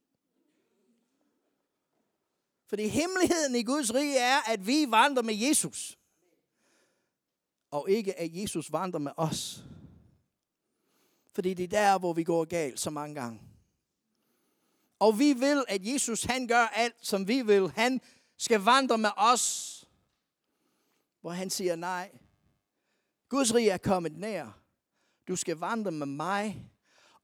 Fordi 2.67 2.89
hemmeligheden 2.89 3.55
i 3.55 3.63
Guds 3.63 3.95
rige 3.95 4.19
er, 4.19 4.51
at 4.53 4.67
vi 4.67 4.87
vandrer 4.89 5.23
med 5.23 5.35
Jesus. 5.35 5.99
Og 7.71 7.91
ikke 7.91 8.21
at 8.21 8.31
Jesus 8.33 8.73
vandrer 8.73 9.01
med 9.01 9.13
os. 9.17 9.65
Fordi 11.33 11.55
det 11.55 11.65
er 11.65 11.69
der, 11.69 11.99
hvor 11.99 12.13
vi 12.13 12.25
går 12.25 12.45
galt 12.45 12.81
så 12.81 12.91
mange 12.91 13.15
gange. 13.15 13.43
Og 14.99 15.19
vi 15.19 15.33
vil, 15.33 15.65
at 15.69 15.87
Jesus 15.87 16.23
han 16.23 16.47
gør 16.47 16.67
alt, 16.67 17.07
som 17.07 17.29
vi 17.29 17.43
vil. 17.43 17.71
Han 17.71 18.01
skal 18.37 18.61
vandre 18.61 18.99
med 18.99 19.11
os. 19.17 19.77
Hvor 21.21 21.31
han 21.31 21.51
siger 21.51 21.77
nej. 21.77 22.19
Guds 23.29 23.55
rige 23.55 23.71
er 23.71 23.79
kommet 23.79 24.17
nær. 24.17 24.61
Du 25.29 25.37
skal 25.37 25.57
vandre 25.57 25.91
med 25.91 26.07
mig. 26.07 26.71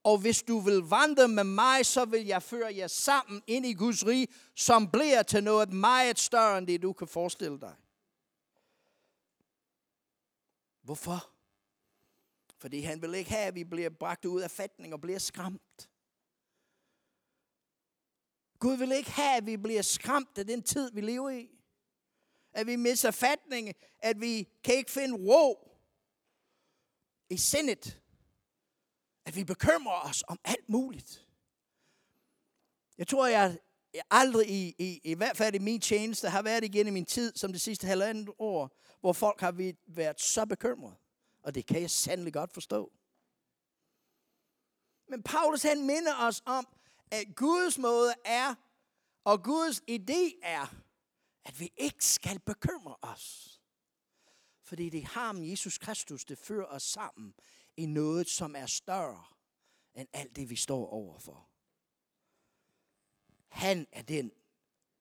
Og 0.03 0.17
hvis 0.17 0.43
du 0.43 0.59
vil 0.59 0.77
vandre 0.77 1.27
med 1.27 1.43
mig, 1.43 1.85
så 1.85 2.05
vil 2.05 2.25
jeg 2.25 2.43
føre 2.43 2.75
jer 2.75 2.87
sammen 2.87 3.43
ind 3.47 3.65
i 3.65 3.73
Guds 3.73 4.05
rige, 4.05 4.27
som 4.55 4.91
bliver 4.91 5.23
til 5.23 5.43
noget 5.43 5.73
meget 5.73 6.19
større 6.19 6.57
end 6.57 6.67
det, 6.67 6.81
du 6.81 6.93
kan 6.93 7.07
forestille 7.07 7.59
dig. 7.59 7.75
Hvorfor? 10.81 11.29
Fordi 12.57 12.81
han 12.81 13.01
vil 13.01 13.15
ikke 13.15 13.31
have, 13.31 13.45
at 13.45 13.55
vi 13.55 13.63
bliver 13.63 13.89
bragt 13.89 14.25
ud 14.25 14.41
af 14.41 14.51
fatning 14.51 14.93
og 14.93 15.01
bliver 15.01 15.19
skræmt. 15.19 15.89
Gud 18.59 18.77
vil 18.77 18.91
ikke 18.91 19.11
have, 19.11 19.37
at 19.37 19.45
vi 19.45 19.57
bliver 19.57 19.81
skræmt 19.81 20.37
af 20.37 20.45
den 20.45 20.63
tid, 20.63 20.91
vi 20.91 21.01
lever 21.01 21.29
i. 21.29 21.56
At 22.57 22.67
vi 22.67 22.75
mister 22.75 23.11
fatning. 23.11 23.73
At 23.99 24.21
vi 24.21 24.49
kan 24.63 24.75
ikke 24.75 24.91
finde 24.91 25.15
ro 25.15 25.71
i 27.29 27.37
sindet. 27.37 28.01
At 29.25 29.35
vi 29.35 29.43
bekymrer 29.43 30.09
os 30.09 30.23
om 30.27 30.39
alt 30.43 30.69
muligt. 30.69 31.27
Jeg 32.97 33.07
tror, 33.07 33.27
jeg 33.27 33.57
aldrig 34.11 34.49
i, 34.49 34.75
i, 34.79 35.01
i 35.03 35.13
hvert 35.13 35.37
fald 35.37 35.55
i 35.55 35.59
min 35.59 35.81
tjeneste 35.81 36.29
har 36.29 36.41
været 36.41 36.63
igen 36.63 36.87
i 36.87 36.89
min 36.89 37.05
tid, 37.05 37.35
som 37.35 37.51
det 37.51 37.61
sidste 37.61 37.87
halvandet 37.87 38.29
år, 38.39 38.77
hvor 38.99 39.13
folk 39.13 39.41
har 39.41 39.73
været 39.87 40.21
så 40.21 40.45
bekymrede. 40.45 40.95
Og 41.43 41.55
det 41.55 41.65
kan 41.65 41.81
jeg 41.81 41.91
sandelig 41.91 42.33
godt 42.33 42.53
forstå. 42.53 42.91
Men 45.09 45.23
Paulus 45.23 45.63
han 45.63 45.85
minder 45.85 46.15
os 46.19 46.41
om, 46.45 46.67
at 47.11 47.35
Guds 47.35 47.77
måde 47.77 48.13
er, 48.25 48.55
og 49.23 49.43
Guds 49.43 49.81
idé 49.89 50.39
er, 50.43 50.86
at 51.47 51.59
vi 51.59 51.71
ikke 51.77 52.05
skal 52.05 52.39
bekymre 52.39 52.95
os. 53.01 53.57
Fordi 54.63 54.89
det 54.89 55.01
er 55.01 55.07
ham, 55.07 55.43
Jesus 55.43 55.77
Kristus, 55.77 56.25
der 56.25 56.35
fører 56.35 56.65
os 56.65 56.83
sammen 56.83 57.33
i 57.77 57.85
noget, 57.85 58.29
som 58.29 58.55
er 58.55 58.65
større 58.65 59.25
end 59.95 60.07
alt 60.13 60.35
det, 60.35 60.49
vi 60.49 60.55
står 60.55 60.87
overfor. 60.87 61.49
Han 63.47 63.87
er 63.91 64.01
den, 64.01 64.31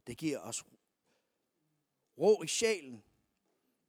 der 0.07 0.15
giver 0.15 0.39
os 0.39 0.65
ro 2.19 2.43
i 2.43 2.47
sjælen. 2.47 3.05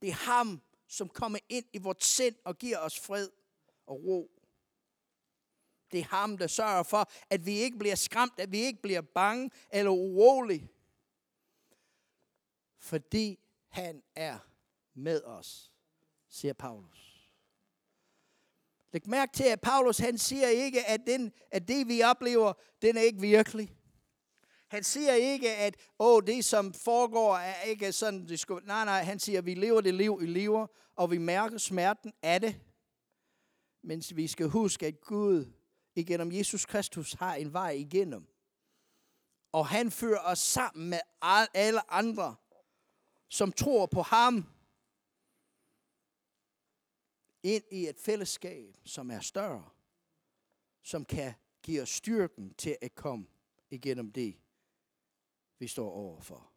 Det 0.02 0.08
er 0.08 0.12
ham, 0.12 0.62
som 0.86 1.08
kommer 1.08 1.38
ind 1.48 1.66
i 1.72 1.78
vores 1.78 2.04
sind 2.04 2.36
og 2.44 2.58
giver 2.58 2.78
os 2.78 3.00
fred 3.00 3.30
og 3.86 4.04
ro. 4.04 4.30
Det 5.92 6.00
er 6.00 6.04
ham, 6.04 6.38
der 6.38 6.46
sørger 6.46 6.82
for, 6.82 7.10
at 7.30 7.46
vi 7.46 7.52
ikke 7.52 7.78
bliver 7.78 7.94
skræmt, 7.94 8.40
at 8.40 8.52
vi 8.52 8.58
ikke 8.58 8.82
bliver 8.82 9.00
bange 9.00 9.50
eller 9.70 9.90
urolige. 9.90 10.68
Fordi 12.78 13.38
han 13.68 14.02
er 14.14 14.38
med 14.94 15.22
os, 15.24 15.72
siger 16.28 16.52
Paulus. 16.52 17.08
Læg 18.92 19.08
mærke 19.08 19.32
til, 19.32 19.44
at 19.44 19.60
Paulus 19.60 19.98
han 19.98 20.18
siger 20.18 20.48
ikke, 20.48 20.86
at, 20.86 21.00
den, 21.06 21.32
at 21.50 21.68
det 21.68 21.88
vi 21.88 22.02
oplever, 22.02 22.52
den 22.82 22.96
er 22.96 23.00
ikke 23.00 23.20
virkelig. 23.20 23.76
Han 24.68 24.84
siger 24.84 25.12
ikke, 25.12 25.56
at 25.56 25.76
Åh, 25.98 26.22
det 26.26 26.44
som 26.44 26.74
foregår 26.74 27.36
er 27.36 27.62
ikke 27.62 27.92
sådan, 27.92 28.28
det 28.28 28.40
skulle... 28.40 28.66
nej, 28.66 28.84
nej, 28.84 29.02
han 29.02 29.18
siger, 29.18 29.38
at 29.38 29.46
vi 29.46 29.54
lever 29.54 29.80
det 29.80 29.94
liv, 29.94 30.18
i 30.22 30.26
lever, 30.26 30.66
og 30.96 31.10
vi 31.10 31.18
mærker 31.18 31.58
smerten 31.58 32.12
af 32.22 32.40
det. 32.40 32.60
Men 33.82 34.02
vi 34.14 34.26
skal 34.26 34.48
huske, 34.48 34.86
at 34.86 35.00
Gud 35.00 35.52
igennem 35.94 36.32
Jesus 36.32 36.66
Kristus 36.66 37.12
har 37.12 37.34
en 37.34 37.52
vej 37.52 37.70
igennem. 37.70 38.26
Og 39.52 39.66
han 39.66 39.90
fører 39.90 40.20
os 40.20 40.38
sammen 40.38 40.90
med 40.90 41.00
alle 41.54 41.92
andre, 41.92 42.36
som 43.28 43.52
tror 43.52 43.86
på 43.86 44.02
ham, 44.02 44.46
ind 47.42 47.64
i 47.70 47.88
et 47.88 48.00
fællesskab, 48.00 48.76
som 48.84 49.10
er 49.10 49.20
større, 49.20 49.70
som 50.82 51.04
kan 51.04 51.34
give 51.62 51.82
os 51.82 51.88
styrken 51.90 52.54
til 52.54 52.76
at 52.80 52.94
komme 52.94 53.26
igennem 53.70 54.12
det, 54.12 54.36
vi 55.58 55.68
står 55.68 55.90
overfor. 55.90 56.52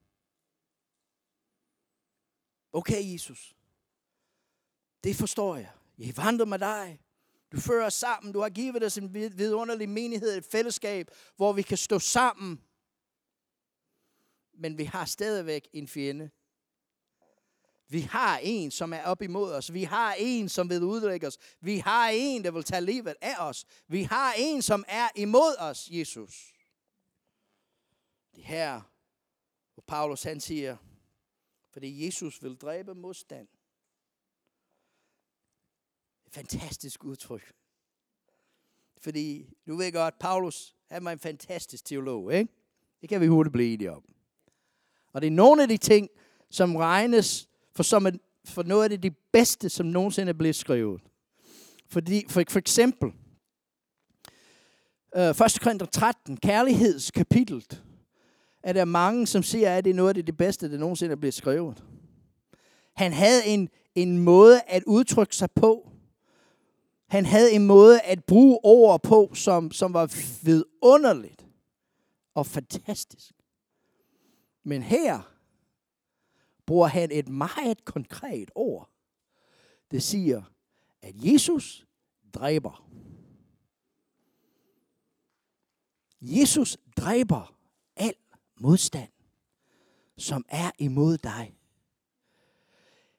Okay, 2.73 3.13
Jesus. 3.13 3.55
Det 5.03 5.15
forstår 5.15 5.55
jeg. 5.55 5.71
Jeg 5.97 6.17
vandrer 6.17 6.45
med 6.45 6.59
dig. 6.59 7.01
Du 7.51 7.59
fører 7.59 7.85
os 7.85 7.93
sammen. 7.93 8.33
Du 8.33 8.39
har 8.39 8.49
givet 8.49 8.83
os 8.83 8.97
en 8.97 9.13
vidunderlig 9.13 9.89
menighed, 9.89 10.37
et 10.37 10.45
fællesskab, 10.45 11.09
hvor 11.35 11.53
vi 11.53 11.61
kan 11.61 11.77
stå 11.77 11.99
sammen. 11.99 12.63
men 14.53 14.77
vi 14.77 14.83
har 14.83 15.05
stadigvæk 15.05 15.67
en 15.73 15.87
fjende. 15.87 16.29
Vi 17.91 18.01
har 18.01 18.37
en, 18.37 18.71
som 18.71 18.93
er 18.93 19.03
op 19.03 19.21
imod 19.21 19.53
os. 19.53 19.73
Vi 19.73 19.83
har 19.83 20.15
en, 20.19 20.49
som 20.49 20.69
vil 20.69 20.83
udlægge 20.83 21.27
os. 21.27 21.37
Vi 21.61 21.77
har 21.77 22.09
en, 22.09 22.43
der 22.43 22.51
vil 22.51 22.63
tage 22.63 22.81
livet 22.81 23.15
af 23.21 23.35
os. 23.39 23.65
Vi 23.87 24.03
har 24.03 24.33
en, 24.37 24.61
som 24.61 24.85
er 24.87 25.09
imod 25.15 25.55
os, 25.59 25.87
Jesus. 25.91 26.53
Det 28.35 28.43
her, 28.43 28.81
hvor 29.73 29.83
Paulus 29.87 30.23
han 30.23 30.39
siger, 30.39 30.77
fordi 31.69 32.05
Jesus 32.05 32.43
vil 32.43 32.55
dræbe 32.55 32.95
modstand. 32.95 33.47
Et 36.25 36.33
fantastisk 36.33 37.03
udtryk. 37.03 37.53
Fordi, 38.97 39.49
du 39.67 39.75
ved 39.75 39.91
godt, 39.91 40.19
Paulus, 40.19 40.75
han 40.89 41.05
var 41.05 41.11
en 41.11 41.19
fantastisk 41.19 41.85
teolog, 41.85 42.33
ikke? 42.33 42.53
Det 43.01 43.09
kan 43.09 43.21
vi 43.21 43.27
hurtigt 43.27 43.53
blive 43.53 43.73
enige 43.73 43.91
om. 43.91 44.13
Og 45.13 45.21
det 45.21 45.27
er 45.27 45.31
nogle 45.31 45.61
af 45.61 45.67
de 45.67 45.77
ting, 45.77 46.09
som 46.49 46.75
regnes 46.75 47.50
for, 47.75 47.83
som 47.83 48.07
en, 48.07 48.19
for 48.45 48.63
noget 48.63 48.83
af 48.83 48.89
det 48.89 49.03
det 49.03 49.15
bedste, 49.31 49.69
som 49.69 49.85
nogensinde 49.85 50.29
er 50.29 50.33
blevet 50.33 50.55
skrevet. 50.55 51.01
Fordi, 51.87 52.25
for, 52.29 52.43
for 52.49 52.59
eksempel, 52.59 53.11
øh, 55.15 55.29
1. 55.29 55.35
Korinther 55.61 55.85
13, 55.85 56.37
kærlighedskapitlet, 56.37 57.83
er 58.63 58.73
der 58.73 58.85
mange, 58.85 59.27
som 59.27 59.43
siger, 59.43 59.77
at 59.77 59.83
det 59.83 59.89
er 59.89 59.95
noget 59.95 60.17
af 60.17 60.25
det 60.25 60.37
bedste, 60.37 60.71
der 60.71 60.77
nogensinde 60.77 61.11
er 61.11 61.15
blevet 61.15 61.33
skrevet. 61.33 61.83
Han 62.95 63.13
havde 63.13 63.45
en, 63.45 63.69
en 63.95 64.17
måde 64.19 64.61
at 64.67 64.83
udtrykke 64.87 65.35
sig 65.35 65.51
på. 65.51 65.91
Han 67.07 67.25
havde 67.25 67.51
en 67.51 67.65
måde 67.65 68.01
at 68.01 68.23
bruge 68.23 68.59
ord 68.63 69.03
på, 69.03 69.31
som, 69.33 69.71
som 69.71 69.93
var 69.93 70.15
vidunderligt 70.43 71.45
og 72.35 72.45
fantastisk. 72.45 73.33
Men 74.63 74.83
her 74.83 75.30
bruger 76.65 76.87
han 76.87 77.11
et 77.11 77.29
meget 77.29 77.85
konkret 77.85 78.51
ord. 78.55 78.89
Det 79.91 80.03
siger, 80.03 80.41
at 81.01 81.15
Jesus 81.15 81.85
dræber. 82.33 82.87
Jesus 86.21 86.77
dræber 86.97 87.55
al 87.95 88.13
modstand, 88.59 89.09
som 90.17 90.45
er 90.49 90.71
imod 90.77 91.17
dig. 91.17 91.55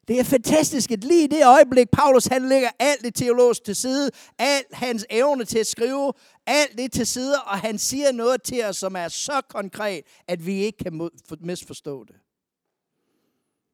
Det 0.09 0.21
er 0.21 0.25
fantastisk, 0.25 0.91
at 0.91 1.05
lige 1.05 1.25
i 1.25 1.27
det 1.27 1.47
øjeblik, 1.47 1.91
Paulus 1.91 2.27
han 2.27 2.49
lægger 2.49 2.71
alt 2.79 3.01
det 3.03 3.15
teologisk 3.15 3.65
til 3.65 3.77
side, 3.77 4.11
alt 4.39 4.75
hans 4.75 5.07
evne 5.11 5.45
til 5.45 5.59
at 5.59 5.67
skrive, 5.67 6.13
alt 6.47 6.79
det 6.79 6.93
til 6.93 7.07
side, 7.07 7.43
og 7.43 7.59
han 7.59 7.79
siger 7.79 8.13
noget 8.13 8.43
til 8.43 8.65
os, 8.65 8.77
som 8.77 8.97
er 8.97 9.09
så 9.09 9.41
konkret, 9.49 10.05
at 10.27 10.47
vi 10.47 10.53
ikke 10.53 10.79
kan 10.79 11.11
misforstå 11.41 12.05
det. 12.05 12.17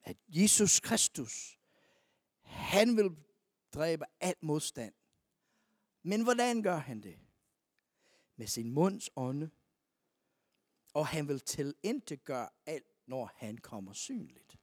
At 0.09 0.17
Jesus 0.27 0.79
Kristus, 0.79 1.59
han 2.41 2.97
vil 2.97 3.15
dræbe 3.73 4.05
alt 4.19 4.43
modstand. 4.43 4.93
Men 6.03 6.23
hvordan 6.23 6.63
gør 6.63 6.77
han 6.77 7.01
det? 7.01 7.19
Med 8.35 8.47
sin 8.47 8.71
munds 8.71 9.09
ånde. 9.15 9.49
Og 10.93 11.07
han 11.07 11.27
vil 11.27 11.39
til 11.39 11.75
gøre 12.23 12.49
alt, 12.65 12.85
når 13.07 13.31
han 13.35 13.57
kommer 13.57 13.93
synligt. 13.93 14.57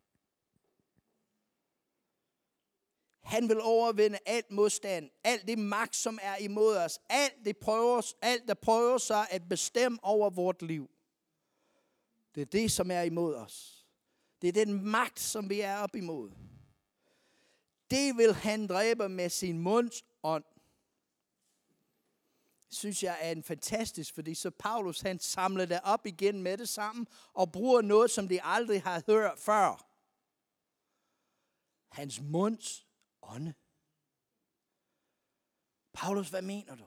Han 3.21 3.49
vil 3.49 3.61
overvinde 3.61 4.19
alt 4.27 4.51
modstand, 4.51 5.11
alt 5.25 5.47
det 5.47 5.59
magt, 5.59 5.97
som 5.97 6.19
er 6.23 6.37
imod 6.37 6.77
os, 6.77 6.99
alt, 7.09 7.45
det 7.45 7.57
prøver, 7.57 8.15
alt 8.23 8.49
der 8.49 8.55
prøver 8.55 8.99
sig 8.99 9.27
at 9.31 9.49
bestemme 9.49 9.99
over 10.03 10.31
vort 10.31 10.63
liv. 10.63 10.91
Det 12.35 12.41
er 12.41 12.47
det, 12.47 12.73
som 12.73 12.91
er 12.91 13.03
imod 13.03 13.35
os. 13.35 13.76
Det 14.43 14.49
er 14.49 14.53
den 14.53 14.87
magt, 14.87 15.21
som 15.21 15.51
vi 15.51 15.61
er 15.61 15.79
op 15.79 15.97
imod. 15.97 16.31
Det 17.91 18.17
vil 18.17 18.35
han 18.35 18.67
dræbe 18.67 19.09
med 19.09 19.31
sin 19.31 19.59
munds 19.59 20.05
ånd. 20.23 20.45
Synes 22.69 23.03
jeg 23.03 23.19
er 23.21 23.31
en 23.31 23.43
fantastisk, 23.43 24.15
fordi 24.15 24.35
så 24.35 24.51
Paulus 24.51 25.01
han 25.01 25.19
samler 25.19 25.67
det 25.67 25.81
op 25.83 26.07
igen 26.07 26.43
med 26.43 26.59
det 26.59 26.69
sammen, 26.69 27.07
og 27.33 27.53
bruger 27.53 27.81
noget, 27.81 28.11
som 28.11 28.29
de 28.29 28.43
aldrig 28.43 28.83
har 28.83 29.03
hørt 29.07 29.39
før. 29.39 29.87
Hans 31.89 32.21
munds 32.21 32.87
ånde. 33.23 33.55
Paulus, 35.93 36.29
hvad 36.29 36.43
mener 36.43 36.77
du? 36.77 36.85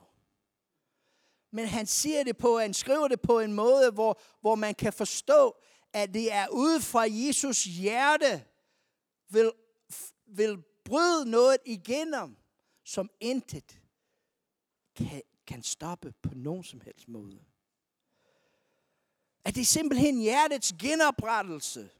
Men 1.50 1.66
han 1.66 1.86
siger 1.86 2.24
det 2.24 2.36
på, 2.36 2.58
han 2.58 2.74
skriver 2.74 3.08
det 3.08 3.20
på 3.20 3.40
en 3.40 3.52
måde, 3.52 3.90
hvor, 3.90 4.20
hvor 4.40 4.54
man 4.54 4.74
kan 4.74 4.92
forstå, 4.92 5.56
at 5.92 6.14
det 6.14 6.32
er 6.32 6.48
ude 6.48 6.80
fra 6.80 7.06
Jesus 7.10 7.64
hjerte, 7.64 8.44
vil, 9.28 9.52
vil 10.26 10.62
bryde 10.84 11.30
noget 11.30 11.56
igennem, 11.66 12.36
som 12.84 13.10
intet 13.20 13.80
kan, 14.96 15.22
kan 15.46 15.62
stoppe 15.62 16.14
på 16.22 16.30
nogen 16.34 16.64
som 16.64 16.80
helst 16.80 17.08
måde. 17.08 17.40
At 19.44 19.54
det 19.54 19.60
er 19.60 19.64
simpelthen 19.64 20.20
hjertets 20.20 20.74
genoprettelse 20.78 21.90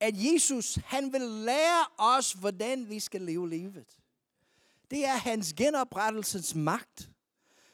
at 0.00 0.14
Jesus, 0.16 0.74
han 0.84 1.12
vil 1.12 1.20
lære 1.20 1.86
os, 1.98 2.32
hvordan 2.32 2.88
vi 2.88 3.00
skal 3.00 3.20
leve 3.20 3.48
livet. 3.48 3.98
Det 4.90 5.04
er 5.04 5.16
hans 5.16 5.52
genoprettelsens 5.52 6.54
magt. 6.54 7.10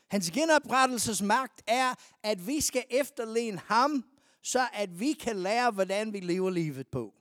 Hans 0.08 0.30
genoprettelsens 0.30 1.22
magt 1.22 1.62
er, 1.66 1.94
at 2.22 2.46
vi 2.46 2.60
skal 2.60 2.84
efterligne 2.90 3.58
ham, 3.58 4.04
så 4.42 4.68
at 4.72 5.00
vi 5.00 5.12
kan 5.12 5.36
lære, 5.36 5.70
hvordan 5.70 6.12
vi 6.12 6.20
lever 6.20 6.50
livet 6.50 6.88
på. 6.88 7.14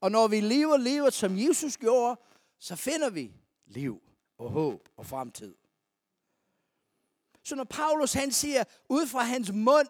Og 0.00 0.10
når 0.10 0.28
vi 0.28 0.40
lever 0.40 0.76
livet, 0.76 1.14
som 1.14 1.38
Jesus 1.38 1.76
gjorde, 1.76 2.20
så 2.58 2.76
finder 2.76 3.10
vi 3.10 3.32
liv 3.66 4.02
og 4.38 4.50
håb 4.50 4.88
og 4.96 5.06
fremtid. 5.06 5.54
Så 7.42 7.54
når 7.54 7.64
Paulus 7.64 8.12
han 8.12 8.32
siger, 8.32 8.64
ud 8.88 9.06
fra 9.06 9.22
hans 9.22 9.52
mund, 9.52 9.88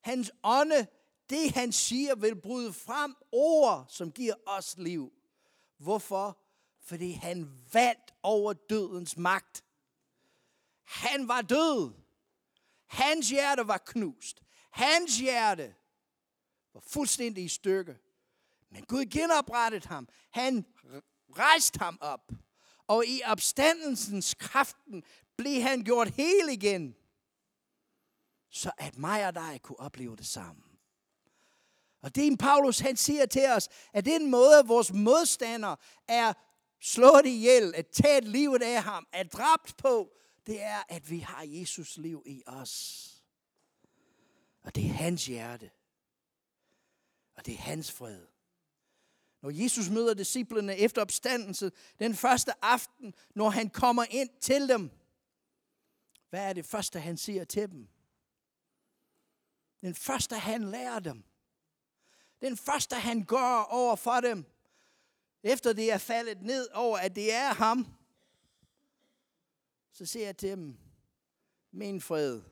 hans 0.00 0.32
ånde, 0.42 0.86
det 1.30 1.50
han 1.50 1.72
siger 1.72 2.14
vil 2.14 2.40
bryde 2.40 2.72
frem 2.72 3.14
ord, 3.32 3.86
som 3.88 4.12
giver 4.12 4.34
os 4.46 4.74
liv. 4.78 5.12
Hvorfor? 5.78 6.38
Fordi 6.80 7.12
han 7.12 7.50
vandt 7.72 8.14
over 8.22 8.52
dødens 8.52 9.16
magt. 9.16 9.64
Han 10.84 11.28
var 11.28 11.42
død. 11.42 11.92
Hans 12.86 13.30
hjerte 13.30 13.68
var 13.68 13.78
knust. 13.78 14.43
Hans 14.74 15.18
hjerte 15.18 15.74
var 16.74 16.80
fuldstændig 16.80 17.44
i 17.44 17.48
stykke. 17.48 17.98
Men 18.70 18.84
Gud 18.84 19.04
genoprettede 19.04 19.88
ham. 19.88 20.08
Han 20.30 20.66
rejste 21.38 21.78
ham 21.78 21.98
op. 22.00 22.32
Og 22.86 23.06
i 23.06 23.20
opstandelsens 23.24 24.34
kraften 24.34 25.02
blev 25.36 25.62
han 25.62 25.84
gjort 25.84 26.08
hel 26.08 26.48
igen. 26.48 26.96
Så 28.50 28.70
at 28.78 28.98
mig 28.98 29.26
og 29.26 29.34
dig 29.34 29.60
kunne 29.62 29.80
opleve 29.80 30.16
det 30.16 30.26
samme. 30.26 30.62
Og 32.02 32.14
det 32.14 32.22
er 32.22 32.26
en 32.26 32.38
Paulus, 32.38 32.78
han 32.78 32.96
siger 32.96 33.26
til 33.26 33.46
os, 33.46 33.68
at 33.92 34.04
den 34.04 34.30
måde, 34.30 34.66
vores 34.66 34.92
modstander 34.92 35.76
er 36.08 36.32
slået 36.80 37.26
ihjel, 37.26 37.74
at 37.74 37.86
tage 37.86 38.20
livet 38.20 38.62
af 38.62 38.82
ham, 38.82 39.06
er 39.12 39.24
dræbt 39.24 39.76
på, 39.76 40.16
det 40.46 40.62
er, 40.62 40.82
at 40.88 41.10
vi 41.10 41.18
har 41.18 41.42
Jesus 41.46 41.96
liv 41.96 42.22
i 42.26 42.42
os. 42.46 43.13
Og 44.64 44.74
det 44.74 44.84
er 44.84 44.92
hans 44.92 45.26
hjerte. 45.26 45.70
Og 47.34 47.46
det 47.46 47.54
er 47.54 47.58
hans 47.58 47.92
fred. 47.92 48.26
Når 49.42 49.50
Jesus 49.50 49.88
møder 49.88 50.14
disciplene 50.14 50.76
efter 50.76 51.02
opstandelsen, 51.02 51.72
den 51.98 52.14
første 52.14 52.64
aften, 52.64 53.14
når 53.34 53.50
han 53.50 53.70
kommer 53.70 54.04
ind 54.10 54.30
til 54.40 54.68
dem, 54.68 54.90
hvad 56.30 56.48
er 56.48 56.52
det 56.52 56.66
første, 56.66 57.00
han 57.00 57.16
siger 57.16 57.44
til 57.44 57.70
dem? 57.70 57.88
Den 59.80 59.94
første, 59.94 60.38
han 60.38 60.64
lærer 60.64 61.00
dem, 61.00 61.24
den 62.40 62.56
første, 62.56 62.96
han 62.96 63.24
gør 63.24 63.62
over 63.62 63.96
for 63.96 64.20
dem, 64.20 64.44
efter 65.42 65.72
det 65.72 65.92
er 65.92 65.98
faldet 65.98 66.42
ned 66.42 66.68
over, 66.72 66.98
at 66.98 67.16
det 67.16 67.32
er 67.32 67.54
ham, 67.54 67.86
så 69.92 70.06
siger 70.06 70.24
jeg 70.24 70.36
til 70.36 70.50
dem, 70.50 70.78
min 71.72 72.00
fred 72.00 72.42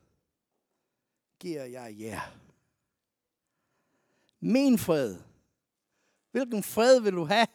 giver 1.43 1.65
jeg 1.65 2.01
jer. 2.01 2.39
Min 4.41 4.79
fred. 4.79 5.21
Hvilken 6.31 6.63
fred 6.63 7.01
vil 7.01 7.13
du 7.13 7.25
have? 7.25 7.47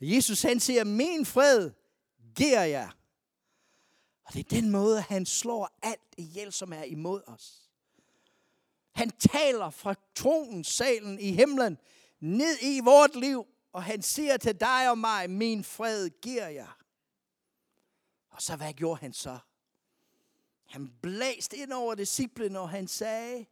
Jesus 0.00 0.42
han 0.42 0.60
siger, 0.60 0.84
min 0.84 1.26
fred 1.26 1.70
giver 2.34 2.62
jeg. 2.62 2.90
Og 4.24 4.32
det 4.32 4.40
er 4.40 4.60
den 4.60 4.70
måde, 4.70 5.00
han 5.00 5.26
slår 5.26 5.78
alt 5.82 6.14
ihjel, 6.16 6.52
som 6.52 6.72
er 6.72 6.82
imod 6.82 7.22
os. 7.26 7.70
Han 8.92 9.10
taler 9.10 9.70
fra 9.70 9.94
tronen, 10.14 10.64
salen 10.64 11.18
i 11.20 11.32
himlen 11.32 11.78
ned 12.20 12.58
i 12.62 12.80
vort 12.80 13.16
liv, 13.16 13.46
og 13.72 13.82
han 13.84 14.02
siger 14.02 14.36
til 14.36 14.60
dig 14.60 14.90
og 14.90 14.98
mig, 14.98 15.30
min 15.30 15.64
fred 15.64 16.10
giver 16.10 16.48
jeg. 16.48 16.68
Og 18.30 18.42
så 18.42 18.56
hvad 18.56 18.72
gjorde 18.72 19.00
han 19.00 19.12
så? 19.12 19.38
Han 20.74 20.94
blæste 21.02 21.56
ind 21.56 21.72
over 21.72 21.94
disciplen, 21.94 22.56
og 22.56 22.70
han 22.70 22.88
sagde, 22.88 23.46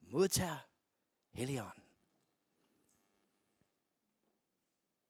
modtag 0.00 0.58
Helligånden. 1.32 1.82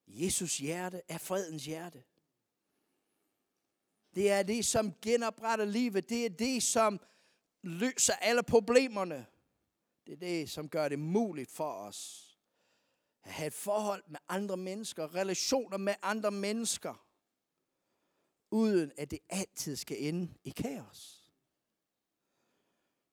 Jesus 0.07 0.59
hjerte 0.59 1.03
er 1.09 1.19
fredens 1.19 1.65
hjerte. 1.65 2.05
Det 4.15 4.31
er 4.31 4.43
det, 4.43 4.65
som 4.65 4.95
genopretter 5.03 5.65
livet. 5.65 6.09
Det 6.09 6.25
er 6.25 6.31
det, 6.31 6.63
som 6.63 7.01
løser 7.63 8.15
alle 8.15 8.43
problemerne. 8.43 9.27
Det 10.07 10.13
er 10.13 10.17
det, 10.17 10.51
som 10.51 10.69
gør 10.69 10.89
det 10.89 10.99
muligt 10.99 11.51
for 11.51 11.73
os 11.73 12.25
at 13.23 13.33
have 13.33 13.47
et 13.47 13.55
forhold 13.55 14.05
med 14.07 14.21
andre 14.29 14.57
mennesker, 14.57 15.15
relationer 15.15 15.77
med 15.77 15.95
andre 16.03 16.31
mennesker, 16.31 17.07
uden 18.51 18.93
at 18.97 19.11
det 19.11 19.19
altid 19.29 19.77
skal 19.77 19.97
ende 20.01 20.35
i 20.45 20.51
kaos. 20.51 21.18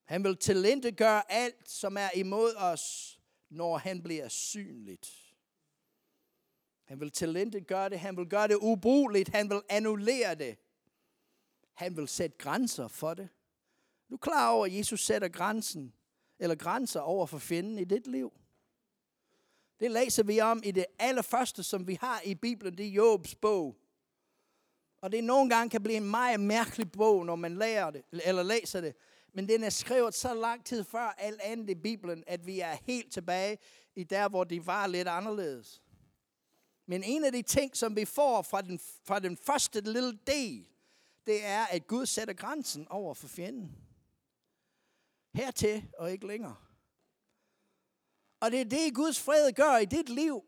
Han 0.05 0.23
vil 0.23 0.37
talente 0.37 0.91
gøre 0.91 1.31
alt, 1.31 1.69
som 1.69 1.97
er 1.97 2.09
imod 2.15 2.55
os, 2.55 3.15
når 3.49 3.77
han 3.77 4.03
bliver 4.03 4.27
synligt. 4.27 5.35
Han 6.83 6.99
vil 6.99 7.11
talente 7.11 7.61
gøre 7.61 7.89
det, 7.89 7.99
han 7.99 8.17
vil 8.17 8.29
gøre 8.29 8.47
det 8.47 8.55
ubrugeligt, 8.55 9.29
han 9.29 9.49
vil 9.49 9.61
annullere 9.69 10.35
det. 10.35 10.57
Han 11.73 11.97
vil 11.97 12.07
sætte 12.07 12.37
grænser 12.37 12.87
for 12.87 13.13
det. 13.13 13.29
Du 14.09 14.13
er 14.15 14.19
klar 14.19 14.51
over, 14.51 14.65
at 14.65 14.77
Jesus 14.77 15.05
sætter 15.05 15.27
grænsen, 15.27 15.93
eller 16.39 16.55
grænser 16.55 16.99
over 16.99 17.25
for 17.25 17.37
fjenden 17.37 17.79
i 17.79 17.83
dit 17.83 18.07
liv. 18.07 18.33
Det 19.79 19.91
læser 19.91 20.23
vi 20.23 20.39
om 20.39 20.61
i 20.65 20.71
det 20.71 20.85
allerførste, 20.99 21.63
som 21.63 21.87
vi 21.87 21.97
har 22.01 22.21
i 22.25 22.35
Bibelen, 22.35 22.77
det 22.77 22.85
er 22.85 22.91
Jobs 22.91 23.35
bog. 23.35 23.77
Og 24.97 25.11
det 25.11 25.23
nogle 25.23 25.49
gange 25.49 25.69
kan 25.69 25.83
blive 25.83 25.97
en 25.97 26.09
meget 26.09 26.39
mærkelig 26.39 26.91
bog, 26.91 27.25
når 27.25 27.35
man 27.35 27.55
lærer 27.55 27.91
det, 27.91 28.03
eller 28.11 28.43
læser 28.43 28.81
det. 28.81 28.95
Men 29.35 29.47
den 29.47 29.63
er 29.63 29.69
skrevet 29.69 30.13
så 30.13 30.33
lang 30.33 30.65
tid 30.65 30.83
før 30.83 31.15
alt 31.17 31.41
andet 31.41 31.69
i 31.69 31.75
Bibelen, 31.75 32.23
at 32.27 32.45
vi 32.45 32.59
er 32.59 32.77
helt 32.83 33.13
tilbage 33.13 33.57
i 33.95 34.03
der, 34.03 34.29
hvor 34.29 34.43
det 34.43 34.65
var 34.65 34.87
lidt 34.87 35.07
anderledes. 35.07 35.81
Men 36.85 37.03
en 37.03 37.23
af 37.23 37.31
de 37.31 37.41
ting, 37.41 37.77
som 37.77 37.95
vi 37.95 38.05
får 38.05 38.41
fra 38.41 38.61
den, 38.61 38.79
fra 38.79 39.19
den 39.19 39.37
første 39.37 39.81
lille 39.81 40.19
del, 40.27 40.67
det 41.25 41.45
er, 41.45 41.65
at 41.65 41.87
Gud 41.87 42.05
sætter 42.05 42.33
grænsen 42.33 42.87
over 42.87 43.13
for 43.13 43.27
fjenden. 43.27 43.75
Hertil 45.33 45.83
og 45.97 46.11
ikke 46.11 46.27
længere. 46.27 46.55
Og 48.39 48.51
det 48.51 48.61
er 48.61 48.65
det, 48.65 48.95
Guds 48.95 49.19
fred 49.19 49.51
gør 49.53 49.77
i 49.77 49.85
dit 49.85 50.09
liv. 50.09 50.43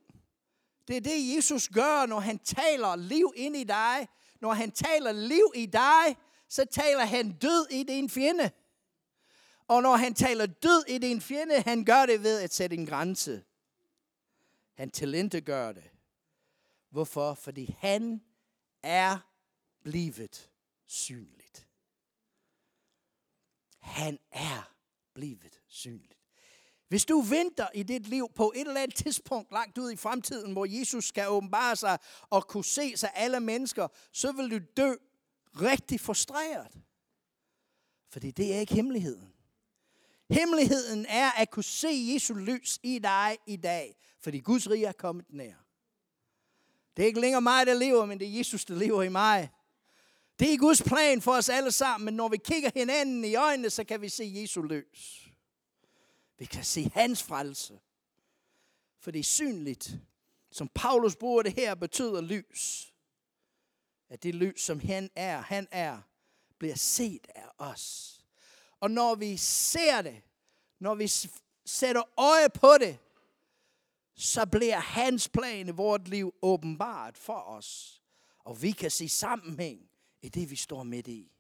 Det 0.87 0.97
er 0.97 1.01
det, 1.01 1.35
Jesus 1.35 1.69
gør, 1.69 2.05
når 2.05 2.19
han 2.19 2.39
taler 2.39 2.95
liv 2.95 3.33
ind 3.35 3.55
i 3.55 3.63
dig. 3.63 4.07
Når 4.41 4.53
han 4.53 4.71
taler 4.71 5.11
liv 5.11 5.51
i 5.55 5.65
dig, 5.65 6.17
så 6.49 6.65
taler 6.65 7.05
han 7.05 7.31
død 7.31 7.67
i 7.71 7.83
din 7.83 8.09
fjende. 8.09 8.51
Og 9.67 9.81
når 9.81 9.95
han 9.95 10.13
taler 10.13 10.45
død 10.45 10.85
i 10.87 10.97
din 10.97 11.21
fjende, 11.21 11.61
han 11.61 11.85
gør 11.85 12.05
det 12.05 12.23
ved 12.23 12.41
at 12.41 12.53
sætte 12.53 12.75
en 12.75 12.85
grænse. 12.85 13.43
Han 14.73 14.91
talente 14.91 15.41
gør 15.41 15.71
det. 15.71 15.91
Hvorfor? 16.89 17.33
Fordi 17.33 17.75
han 17.79 18.21
er 18.83 19.17
blevet 19.83 20.49
synligt. 20.85 21.67
Han 23.79 24.19
er 24.31 24.73
blevet 25.13 25.61
synligt. 25.67 26.17
Hvis 26.87 27.05
du 27.05 27.21
venter 27.21 27.67
i 27.73 27.83
dit 27.83 28.07
liv 28.07 28.31
på 28.35 28.53
et 28.55 28.67
eller 28.67 28.81
andet 28.81 28.95
tidspunkt 28.95 29.51
langt 29.51 29.77
ud 29.77 29.91
i 29.91 29.95
fremtiden, 29.95 30.51
hvor 30.51 30.65
Jesus 30.65 31.05
skal 31.05 31.29
åbenbare 31.29 31.75
sig 31.75 31.99
og 32.29 32.47
kunne 32.47 32.65
se 32.65 32.97
sig 32.97 33.11
alle 33.15 33.39
mennesker, 33.39 33.87
så 34.11 34.31
vil 34.31 34.51
du 34.51 34.65
dø 34.77 34.95
rigtig 35.61 35.99
frustreret. 35.99 36.81
Fordi 38.09 38.31
det 38.31 38.55
er 38.55 38.59
ikke 38.59 38.75
hemmeligheden. 38.75 39.36
Hemmeligheden 40.29 41.05
er 41.05 41.31
at 41.31 41.49
kunne 41.51 41.63
se 41.63 42.11
Jesu 42.13 42.33
lys 42.33 42.79
i 42.83 42.99
dig 42.99 43.37
i 43.47 43.55
dag, 43.55 43.97
fordi 44.19 44.39
Guds 44.39 44.69
rige 44.69 44.85
er 44.85 44.91
kommet 44.91 45.25
nær. 45.29 45.53
Det 46.97 47.03
er 47.03 47.07
ikke 47.07 47.21
længere 47.21 47.41
mig, 47.41 47.65
der 47.65 47.73
lever, 47.73 48.05
men 48.05 48.19
det 48.19 48.27
er 48.27 48.37
Jesus, 48.37 48.65
der 48.65 48.75
lever 48.75 49.03
i 49.03 49.09
mig. 49.09 49.49
Det 50.39 50.53
er 50.53 50.57
Guds 50.57 50.81
plan 50.81 51.21
for 51.21 51.31
os 51.31 51.49
alle 51.49 51.71
sammen, 51.71 52.05
men 52.05 52.13
når 52.13 52.29
vi 52.29 52.37
kigger 52.37 52.71
hinanden 52.75 53.25
i 53.25 53.35
øjnene, 53.35 53.69
så 53.69 53.83
kan 53.83 54.01
vi 54.01 54.09
se 54.09 54.31
Jesu 54.35 54.61
lys. 54.61 55.29
Vi 56.37 56.45
kan 56.45 56.63
se 56.63 56.91
hans 56.93 57.23
frelse. 57.23 57.79
For 58.99 59.11
det 59.11 59.19
er 59.19 59.23
synligt, 59.23 59.97
som 60.51 60.69
Paulus 60.75 61.15
bruger 61.15 61.43
det 61.43 61.53
her, 61.53 61.75
betyder 61.75 62.21
lys. 62.21 62.93
At 64.09 64.23
det 64.23 64.35
lys, 64.35 64.61
som 64.61 64.79
han 64.79 65.09
er, 65.15 65.41
han 65.41 65.67
er, 65.71 66.01
bliver 66.57 66.75
set 66.75 67.27
af 67.35 67.47
os. 67.57 68.16
Og 68.79 68.91
når 68.91 69.15
vi 69.15 69.37
ser 69.37 70.01
det, 70.01 70.21
når 70.79 70.95
vi 70.95 71.07
sætter 71.65 72.19
øje 72.19 72.49
på 72.49 72.77
det, 72.79 72.99
så 74.15 74.45
bliver 74.45 74.79
hans 74.79 75.29
plan 75.29 75.67
i 75.67 75.71
vort 75.71 76.07
liv 76.07 76.33
åbenbart 76.41 77.17
for 77.17 77.39
os. 77.39 78.01
Og 78.39 78.61
vi 78.61 78.71
kan 78.71 78.91
se 78.91 79.09
sammenhæng 79.09 79.89
i 80.21 80.29
det, 80.29 80.49
vi 80.49 80.55
står 80.55 80.83
midt 80.83 81.07
i. 81.07 81.31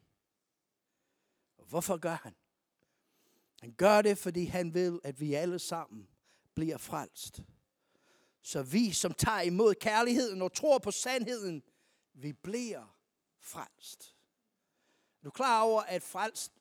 Og 1.57 1.65
hvorfor 1.65 1.97
gør 1.97 2.17
han? 2.23 2.35
Han 3.61 3.71
gør 3.71 4.01
det, 4.01 4.17
fordi 4.17 4.45
han 4.45 4.73
vil, 4.73 4.99
at 5.03 5.19
vi 5.19 5.33
alle 5.33 5.59
sammen 5.59 6.07
bliver 6.53 6.77
frelst. 6.77 7.41
Så 8.41 8.63
vi, 8.63 8.91
som 8.93 9.13
tager 9.13 9.41
imod 9.41 9.75
kærligheden 9.75 10.41
og 10.41 10.53
tror 10.53 10.77
på 10.77 10.91
sandheden, 10.91 11.63
vi 12.13 12.33
bliver 12.33 12.97
frelst. 13.39 14.15
Er 15.19 15.23
du 15.23 15.29
klar 15.29 15.61
over, 15.61 15.81
at 15.81 16.03
frelst, 16.03 16.51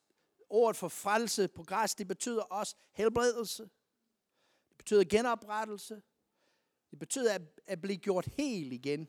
ordet 0.50 0.76
for 0.76 0.88
frelse 0.88 1.48
på 1.48 1.62
græs, 1.62 1.94
det 1.94 2.08
betyder 2.08 2.42
også 2.42 2.76
helbredelse. 2.92 3.62
Det 4.68 4.76
betyder 4.78 5.04
genoprettelse. 5.04 6.02
Det 6.90 6.98
betyder 6.98 7.34
at, 7.34 7.42
at 7.66 7.80
blive 7.80 7.96
gjort 7.96 8.26
hel 8.26 8.72
igen. 8.72 9.08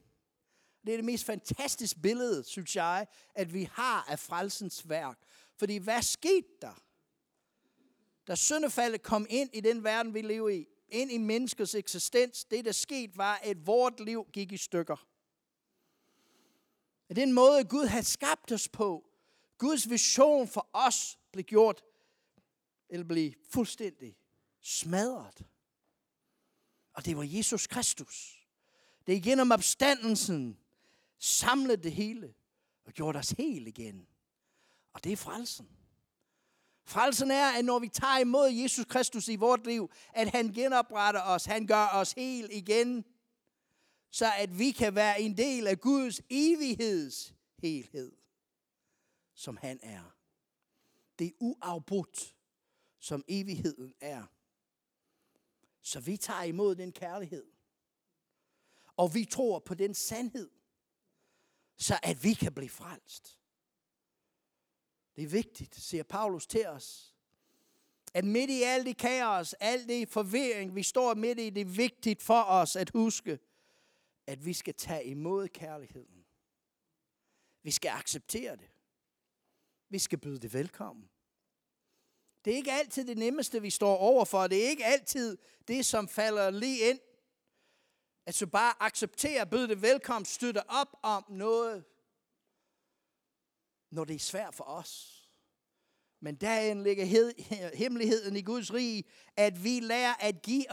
Det 0.86 0.94
er 0.94 0.98
det 0.98 1.06
mest 1.06 1.26
fantastiske 1.26 2.00
billede, 2.00 2.44
synes 2.44 2.76
jeg, 2.76 3.08
at 3.36 3.54
vi 3.54 3.64
har 3.64 4.06
af 4.10 4.20
frelsens 4.20 4.90
værk. 4.90 5.18
Fordi 5.56 5.78
hvad 5.78 6.02
skete 6.02 6.48
der? 6.62 6.84
Da 8.28 8.36
syndefaldet 8.36 9.04
kom 9.04 9.26
ind 9.30 9.50
i 9.54 9.60
den 9.60 9.84
verden, 9.84 10.14
vi 10.14 10.22
lever 10.22 10.50
i, 10.50 10.68
ind 10.90 11.12
i 11.12 11.18
menneskets 11.18 11.76
eksistens, 11.76 12.46
det 12.46 12.66
der 12.66 12.72
skete 12.72 13.18
var, 13.18 13.40
at 13.44 13.68
vort 13.68 14.00
liv 14.00 14.28
gik 14.34 14.52
i 14.52 14.58
stykker. 14.58 15.08
At 17.10 17.16
den 17.16 17.34
måde, 17.34 17.64
Gud 17.64 17.86
havde 17.86 18.06
skabt 18.06 18.52
os 18.52 18.70
på, 18.70 19.10
Guds 19.58 19.90
vision 19.90 20.48
for 20.48 20.70
os 20.74 21.17
blev 21.38 21.46
gjort, 21.46 21.84
eller 22.90 23.06
blev 23.06 23.34
fuldstændig 23.50 24.18
smadret. 24.62 25.46
Og 26.94 27.06
det 27.06 27.18
var 27.18 27.24
Jesus 27.24 27.68
Kristus. 27.68 28.48
Det 29.08 29.16
er 29.16 29.22
gennem 29.22 29.52
opstandelsen 29.52 30.60
samlet 31.18 31.84
det 31.84 31.92
hele 31.92 32.34
og 32.86 32.94
gjorde 32.94 33.20
os 33.20 33.30
helt 33.30 33.68
igen. 33.68 34.08
Og 34.94 35.04
det 35.04 35.12
er 35.12 35.18
frelsen. 35.18 35.70
Frelsen 36.84 37.32
er, 37.32 37.48
at 37.58 37.66
når 37.66 37.80
vi 37.80 37.88
tager 37.88 38.18
imod 38.18 38.50
Jesus 38.50 38.86
Kristus 38.86 39.28
i 39.28 39.36
vort 39.36 39.68
liv, 39.68 39.92
at 40.14 40.30
han 40.30 40.54
genopretter 40.54 41.22
os, 41.22 41.46
han 41.46 41.68
gør 41.68 41.88
os 41.88 42.12
helt 42.12 42.54
igen, 42.54 43.06
så 44.12 44.34
at 44.38 44.60
vi 44.60 44.72
kan 44.72 44.96
være 44.96 45.22
en 45.22 45.38
del 45.38 45.68
af 45.68 45.80
Guds 45.80 46.22
evigheds 46.30 47.34
helhed, 47.58 48.12
som 49.34 49.58
han 49.58 49.80
er. 49.84 50.17
Det 51.20 51.34
uafbrudt, 51.40 52.36
som 53.00 53.24
evigheden 53.28 53.94
er. 54.00 54.26
Så 55.82 56.00
vi 56.00 56.18
tager 56.18 56.44
imod 56.44 56.76
den 56.76 56.92
kærlighed. 56.92 57.46
Og 58.98 59.14
vi 59.14 59.26
tror 59.26 59.60
på 59.60 59.74
den 59.74 59.94
sandhed, 59.94 60.50
så 61.78 62.00
at 62.04 62.24
vi 62.24 62.34
kan 62.34 62.54
blive 62.54 62.70
frelst. 62.70 63.40
Det 65.16 65.24
er 65.24 65.28
vigtigt, 65.28 65.76
siger 65.76 66.04
Paulus 66.04 66.48
til 66.48 66.68
os. 66.68 67.16
At 68.14 68.26
midt 68.26 68.50
i 68.50 68.64
alt 68.64 68.86
det 68.86 68.98
kaos, 68.98 69.54
alt 69.54 69.88
det 69.88 70.10
forvirring, 70.10 70.76
vi 70.76 70.84
står 70.84 71.14
midt 71.14 71.40
i, 71.40 71.50
det 71.50 71.62
er 71.62 71.66
vigtigt 71.66 72.24
for 72.24 72.42
os 72.44 72.76
at 72.76 72.90
huske, 72.90 73.40
at 74.28 74.46
vi 74.46 74.54
skal 74.54 74.74
tage 74.74 75.06
imod 75.06 75.48
kærligheden. 75.48 76.26
Vi 77.64 77.72
skal 77.72 77.90
acceptere 77.90 78.56
det. 78.56 78.70
Vi 79.90 80.00
skal 80.00 80.18
byde 80.18 80.40
det 80.40 80.54
velkommen. 80.54 81.10
Det 82.46 82.54
er 82.54 82.58
ikke 82.58 82.72
altid 82.72 83.06
det 83.06 83.18
nemmeste, 83.18 83.62
vi 83.62 83.70
står 83.70 83.98
overfor. 83.98 84.48
Det 84.48 84.66
er 84.66 84.70
ikke 84.70 84.86
altid 84.86 85.38
det, 85.68 85.86
som 85.86 86.08
falder 86.08 86.50
lige 86.50 86.90
ind. 86.90 87.00
At 88.26 88.36
så 88.36 88.48
bare 88.48 88.74
acceptere, 88.80 89.48
byde 89.48 89.68
det 89.68 89.82
velkommen, 89.82 90.26
støtte 90.26 90.70
op 90.70 91.00
om 91.02 91.26
noget, 91.30 91.86
når 93.92 94.04
det 94.04 94.16
er 94.16 94.20
svært 94.20 94.56
for 94.56 94.64
os. 94.64 95.24
Men 96.20 96.36
derinde 96.36 96.84
ligger 96.84 97.06
hemmeligheden 97.76 98.36
i 98.36 98.42
Guds 98.42 98.74
rige, 98.74 99.04
at 99.36 99.64
vi 99.64 99.80
lærer 99.80 100.14
at 100.14 100.42
give 100.42 100.66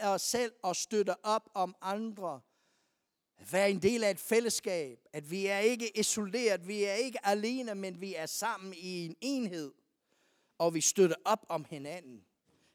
os 0.00 0.22
selv 0.22 0.52
og 0.62 0.76
støtte 0.76 1.24
op 1.24 1.50
om 1.54 1.76
andre. 1.80 2.40
Være 3.52 3.70
en 3.70 3.82
del 3.82 4.04
af 4.04 4.10
et 4.10 4.18
fællesskab. 4.18 4.98
At 5.12 5.30
vi 5.30 5.46
er 5.46 5.58
ikke 5.58 5.98
isoleret, 5.98 6.68
vi 6.68 6.84
er 6.84 6.94
ikke 6.94 7.26
alene, 7.26 7.74
men 7.74 8.00
vi 8.00 8.14
er 8.14 8.26
sammen 8.26 8.74
i 8.76 9.06
en 9.06 9.16
enhed. 9.20 9.72
Og 10.58 10.74
vi 10.74 10.80
støtter 10.80 11.16
op 11.24 11.46
om 11.48 11.64
hinanden. 11.64 12.24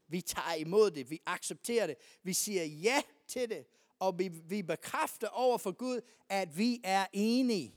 Vi 0.08 0.22
tager 0.22 0.54
imod 0.54 0.92
det. 0.92 1.10
Vi 1.10 1.22
accepterer 1.26 1.88
det. 1.88 1.96
Vi 2.24 2.34
siger 2.34 2.64
ja 2.64 3.02
til 3.28 3.50
det. 3.50 3.66
Og 4.00 4.20
vi, 4.20 4.28
vi 4.28 4.64
bekræfter 4.64 5.28
over 5.28 5.58
for 5.58 5.72
Gud, 5.72 6.02
at 6.30 6.58
vi 6.58 6.82
er 6.84 7.06
enige. 7.14 7.76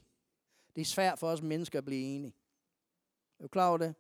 Det 0.76 0.80
er 0.80 0.86
svært 0.86 1.18
for 1.18 1.28
os 1.28 1.42
mennesker 1.42 1.78
at 1.78 1.84
blive 1.84 2.02
enige. 2.02 2.34
Er 3.38 3.42
du 3.42 3.48
klar 3.48 3.68
over 3.68 3.78
det? 3.78 3.94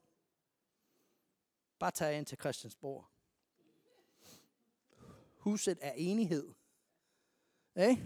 Bare 1.78 1.90
tag 1.90 2.18
ind 2.18 2.26
til 2.26 2.38
Christiansborg. 2.38 3.04
Huset 5.36 5.78
er 5.80 5.92
enighed. 5.92 6.48
Eh? 7.76 7.98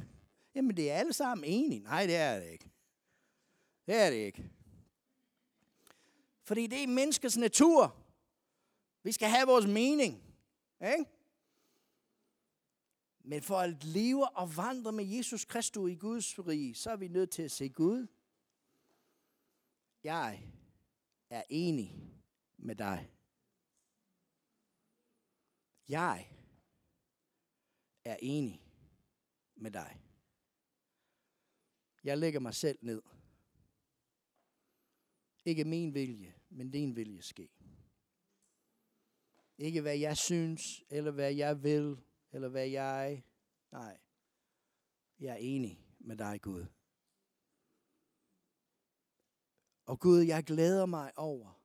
Jamen, 0.55 0.77
det 0.77 0.91
er 0.91 0.95
alle 0.95 1.13
sammen 1.13 1.45
enige. 1.45 1.81
Nej, 1.81 2.07
det 2.07 2.17
er 2.17 2.41
det 2.41 2.51
ikke. 2.51 2.71
Det 3.87 3.95
er 3.95 4.11
det 4.11 4.17
ikke. 4.17 4.51
Fordi 6.43 6.67
det 6.67 6.83
er 6.83 6.87
menneskets 6.87 7.37
natur. 7.37 7.97
Vi 9.03 9.13
skal 9.13 9.29
have 9.29 9.47
vores 9.47 9.67
mening. 9.67 10.23
Ikke? 10.81 11.05
Men 13.21 13.43
for 13.43 13.59
at 13.59 13.85
leve 13.85 14.29
og 14.29 14.57
vandre 14.57 14.93
med 14.93 15.05
Jesus 15.05 15.45
Kristus 15.45 15.91
i 15.91 15.95
Guds 15.95 16.39
rige, 16.39 16.75
så 16.75 16.91
er 16.91 16.97
vi 16.97 17.09
nødt 17.09 17.31
til 17.31 17.43
at 17.43 17.51
se 17.51 17.69
Gud. 17.69 18.07
Jeg 20.05 20.43
er 21.31 21.43
enig 21.49 22.15
med 22.57 22.75
dig. 22.75 23.11
Jeg 25.89 26.31
er 28.05 28.17
enig 28.23 28.63
med 29.57 29.71
dig. 29.71 30.04
Jeg 32.05 32.19
lægger 32.19 32.41
mig 32.41 32.55
selv 32.55 32.79
ned. 32.83 33.03
Ikke 35.45 35.65
min 35.65 35.95
vilje, 35.95 36.35
men 36.49 36.71
din 36.71 36.97
vilje 36.97 37.23
ske. 37.23 37.49
Ikke 39.59 39.81
hvad 39.81 39.97
jeg 39.97 40.17
synes, 40.17 40.83
eller 40.91 41.11
hvad 41.11 41.35
jeg 41.35 41.63
vil, 41.63 42.01
eller 42.33 42.49
hvad 42.49 42.69
jeg... 42.69 43.25
Nej. 43.73 43.99
Jeg 45.19 45.33
er 45.33 45.39
enig 45.41 45.87
med 45.99 46.17
dig, 46.17 46.41
Gud. 46.43 46.67
Og 49.87 50.01
Gud, 50.01 50.21
jeg 50.21 50.45
glæder 50.45 50.87
mig 50.87 51.19
over 51.19 51.61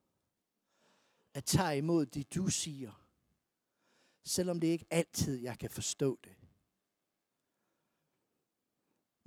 at 1.33 1.45
tage 1.45 1.77
imod 1.77 2.05
det, 2.05 2.35
du 2.35 2.47
siger. 2.47 3.05
Selvom 4.23 4.59
det 4.59 4.67
ikke 4.67 4.85
altid, 4.89 5.41
jeg 5.41 5.59
kan 5.59 5.69
forstå 5.69 6.19
det. 6.23 6.38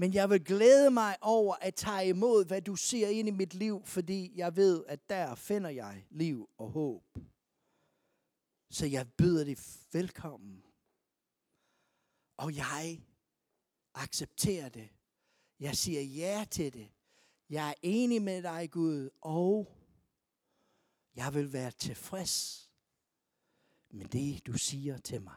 Men 0.02 0.14
jeg 0.14 0.30
vil 0.30 0.44
glæde 0.44 0.90
mig 0.90 1.16
over 1.20 1.54
at 1.54 1.74
tage 1.74 2.08
imod, 2.08 2.44
hvad 2.44 2.62
du 2.62 2.76
ser 2.76 3.08
ind 3.08 3.28
i 3.28 3.30
mit 3.30 3.54
liv, 3.54 3.84
fordi 3.84 4.32
jeg 4.34 4.56
ved, 4.56 4.84
at 4.88 5.10
der 5.10 5.34
finder 5.34 5.70
jeg 5.70 6.06
liv 6.10 6.50
og 6.58 6.70
håb. 6.70 7.18
Så 8.70 8.86
jeg 8.86 9.12
byder 9.12 9.44
dig 9.44 9.56
velkommen. 9.92 10.62
Og 12.36 12.56
jeg 12.56 13.02
accepterer 13.94 14.68
det. 14.68 14.90
Jeg 15.60 15.76
siger 15.76 16.02
ja 16.02 16.44
til 16.50 16.72
det. 16.72 16.90
Jeg 17.48 17.70
er 17.70 17.74
enig 17.82 18.22
med 18.22 18.42
dig, 18.42 18.70
Gud, 18.70 19.10
og 19.20 19.76
jeg 21.14 21.34
vil 21.34 21.52
være 21.52 21.70
tilfreds 21.70 22.70
med 23.90 24.06
det, 24.06 24.46
du 24.46 24.52
siger 24.52 24.98
til 24.98 25.22
mig. 25.22 25.36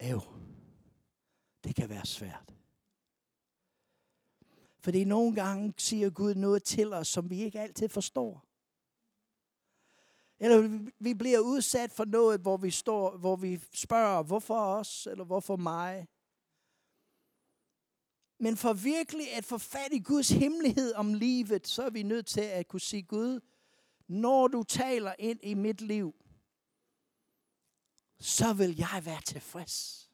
Æv, 0.00 0.20
det 1.68 1.76
kan 1.76 1.88
være 1.88 2.06
svært. 2.06 2.54
Fordi 4.80 5.04
nogle 5.04 5.34
gange 5.34 5.74
siger 5.76 6.10
Gud 6.10 6.34
noget 6.34 6.62
til 6.62 6.92
os, 6.92 7.08
som 7.08 7.30
vi 7.30 7.42
ikke 7.42 7.60
altid 7.60 7.88
forstår. 7.88 8.44
Eller 10.38 10.88
vi 10.98 11.14
bliver 11.14 11.38
udsat 11.38 11.92
for 11.92 12.04
noget, 12.04 12.40
hvor 12.40 12.56
vi, 12.56 12.70
står, 12.70 13.16
hvor 13.16 13.36
vi 13.36 13.60
spørger, 13.72 14.22
hvorfor 14.22 14.60
os, 14.60 15.06
eller 15.06 15.24
hvorfor 15.24 15.56
mig? 15.56 16.08
Men 18.38 18.56
for 18.56 18.72
virkelig 18.72 19.32
at 19.32 19.44
få 19.44 19.58
fat 19.58 19.92
i 19.92 19.98
Guds 19.98 20.28
hemmelighed 20.28 20.94
om 20.94 21.14
livet, 21.14 21.66
så 21.66 21.82
er 21.82 21.90
vi 21.90 22.02
nødt 22.02 22.26
til 22.26 22.40
at 22.40 22.68
kunne 22.68 22.80
sige, 22.80 23.02
Gud, 23.02 23.40
når 24.08 24.48
du 24.48 24.62
taler 24.62 25.14
ind 25.18 25.40
i 25.42 25.54
mit 25.54 25.80
liv, 25.80 26.14
så 28.20 28.52
vil 28.52 28.76
jeg 28.76 29.02
være 29.04 29.22
tilfreds. 29.22 30.07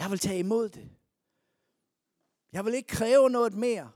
Jeg 0.00 0.10
vil 0.10 0.18
tage 0.18 0.38
imod 0.38 0.68
det. 0.68 0.90
Jeg 2.52 2.64
vil 2.64 2.74
ikke 2.74 2.88
kræve 2.88 3.30
noget 3.30 3.54
mere. 3.54 3.92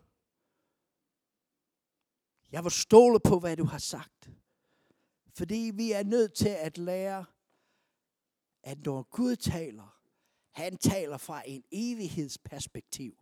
Jeg 2.53 2.65
vil 2.65 2.73
stole 2.73 3.21
på, 3.21 3.39
hvad 3.39 3.57
du 3.57 3.65
har 3.65 3.79
sagt. 3.79 4.31
Fordi 5.35 5.71
vi 5.75 5.93
er 5.93 6.03
nødt 6.03 6.35
til 6.35 6.49
at 6.49 6.79
lære, 6.79 7.25
at 8.63 8.85
når 8.85 9.03
Gud 9.03 9.37
taler, 9.37 10.01
han 10.51 10.79
taler 10.79 11.17
fra 11.17 11.43
en 11.47 11.65
evighedsperspektiv. 11.73 13.19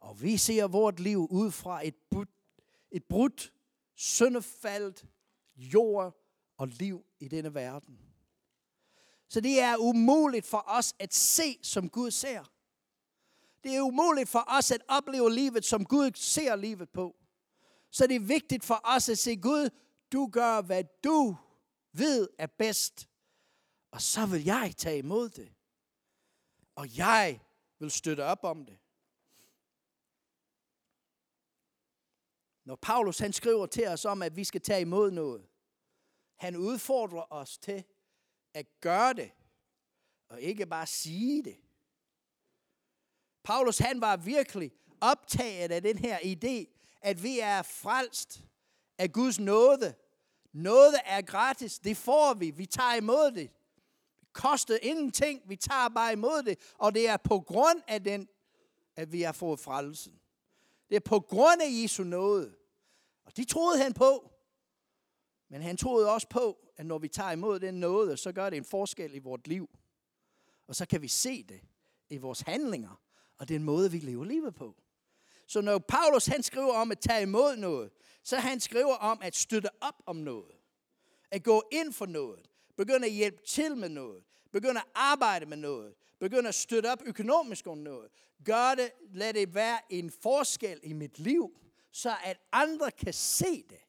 Og 0.00 0.22
vi 0.22 0.36
ser 0.36 0.66
vort 0.66 1.00
liv 1.00 1.26
ud 1.30 1.50
fra 1.50 1.86
et, 1.86 1.96
brudt, 2.10 2.30
et 2.90 3.04
brudt, 3.04 3.52
syndefaldt 3.94 5.06
jord 5.56 6.22
og 6.56 6.68
liv 6.68 7.04
i 7.20 7.28
denne 7.28 7.54
verden. 7.54 8.11
Så 9.32 9.40
det 9.40 9.60
er 9.60 9.76
umuligt 9.76 10.46
for 10.46 10.64
os 10.66 10.94
at 10.98 11.14
se, 11.14 11.58
som 11.62 11.88
Gud 11.88 12.10
ser. 12.10 12.44
Det 13.64 13.76
er 13.76 13.80
umuligt 13.80 14.28
for 14.28 14.44
os 14.48 14.70
at 14.70 14.82
opleve 14.88 15.34
livet, 15.34 15.64
som 15.64 15.84
Gud 15.84 16.10
ser 16.14 16.56
livet 16.56 16.90
på. 16.90 17.16
Så 17.90 18.06
det 18.06 18.16
er 18.16 18.20
vigtigt 18.20 18.64
for 18.64 18.80
os 18.84 19.08
at 19.08 19.18
se, 19.18 19.36
Gud, 19.36 19.70
du 20.12 20.26
gør, 20.32 20.62
hvad 20.62 20.84
du 21.04 21.36
ved 21.92 22.28
er 22.38 22.46
bedst. 22.46 23.08
Og 23.90 24.02
så 24.02 24.26
vil 24.26 24.44
jeg 24.44 24.74
tage 24.76 24.98
imod 24.98 25.28
det. 25.28 25.52
Og 26.74 26.96
jeg 26.96 27.40
vil 27.78 27.90
støtte 27.90 28.24
op 28.24 28.44
om 28.44 28.64
det. 28.66 28.78
Når 32.64 32.76
Paulus 32.76 33.18
han 33.18 33.32
skriver 33.32 33.66
til 33.66 33.88
os 33.88 34.04
om, 34.04 34.22
at 34.22 34.36
vi 34.36 34.44
skal 34.44 34.60
tage 34.60 34.80
imod 34.80 35.10
noget, 35.10 35.48
han 36.36 36.56
udfordrer 36.56 37.32
os 37.32 37.58
til 37.58 37.84
at 38.54 38.80
gøre 38.80 39.12
det, 39.14 39.30
og 40.28 40.40
ikke 40.40 40.66
bare 40.66 40.86
sige 40.86 41.42
det. 41.42 41.56
Paulus 43.44 43.78
han 43.78 44.00
var 44.00 44.16
virkelig 44.16 44.72
optaget 45.00 45.72
af 45.72 45.82
den 45.82 45.98
her 45.98 46.18
idé, 46.18 46.78
at 47.02 47.22
vi 47.22 47.38
er 47.38 47.62
frelst 47.62 48.40
af 48.98 49.12
Guds 49.12 49.38
nåde. 49.38 49.94
Noget 50.52 50.94
er 51.04 51.22
gratis, 51.22 51.78
det 51.78 51.96
får 51.96 52.34
vi, 52.34 52.50
vi 52.50 52.66
tager 52.66 52.94
imod 52.94 53.30
det. 53.30 53.50
Det 54.20 54.32
koster 54.32 54.78
ingenting, 54.82 55.42
vi 55.44 55.56
tager 55.56 55.88
bare 55.88 56.12
imod 56.12 56.42
det, 56.42 56.58
og 56.78 56.94
det 56.94 57.08
er 57.08 57.16
på 57.16 57.40
grund 57.40 57.82
af 57.88 58.04
den, 58.04 58.28
at 58.96 59.12
vi 59.12 59.22
har 59.22 59.32
fået 59.32 59.60
frelsen. 59.60 60.20
Det 60.88 60.96
er 60.96 61.00
på 61.00 61.20
grund 61.20 61.62
af 61.62 61.82
Jesu 61.82 62.04
nåde. 62.04 62.54
Og 63.24 63.36
de 63.36 63.44
troede 63.44 63.82
han 63.82 63.92
på. 63.92 64.31
Men 65.52 65.62
han 65.62 65.76
troede 65.76 66.10
også 66.12 66.28
på, 66.28 66.58
at 66.76 66.86
når 66.86 66.98
vi 66.98 67.08
tager 67.08 67.30
imod 67.30 67.60
den 67.60 67.74
nåde, 67.74 68.16
så 68.16 68.32
gør 68.32 68.50
det 68.50 68.56
en 68.56 68.64
forskel 68.64 69.14
i 69.14 69.18
vores 69.18 69.46
liv. 69.46 69.70
Og 70.66 70.76
så 70.76 70.86
kan 70.86 71.02
vi 71.02 71.08
se 71.08 71.42
det 71.42 71.60
i 72.10 72.16
vores 72.16 72.40
handlinger, 72.40 73.00
og 73.38 73.48
den 73.48 73.64
måde, 73.64 73.90
vi 73.90 73.98
lever 73.98 74.24
livet 74.24 74.54
på. 74.54 74.76
Så 75.46 75.60
når 75.60 75.78
Paulus 75.78 76.26
han 76.26 76.42
skriver 76.42 76.74
om 76.74 76.90
at 76.90 76.98
tage 76.98 77.22
imod 77.22 77.56
noget, 77.56 77.90
så 78.22 78.36
han 78.36 78.60
skriver 78.60 78.94
om 78.94 79.18
at 79.22 79.36
støtte 79.36 79.68
op 79.80 80.02
om 80.06 80.16
noget. 80.16 80.52
At 81.30 81.42
gå 81.42 81.68
ind 81.72 81.92
for 81.92 82.06
noget. 82.06 82.48
Begynde 82.76 83.06
at 83.06 83.12
hjælpe 83.12 83.42
til 83.46 83.76
med 83.76 83.88
noget. 83.88 84.24
Begynde 84.52 84.80
at 84.80 84.86
arbejde 84.94 85.46
med 85.46 85.56
noget. 85.56 85.94
Begynde 86.20 86.48
at 86.48 86.54
støtte 86.54 86.92
op 86.92 87.02
økonomisk 87.04 87.66
om 87.66 87.78
noget. 87.78 88.10
Gør 88.44 88.74
det, 88.74 88.90
lad 89.10 89.34
det 89.34 89.54
være 89.54 89.78
en 89.90 90.10
forskel 90.10 90.80
i 90.82 90.92
mit 90.92 91.18
liv, 91.18 91.56
så 91.90 92.14
at 92.24 92.38
andre 92.52 92.90
kan 92.90 93.12
se 93.12 93.64
det. 93.70 93.81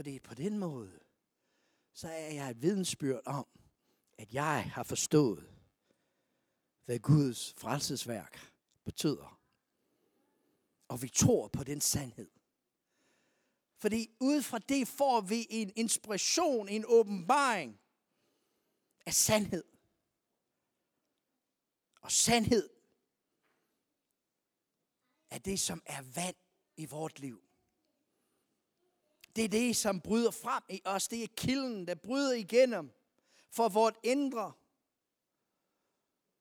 Fordi 0.00 0.18
på 0.18 0.34
den 0.34 0.58
måde, 0.58 1.00
så 1.92 2.08
er 2.08 2.32
jeg 2.32 2.50
et 2.50 2.62
vidensbyrd 2.62 3.22
om, 3.26 3.46
at 4.18 4.34
jeg 4.34 4.70
har 4.70 4.82
forstået, 4.82 5.54
hvad 6.84 6.98
Guds 6.98 7.54
frelsesværk 7.58 8.52
betyder. 8.84 9.40
Og 10.88 11.02
vi 11.02 11.08
tror 11.08 11.48
på 11.48 11.64
den 11.64 11.80
sandhed. 11.80 12.30
Fordi 13.76 14.16
ud 14.20 14.42
fra 14.42 14.58
det 14.58 14.88
får 14.88 15.20
vi 15.20 15.46
en 15.50 15.72
inspiration, 15.76 16.68
en 16.68 16.84
åbenbaring 16.88 17.80
af 19.06 19.14
sandhed. 19.14 19.64
Og 22.00 22.12
sandhed 22.12 22.70
er 25.30 25.38
det, 25.38 25.60
som 25.60 25.82
er 25.86 26.02
vand 26.02 26.36
i 26.76 26.86
vort 26.86 27.18
liv. 27.18 27.49
Det 29.36 29.44
er 29.44 29.48
det, 29.48 29.76
som 29.76 30.00
bryder 30.00 30.30
frem 30.30 30.62
i 30.68 30.80
os. 30.84 31.08
Det 31.08 31.22
er 31.22 31.28
kilden, 31.36 31.86
der 31.86 31.94
bryder 31.94 32.32
igennem 32.32 32.90
for 33.50 33.68
vort 33.68 33.96
indre 34.02 34.52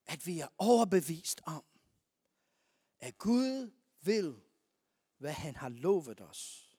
at 0.09 0.27
vi 0.27 0.39
er 0.39 0.47
overbevist 0.57 1.41
om, 1.45 1.63
at 2.99 3.17
Gud 3.17 3.71
vil 4.01 4.35
hvad 5.17 5.31
han 5.31 5.55
har 5.55 5.69
lovet 5.69 6.21
os. 6.21 6.69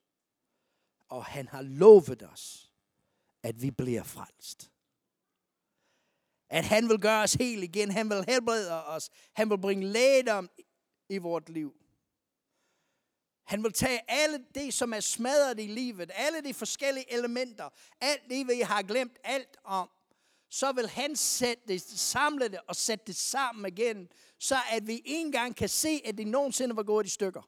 Og 1.08 1.24
han 1.24 1.48
har 1.48 1.62
lovet 1.62 2.22
os, 2.22 2.72
at 3.42 3.62
vi 3.62 3.70
bliver 3.70 4.02
frelst. 4.02 4.70
At 6.48 6.64
han 6.64 6.88
vil 6.88 7.00
gøre 7.00 7.22
os 7.22 7.34
helt 7.34 7.64
igen. 7.64 7.90
Han 7.90 8.08
vil 8.10 8.24
helbrede 8.28 8.86
os. 8.86 9.10
Han 9.32 9.50
vil 9.50 9.58
bringe 9.58 9.86
lægedom 9.86 10.50
i 11.08 11.18
vort 11.18 11.48
liv. 11.48 11.74
Han 13.50 13.64
vil 13.64 13.72
tage 13.72 14.00
alle 14.08 14.44
det, 14.54 14.74
som 14.74 14.92
er 14.92 15.00
smadret 15.00 15.60
i 15.60 15.66
livet, 15.66 16.10
alle 16.14 16.40
de 16.40 16.54
forskellige 16.54 17.12
elementer, 17.12 17.68
alt 18.00 18.22
det, 18.28 18.48
vi 18.48 18.60
har 18.60 18.82
glemt 18.82 19.18
alt 19.24 19.56
om, 19.64 19.90
så 20.50 20.72
vil 20.72 20.88
han 20.88 21.16
sætte 21.16 21.62
det, 21.68 21.82
samle 21.82 22.48
det 22.48 22.60
og 22.68 22.76
sætte 22.76 23.04
det 23.06 23.16
sammen 23.16 23.66
igen, 23.66 24.08
så 24.38 24.56
at 24.70 24.86
vi 24.86 25.02
engang 25.04 25.56
kan 25.56 25.68
se, 25.68 26.02
at 26.04 26.18
det 26.18 26.26
nogensinde 26.26 26.76
var 26.76 26.82
gået 26.82 27.06
i 27.06 27.08
stykker. 27.08 27.42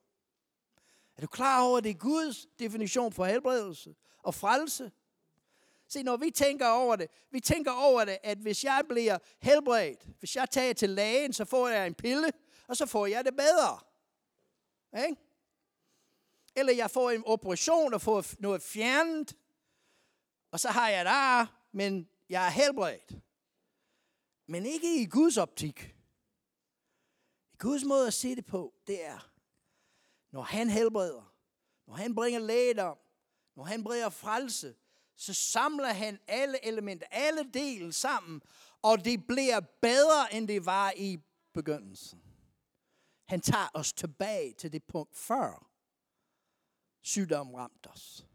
Er 1.17 1.21
du 1.21 1.27
klar 1.27 1.63
over, 1.63 1.79
at 1.79 1.85
det 1.85 1.91
er 1.91 1.95
Guds 1.99 2.47
definition 2.59 3.13
for 3.13 3.25
helbredelse 3.25 3.95
og 4.19 4.35
frelse? 4.35 4.93
Se, 5.89 6.03
når 6.03 6.17
vi 6.17 6.31
tænker 6.31 6.69
over 6.69 6.97
det, 6.97 7.11
vi 7.31 7.41
tænker 7.41 7.73
over 7.73 8.05
det, 8.05 8.19
at 8.23 8.39
hvis 8.39 8.65
jeg 8.65 8.83
bliver 8.89 9.19
helbredt, 9.43 10.07
hvis 10.19 10.37
jeg 10.37 10.51
tager 10.51 10.73
til 10.73 10.91
lægen, 10.91 11.33
så 11.33 11.45
får 11.45 11.69
jeg 11.69 11.87
en 11.87 11.95
pille, 11.95 12.33
og 12.69 12.77
så 12.77 12.87
får 12.87 13.07
jeg 13.07 13.25
det 13.25 13.37
bedre. 13.37 13.79
Ikke? 15.07 15.32
Eller 16.57 16.73
jeg 16.73 16.91
får 16.91 17.11
en 17.11 17.23
operation 17.27 17.95
og 17.95 18.01
får 18.01 18.25
noget 18.39 18.63
fjernet, 18.63 19.37
og 20.51 20.61
så 20.61 20.69
har 20.69 20.89
jeg 20.89 21.05
der, 21.05 21.47
men 21.73 22.09
jeg 22.29 22.47
er 22.47 22.51
helbredt. 22.51 23.13
Men 24.47 24.67
ikke 24.67 25.03
i 25.03 25.07
Guds 25.07 25.37
optik. 25.37 25.95
I 27.53 27.57
Guds 27.59 27.85
måde 27.85 28.07
at 28.07 28.15
se 28.15 28.37
det 28.37 28.47
på, 28.47 28.75
det 28.87 29.05
er, 29.05 29.31
når 30.31 30.43
han 30.43 30.71
helbreder, 30.71 31.35
når 31.87 31.95
han 31.95 32.15
bringer 32.15 32.41
lægedom, 32.41 32.99
når 33.57 33.65
han 33.65 33.85
bringer 33.85 34.09
frelse, 34.09 34.75
så 35.17 35.35
samler 35.35 35.93
han 35.93 36.21
alle 36.27 36.67
elementer, 36.67 37.07
alle 37.11 37.51
dele 37.55 37.93
sammen, 37.93 38.43
og 38.83 39.05
det 39.05 39.27
bliver 39.27 39.61
bedre, 39.61 40.35
end 40.35 40.49
det 40.49 40.67
var 40.67 40.93
i 40.97 41.19
begyndelsen. 41.55 42.23
Han 43.29 43.41
tager 43.41 43.69
os 43.75 43.93
tilbage 43.93 44.53
til 44.53 44.73
det 44.73 44.85
punkt 44.85 45.17
før 45.17 45.72
sygdom 47.03 47.55
ramte 47.55 47.87
os. 47.87 48.27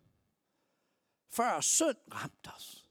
Før 1.30 1.61
synd 1.61 1.97
ramte 2.13 2.49
os. 2.55 2.89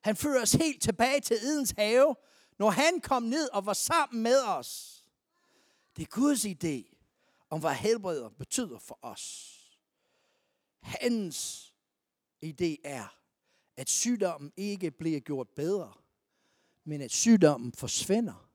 Han 0.00 0.16
fører 0.16 0.42
os 0.42 0.52
helt 0.52 0.82
tilbage 0.82 1.20
til 1.20 1.36
Edens 1.36 1.74
have, 1.78 2.16
når 2.58 2.70
han 2.70 3.00
kom 3.00 3.22
ned 3.22 3.48
og 3.52 3.66
var 3.66 3.72
sammen 3.72 4.22
med 4.22 4.42
os. 4.44 5.02
Det 5.96 6.02
er 6.02 6.06
Guds 6.06 6.44
idé 6.44 6.96
om, 7.50 7.60
hvad 7.60 7.74
helbreder 7.74 8.28
betyder 8.28 8.78
for 8.78 8.98
os. 9.02 9.58
Hans 10.80 11.68
idé 12.44 12.76
er, 12.84 13.18
at 13.76 13.90
sygdommen 13.90 14.52
ikke 14.56 14.90
bliver 14.90 15.20
gjort 15.20 15.48
bedre, 15.48 15.92
men 16.84 17.00
at 17.00 17.10
sygdommen 17.10 17.72
forsvinder. 17.72 18.51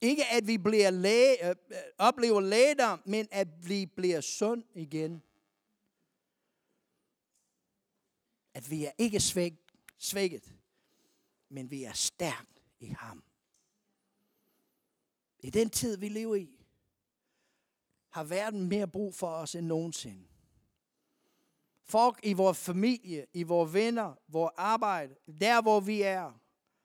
Ikke 0.00 0.26
at 0.26 0.46
vi 0.46 0.58
bliver 0.58 0.90
læge, 0.90 1.48
øh, 1.48 1.56
øh, 1.70 1.76
oplever 1.98 2.40
lægedom, 2.40 3.02
men 3.04 3.28
at 3.30 3.68
vi 3.68 3.86
bliver 3.86 4.20
sund 4.20 4.64
igen. 4.74 5.22
At 8.54 8.70
vi 8.70 8.84
er 8.84 8.92
ikke 8.98 9.20
svæk, 9.20 9.54
svækket, 9.98 10.54
men 11.48 11.70
vi 11.70 11.84
er 11.84 11.92
stærkt 11.92 12.62
i 12.80 12.86
ham. 12.86 13.24
I 15.38 15.50
den 15.50 15.70
tid, 15.70 15.96
vi 15.96 16.08
lever 16.08 16.34
i, 16.34 16.66
har 18.10 18.24
verden 18.24 18.68
mere 18.68 18.88
brug 18.88 19.14
for 19.14 19.28
os 19.28 19.54
end 19.54 19.66
nogensinde. 19.66 20.26
Folk 21.82 22.20
i 22.22 22.32
vores 22.32 22.58
familie, 22.58 23.26
i 23.32 23.42
vores 23.42 23.74
venner, 23.74 24.14
vores 24.28 24.52
arbejde, 24.56 25.14
der 25.40 25.62
hvor 25.62 25.80
vi 25.80 26.02
er, 26.02 26.40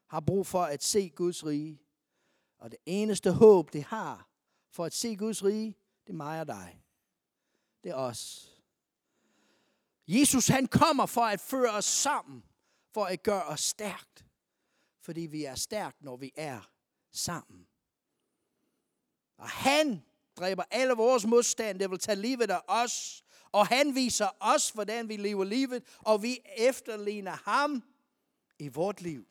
har 0.07 0.19
brug 0.19 0.47
for 0.47 0.63
at 0.63 0.83
se 0.83 1.09
Guds 1.09 1.45
rige. 1.45 1.84
Og 2.57 2.71
det 2.71 2.79
eneste 2.85 3.31
håb, 3.31 3.73
det 3.73 3.83
har 3.83 4.29
for 4.71 4.85
at 4.85 4.93
se 4.93 5.15
Guds 5.15 5.43
rige, 5.43 5.75
det 6.07 6.13
er 6.13 6.17
mig 6.17 6.39
og 6.39 6.47
dig. 6.47 6.81
Det 7.83 7.91
er 7.91 7.95
os. 7.95 8.51
Jesus 10.07 10.47
han 10.47 10.67
kommer 10.67 11.05
for 11.05 11.21
at 11.21 11.39
føre 11.39 11.71
os 11.71 11.85
sammen, 11.85 12.43
for 12.93 13.05
at 13.05 13.23
gøre 13.23 13.43
os 13.43 13.61
stærkt. 13.61 14.25
Fordi 15.01 15.21
vi 15.21 15.43
er 15.43 15.55
stærkt, 15.55 16.01
når 16.01 16.17
vi 16.17 16.31
er 16.35 16.71
sammen. 17.11 17.67
Og 19.37 19.49
han 19.49 20.03
dræber 20.37 20.63
alle 20.71 20.93
vores 20.93 21.25
modstand, 21.25 21.79
det 21.79 21.91
vil 21.91 21.99
tage 21.99 22.15
livet 22.15 22.51
af 22.51 22.61
os. 22.67 23.23
Og 23.51 23.67
han 23.67 23.95
viser 23.95 24.27
os, 24.39 24.69
hvordan 24.69 25.09
vi 25.09 25.17
lever 25.17 25.43
livet, 25.43 25.83
og 25.97 26.23
vi 26.23 26.39
efterligner 26.57 27.31
ham 27.31 27.83
i 28.59 28.67
vort 28.67 29.01
liv. 29.01 29.27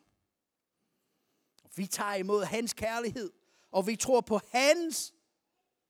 Vi 1.76 1.86
tager 1.86 2.14
imod 2.14 2.44
hans 2.44 2.72
kærlighed, 2.72 3.32
og 3.70 3.86
vi 3.86 3.96
tror 3.96 4.20
på 4.20 4.40
hans 4.52 5.14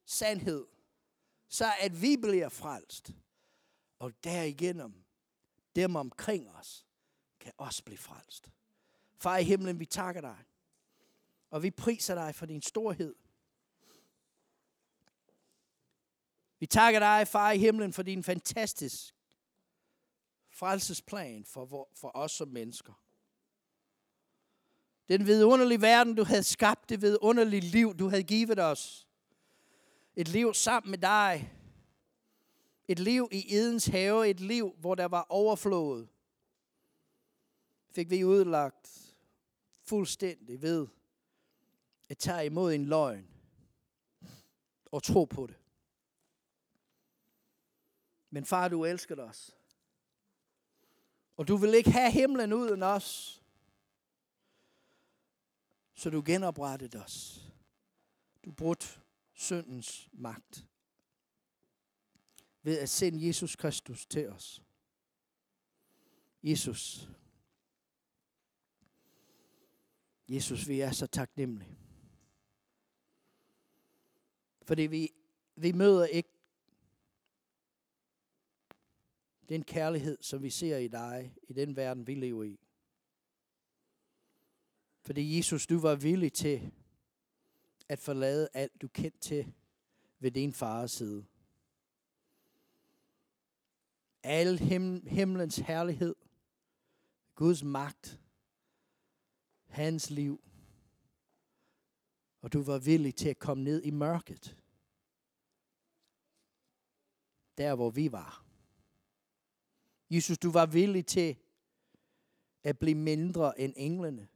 sandhed, 0.05 0.66
så 1.49 1.72
at 1.80 2.03
vi 2.03 2.16
bliver 2.16 2.49
frelst. 2.49 3.11
Og 3.99 4.24
derigennem, 4.24 5.05
dem 5.76 5.97
omkring 5.97 6.51
os, 6.51 6.87
kan 7.41 7.53
også 7.57 7.85
blive 7.85 7.99
frelst. 7.99 8.51
Far 9.16 9.37
i 9.37 9.45
himlen, 9.45 9.80
vi 9.80 9.87
takker 9.87 10.20
dig, 10.20 10.45
og 11.51 11.62
vi 11.62 11.70
priser 11.70 12.14
dig 12.14 12.35
for 12.35 12.47
din 12.47 12.62
storhed. 12.62 13.14
Vi 16.59 16.66
takker 16.66 17.01
dig, 17.01 17.28
far 17.28 17.51
i 17.51 17.59
himlen, 17.59 17.93
for 17.93 18.03
din 18.03 18.22
fantastisk 18.22 19.14
frelsesplan 20.51 21.45
for, 21.45 21.89
for 21.95 22.11
os 22.14 22.32
som 22.32 22.49
mennesker. 22.49 23.04
Den 25.09 25.27
vidunderlige 25.27 25.81
verden, 25.81 26.15
du 26.15 26.25
havde 26.25 26.43
skabt, 26.43 26.89
det 26.89 27.03
vidunderlige 27.03 27.61
liv, 27.61 27.95
du 27.99 28.09
havde 28.09 28.23
givet 28.23 28.59
os. 28.59 29.09
Et 30.17 30.29
liv 30.29 30.55
sammen 30.55 30.91
med 30.91 30.99
dig. 30.99 31.53
Et 32.89 32.99
liv 32.99 33.29
i 33.33 33.55
Edens 33.55 33.87
have, 33.87 34.29
et 34.29 34.41
liv, 34.41 34.75
hvor 34.79 34.95
der 34.95 35.05
var 35.05 35.27
overflået. 35.29 36.09
Fik 37.91 38.11
vi 38.11 38.25
udlagt 38.25 39.15
fuldstændig 39.85 40.63
ved 40.63 40.87
at 42.09 42.19
tage 42.19 42.47
imod 42.47 42.73
en 42.73 42.85
løgn 42.85 43.29
og 44.85 45.03
tro 45.03 45.25
på 45.25 45.47
det. 45.47 45.57
Men 48.31 48.45
far, 48.45 48.69
du 48.69 48.85
elsker 48.85 49.23
os. 49.23 49.57
Og 51.37 51.49
du 51.49 51.57
vil 51.57 51.75
ikke 51.75 51.91
have 51.91 52.11
himlen 52.11 52.53
uden 52.53 52.83
os. 52.83 53.43
Så 55.95 56.11
du 56.11 56.23
genoprettede 56.27 57.05
os. 57.05 57.49
Du 58.45 58.53
brugte 58.53 58.87
syndens 59.33 60.09
magt. 60.13 60.67
Ved 62.63 62.79
at 62.79 62.89
sende 62.89 63.27
Jesus 63.27 63.57
Kristus 63.57 64.07
til 64.07 64.29
os. 64.29 64.63
Jesus. 66.43 67.09
Jesus, 70.29 70.69
vi 70.69 70.81
er 70.81 70.93
så 70.93 71.07
taknemmelige. 71.07 71.79
Fordi 74.63 74.83
vi, 74.83 75.13
vi 75.57 75.73
møder 75.73 76.07
ikke 76.07 76.29
den 79.49 79.65
kærlighed, 79.65 80.19
som 80.21 80.43
vi 80.43 80.51
ser 80.51 80.77
i 80.77 80.89
dig, 80.89 81.35
i 81.49 81.53
den 81.53 81.77
verden, 81.77 82.07
vi 82.07 82.15
lever 82.15 82.45
i. 82.45 82.64
Fordi 85.05 85.37
Jesus, 85.37 85.67
du 85.67 85.79
var 85.79 85.95
villig 85.95 86.33
til 86.33 86.73
at 87.89 87.99
forlade 87.99 88.49
alt, 88.55 88.83
du 88.83 88.89
kendte 88.89 89.19
til 89.21 89.53
ved 90.19 90.31
din 90.31 90.53
fars 90.53 90.93
side. 90.93 91.25
Al 94.23 94.59
him, 94.59 95.07
himlens 95.07 95.57
herlighed, 95.57 96.15
Guds 97.35 97.63
magt, 97.63 98.21
hans 99.67 100.11
liv. 100.11 100.45
Og 102.41 102.53
du 102.53 102.63
var 102.63 102.79
villig 102.79 103.15
til 103.15 103.29
at 103.29 103.39
komme 103.39 103.65
ned 103.65 103.83
i 103.83 103.91
mørket. 103.91 104.57
Der, 107.59 107.75
hvor 107.75 107.91
vi 107.91 108.13
var. 108.13 108.45
Jesus, 110.11 110.39
du 110.39 110.51
var 110.51 110.67
villig 110.67 111.07
til 111.07 111.37
at 112.63 112.79
blive 112.79 112.95
mindre 112.95 113.61
end 113.61 113.75
englene. 113.77 114.29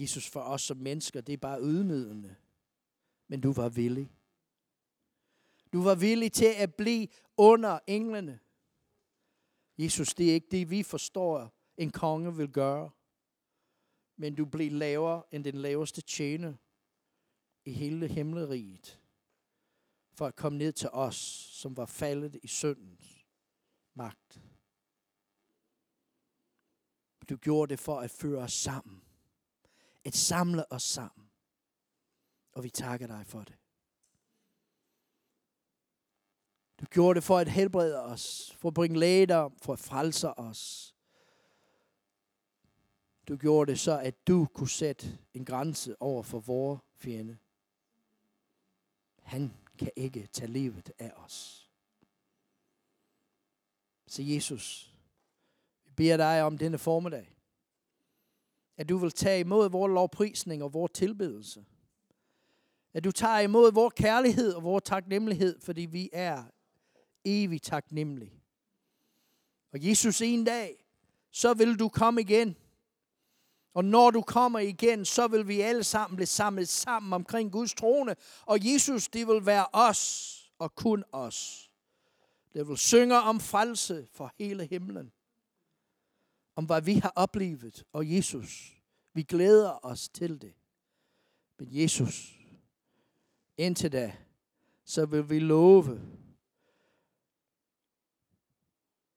Jesus, 0.00 0.28
for 0.28 0.40
os 0.40 0.62
som 0.62 0.76
mennesker, 0.76 1.20
det 1.20 1.32
er 1.32 1.36
bare 1.36 1.62
ydmygende. 1.62 2.36
Men 3.28 3.40
du 3.40 3.52
var 3.52 3.68
villig. 3.68 4.12
Du 5.72 5.82
var 5.82 5.94
villig 5.94 6.32
til 6.32 6.54
at 6.56 6.74
blive 6.74 7.08
under 7.36 7.78
englene. 7.86 8.40
Jesus, 9.78 10.14
det 10.14 10.30
er 10.30 10.34
ikke 10.34 10.48
det, 10.50 10.70
vi 10.70 10.82
forstår, 10.82 11.54
en 11.76 11.90
konge 11.90 12.36
vil 12.36 12.52
gøre. 12.52 12.90
Men 14.16 14.34
du 14.34 14.44
blev 14.44 14.72
lavere 14.72 15.22
end 15.32 15.44
den 15.44 15.54
laveste 15.54 16.02
tjener 16.02 16.54
i 17.64 17.72
hele 17.72 18.08
himmelriget. 18.08 18.96
for 20.12 20.26
at 20.26 20.36
komme 20.36 20.58
ned 20.58 20.72
til 20.72 20.88
os, 20.92 21.16
som 21.52 21.76
var 21.76 21.86
faldet 21.86 22.40
i 22.42 22.46
syndens 22.46 23.26
magt. 23.94 24.40
Du 27.28 27.36
gjorde 27.36 27.70
det 27.70 27.78
for 27.78 28.00
at 28.00 28.10
føre 28.10 28.42
os 28.42 28.52
sammen. 28.52 29.09
At 30.04 30.14
samle 30.14 30.72
os 30.72 30.82
sammen. 30.82 31.30
Og 32.52 32.64
vi 32.64 32.70
takker 32.70 33.06
dig 33.06 33.26
for 33.26 33.44
det. 33.44 33.56
Du 36.80 36.84
gjorde 36.84 37.14
det 37.14 37.24
for 37.24 37.38
at 37.38 37.48
helbrede 37.48 38.02
os, 38.02 38.52
for 38.58 38.68
at 38.68 38.74
bringe 38.74 38.98
lægedom, 38.98 39.58
for 39.58 39.72
at 39.72 39.78
frelse 39.78 40.28
os. 40.28 40.94
Du 43.28 43.36
gjorde 43.36 43.70
det 43.70 43.80
så, 43.80 43.98
at 43.98 44.26
du 44.26 44.46
kunne 44.54 44.68
sætte 44.68 45.18
en 45.34 45.44
grænse 45.44 46.02
over 46.02 46.22
for 46.22 46.40
vores 46.40 46.80
fjende. 46.94 47.38
Han 49.22 49.54
kan 49.78 49.90
ikke 49.96 50.26
tage 50.26 50.52
livet 50.52 50.92
af 50.98 51.12
os. 51.16 51.68
Så 54.06 54.22
Jesus, 54.22 54.94
vi 55.84 55.92
beder 55.92 56.16
dig 56.16 56.42
om 56.42 56.58
denne 56.58 56.78
formiddag, 56.78 57.36
at 58.80 58.88
du 58.88 58.98
vil 58.98 59.10
tage 59.10 59.40
imod 59.40 59.70
vores 59.70 59.90
lovprisning 59.90 60.62
og 60.62 60.74
vores 60.74 60.92
tilbedelse. 60.94 61.64
At 62.94 63.04
du 63.04 63.12
tager 63.12 63.38
imod 63.38 63.72
vores 63.72 63.94
kærlighed 63.96 64.52
og 64.52 64.62
vores 64.62 64.82
taknemmelighed, 64.84 65.60
fordi 65.60 65.80
vi 65.80 66.10
er 66.12 66.44
evigt 67.24 67.64
taknemmelige. 67.64 68.42
Og 69.72 69.88
Jesus, 69.88 70.20
en 70.20 70.44
dag, 70.44 70.84
så 71.30 71.54
vil 71.54 71.78
du 71.78 71.88
komme 71.88 72.20
igen. 72.20 72.56
Og 73.74 73.84
når 73.84 74.10
du 74.10 74.22
kommer 74.22 74.58
igen, 74.58 75.04
så 75.04 75.28
vil 75.28 75.48
vi 75.48 75.60
alle 75.60 75.84
sammen 75.84 76.16
blive 76.16 76.26
samlet 76.26 76.68
sammen 76.68 77.12
omkring 77.12 77.52
Guds 77.52 77.74
trone. 77.74 78.16
Og 78.42 78.72
Jesus, 78.72 79.08
det 79.08 79.26
vil 79.26 79.46
være 79.46 79.66
os 79.72 80.52
og 80.58 80.74
kun 80.74 81.04
os. 81.12 81.70
Det 82.54 82.68
vil 82.68 82.78
synge 82.78 83.20
om 83.20 83.40
frelse 83.40 84.06
for 84.12 84.32
hele 84.38 84.66
himlen. 84.66 85.12
Om 86.60 86.66
hvad 86.66 86.82
vi 86.82 86.94
har 86.94 87.12
oplevet. 87.16 87.84
Og 87.92 88.14
Jesus, 88.14 88.80
vi 89.12 89.22
glæder 89.22 89.86
os 89.86 90.08
til 90.08 90.40
det. 90.40 90.54
Men 91.58 91.68
Jesus, 91.70 92.38
indtil 93.56 93.92
da, 93.92 94.16
så 94.84 95.06
vil 95.06 95.30
vi 95.30 95.38
love 95.38 96.00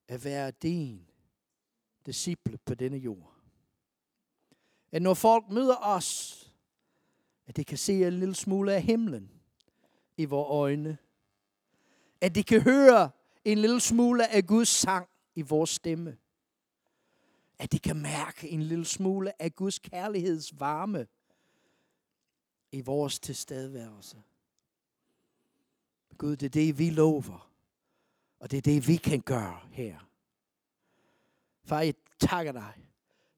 at 0.08 0.24
være 0.24 0.52
din 0.52 1.10
disciple 2.06 2.58
på 2.58 2.76
denne 2.76 2.98
jord 2.98 3.34
at 4.91 5.02
når 5.02 5.14
folk 5.14 5.50
møder 5.50 5.76
os, 5.76 6.39
at 7.46 7.56
de 7.56 7.64
kan 7.66 7.78
se 7.78 8.08
en 8.08 8.14
lille 8.14 8.36
smule 8.36 8.74
af 8.74 8.82
himlen 8.82 9.32
i 10.18 10.26
vores 10.26 10.50
øjne. 10.50 10.98
At 12.22 12.36
de 12.36 12.44
kan 12.44 12.62
høre 12.62 13.12
en 13.46 13.58
lille 13.58 13.80
smule 13.80 14.28
af 14.28 14.46
Guds 14.46 14.68
sang 14.70 15.10
i 15.36 15.41
vores 15.41 15.70
stemme. 15.70 16.18
At 17.60 17.72
de 17.72 17.80
kan 17.80 18.01
mærke 18.01 18.49
en 18.49 18.62
lille 18.62 18.86
smule 18.86 19.41
af 19.41 19.56
Guds 19.56 19.80
kærligheds 19.80 20.60
varme 20.60 21.08
i 22.72 22.82
vores 22.82 23.20
tilstedeværelse. 23.20 24.18
Gud, 26.18 26.36
det 26.36 26.45
er 26.45 26.49
det, 26.49 26.80
vi 26.80 26.89
lover. 26.89 27.49
Og 28.39 28.51
det 28.51 28.58
er 28.58 28.62
det, 28.62 28.88
vi 28.88 28.95
kan 28.95 29.22
gøre 29.22 29.60
her. 29.72 29.99
Far, 31.66 31.82
jeg 31.82 31.93
takker 32.20 32.51
dig 32.51 32.74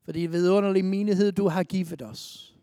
for 0.05 0.11
det 0.11 0.31
vidunderlige 0.31 0.83
menighed, 0.83 1.31
du 1.31 1.47
har 1.47 1.63
givet 1.63 2.01
os. 2.01 2.55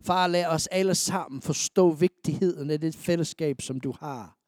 Far, 0.00 0.26
lad 0.26 0.46
os 0.46 0.66
alle 0.66 0.94
sammen 0.94 1.42
forstå 1.42 1.90
vigtigheden 1.90 2.70
af 2.70 2.80
det 2.80 2.94
fællesskab, 2.94 3.60
som 3.60 3.80
du 3.80 3.94
har 4.00 4.38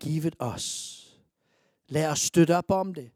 givet 0.00 0.36
os. 0.38 0.94
Lad 1.88 2.10
os 2.10 2.20
støtte 2.20 2.56
op 2.56 2.70
om 2.70 2.94
det. 2.94 3.10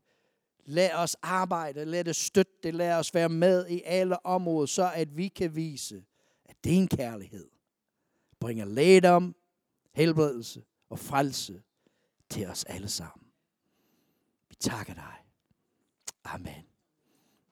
Lad 0.65 0.95
os 0.95 1.17
arbejde, 1.23 1.85
lad 1.85 2.09
os 2.09 2.17
støtte 2.17 2.53
det, 2.63 2.75
lad 2.75 2.99
os 2.99 3.15
være 3.15 3.29
med 3.29 3.69
i 3.69 3.83
alle 3.85 4.27
områder, 4.27 4.67
så 4.67 4.93
at 4.95 5.17
vi 5.17 5.29
kan 5.29 5.55
vise, 5.55 6.05
at 6.45 6.65
din 6.65 6.89
kærlighed 6.89 7.51
bringer 8.41 8.65
lægedom, 8.65 9.37
helbredelse 9.93 10.65
og 10.91 10.99
frelse 10.99 11.63
til 12.31 12.47
os 12.47 12.65
alle 12.65 12.89
sammen. 12.89 13.27
Vi 14.49 14.55
takker 14.55 14.95
dig. 14.95 15.15
Amen. 16.25 16.67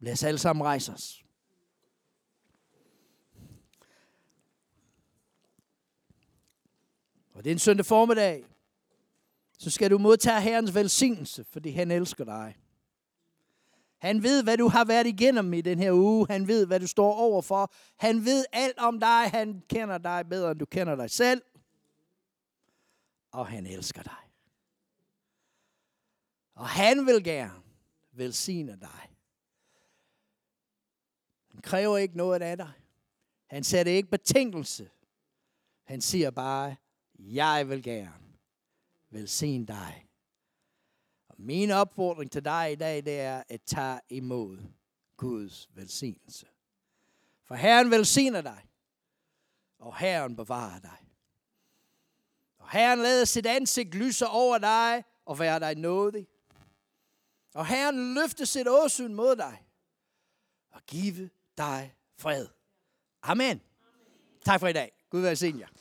Lad 0.00 0.12
os 0.12 0.24
alle 0.24 0.38
sammen 0.38 0.64
rejse 0.64 0.92
os. 0.92 1.24
Og 7.32 7.44
det 7.44 7.50
er 7.50 7.54
en 7.54 7.58
søndag 7.58 7.86
formiddag. 7.86 8.44
Så 9.58 9.70
skal 9.70 9.90
du 9.90 9.98
modtage 9.98 10.40
Herrens 10.40 10.74
velsignelse, 10.74 11.44
fordi 11.44 11.70
han 11.70 11.90
elsker 11.90 12.24
dig. 12.24 12.56
Han 14.00 14.22
ved, 14.22 14.42
hvad 14.42 14.56
du 14.56 14.68
har 14.68 14.84
været 14.84 15.06
igennem 15.06 15.52
i 15.52 15.60
den 15.60 15.78
her 15.78 15.92
uge. 15.92 16.26
Han 16.30 16.48
ved, 16.48 16.66
hvad 16.66 16.80
du 16.80 16.86
står 16.86 17.14
overfor. 17.14 17.72
Han 17.96 18.24
ved 18.24 18.44
alt 18.52 18.78
om 18.78 19.00
dig. 19.00 19.30
Han 19.30 19.62
kender 19.68 19.98
dig 19.98 20.28
bedre, 20.28 20.50
end 20.50 20.58
du 20.58 20.66
kender 20.66 20.96
dig 20.96 21.10
selv. 21.10 21.42
Og 23.30 23.46
han 23.46 23.66
elsker 23.66 24.02
dig. 24.02 24.30
Og 26.54 26.68
han 26.68 27.06
vil 27.06 27.24
gerne 27.24 27.62
velsigne 28.12 28.78
dig. 28.80 29.16
Han 31.50 31.60
kræver 31.62 31.98
ikke 31.98 32.16
noget 32.16 32.42
af 32.42 32.56
dig. 32.56 32.72
Han 33.46 33.64
sætter 33.64 33.92
ikke 33.92 34.10
betingelse. 34.10 34.90
Han 35.84 36.00
siger 36.00 36.30
bare, 36.30 36.76
jeg 37.18 37.68
vil 37.68 37.82
gerne 37.82 38.36
velsigne 39.10 39.66
dig. 39.66 40.09
Min 41.42 41.70
opfordring 41.70 42.32
til 42.32 42.44
dig 42.44 42.72
i 42.72 42.74
dag, 42.74 43.04
det 43.04 43.20
er 43.20 43.42
at 43.48 43.62
tage 43.62 44.00
imod 44.08 44.58
Guds 45.16 45.68
velsignelse. 45.74 46.46
For 47.44 47.54
Herren 47.54 47.90
velsigner 47.90 48.40
dig, 48.40 48.64
og 49.78 49.98
Herren 49.98 50.36
bevarer 50.36 50.80
dig. 50.80 50.98
Og 52.58 52.70
Herren 52.70 52.98
lader 52.98 53.24
sit 53.24 53.46
ansigt 53.46 53.94
lyse 53.94 54.26
over 54.26 54.58
dig 54.58 55.04
og 55.24 55.38
være 55.38 55.60
dig 55.60 55.74
nådig. 55.74 56.26
Og 57.54 57.66
Herren 57.66 58.14
løfter 58.14 58.44
sit 58.44 58.68
åsyn 58.68 59.14
mod 59.14 59.36
dig 59.36 59.64
og 60.70 60.80
give 60.86 61.30
dig 61.58 61.94
fred. 62.18 62.46
Amen. 63.22 63.60
Tak 64.44 64.60
for 64.60 64.68
i 64.68 64.72
dag. 64.72 64.92
Gud 65.10 65.20
velsigne 65.20 65.60
jer. 65.60 65.79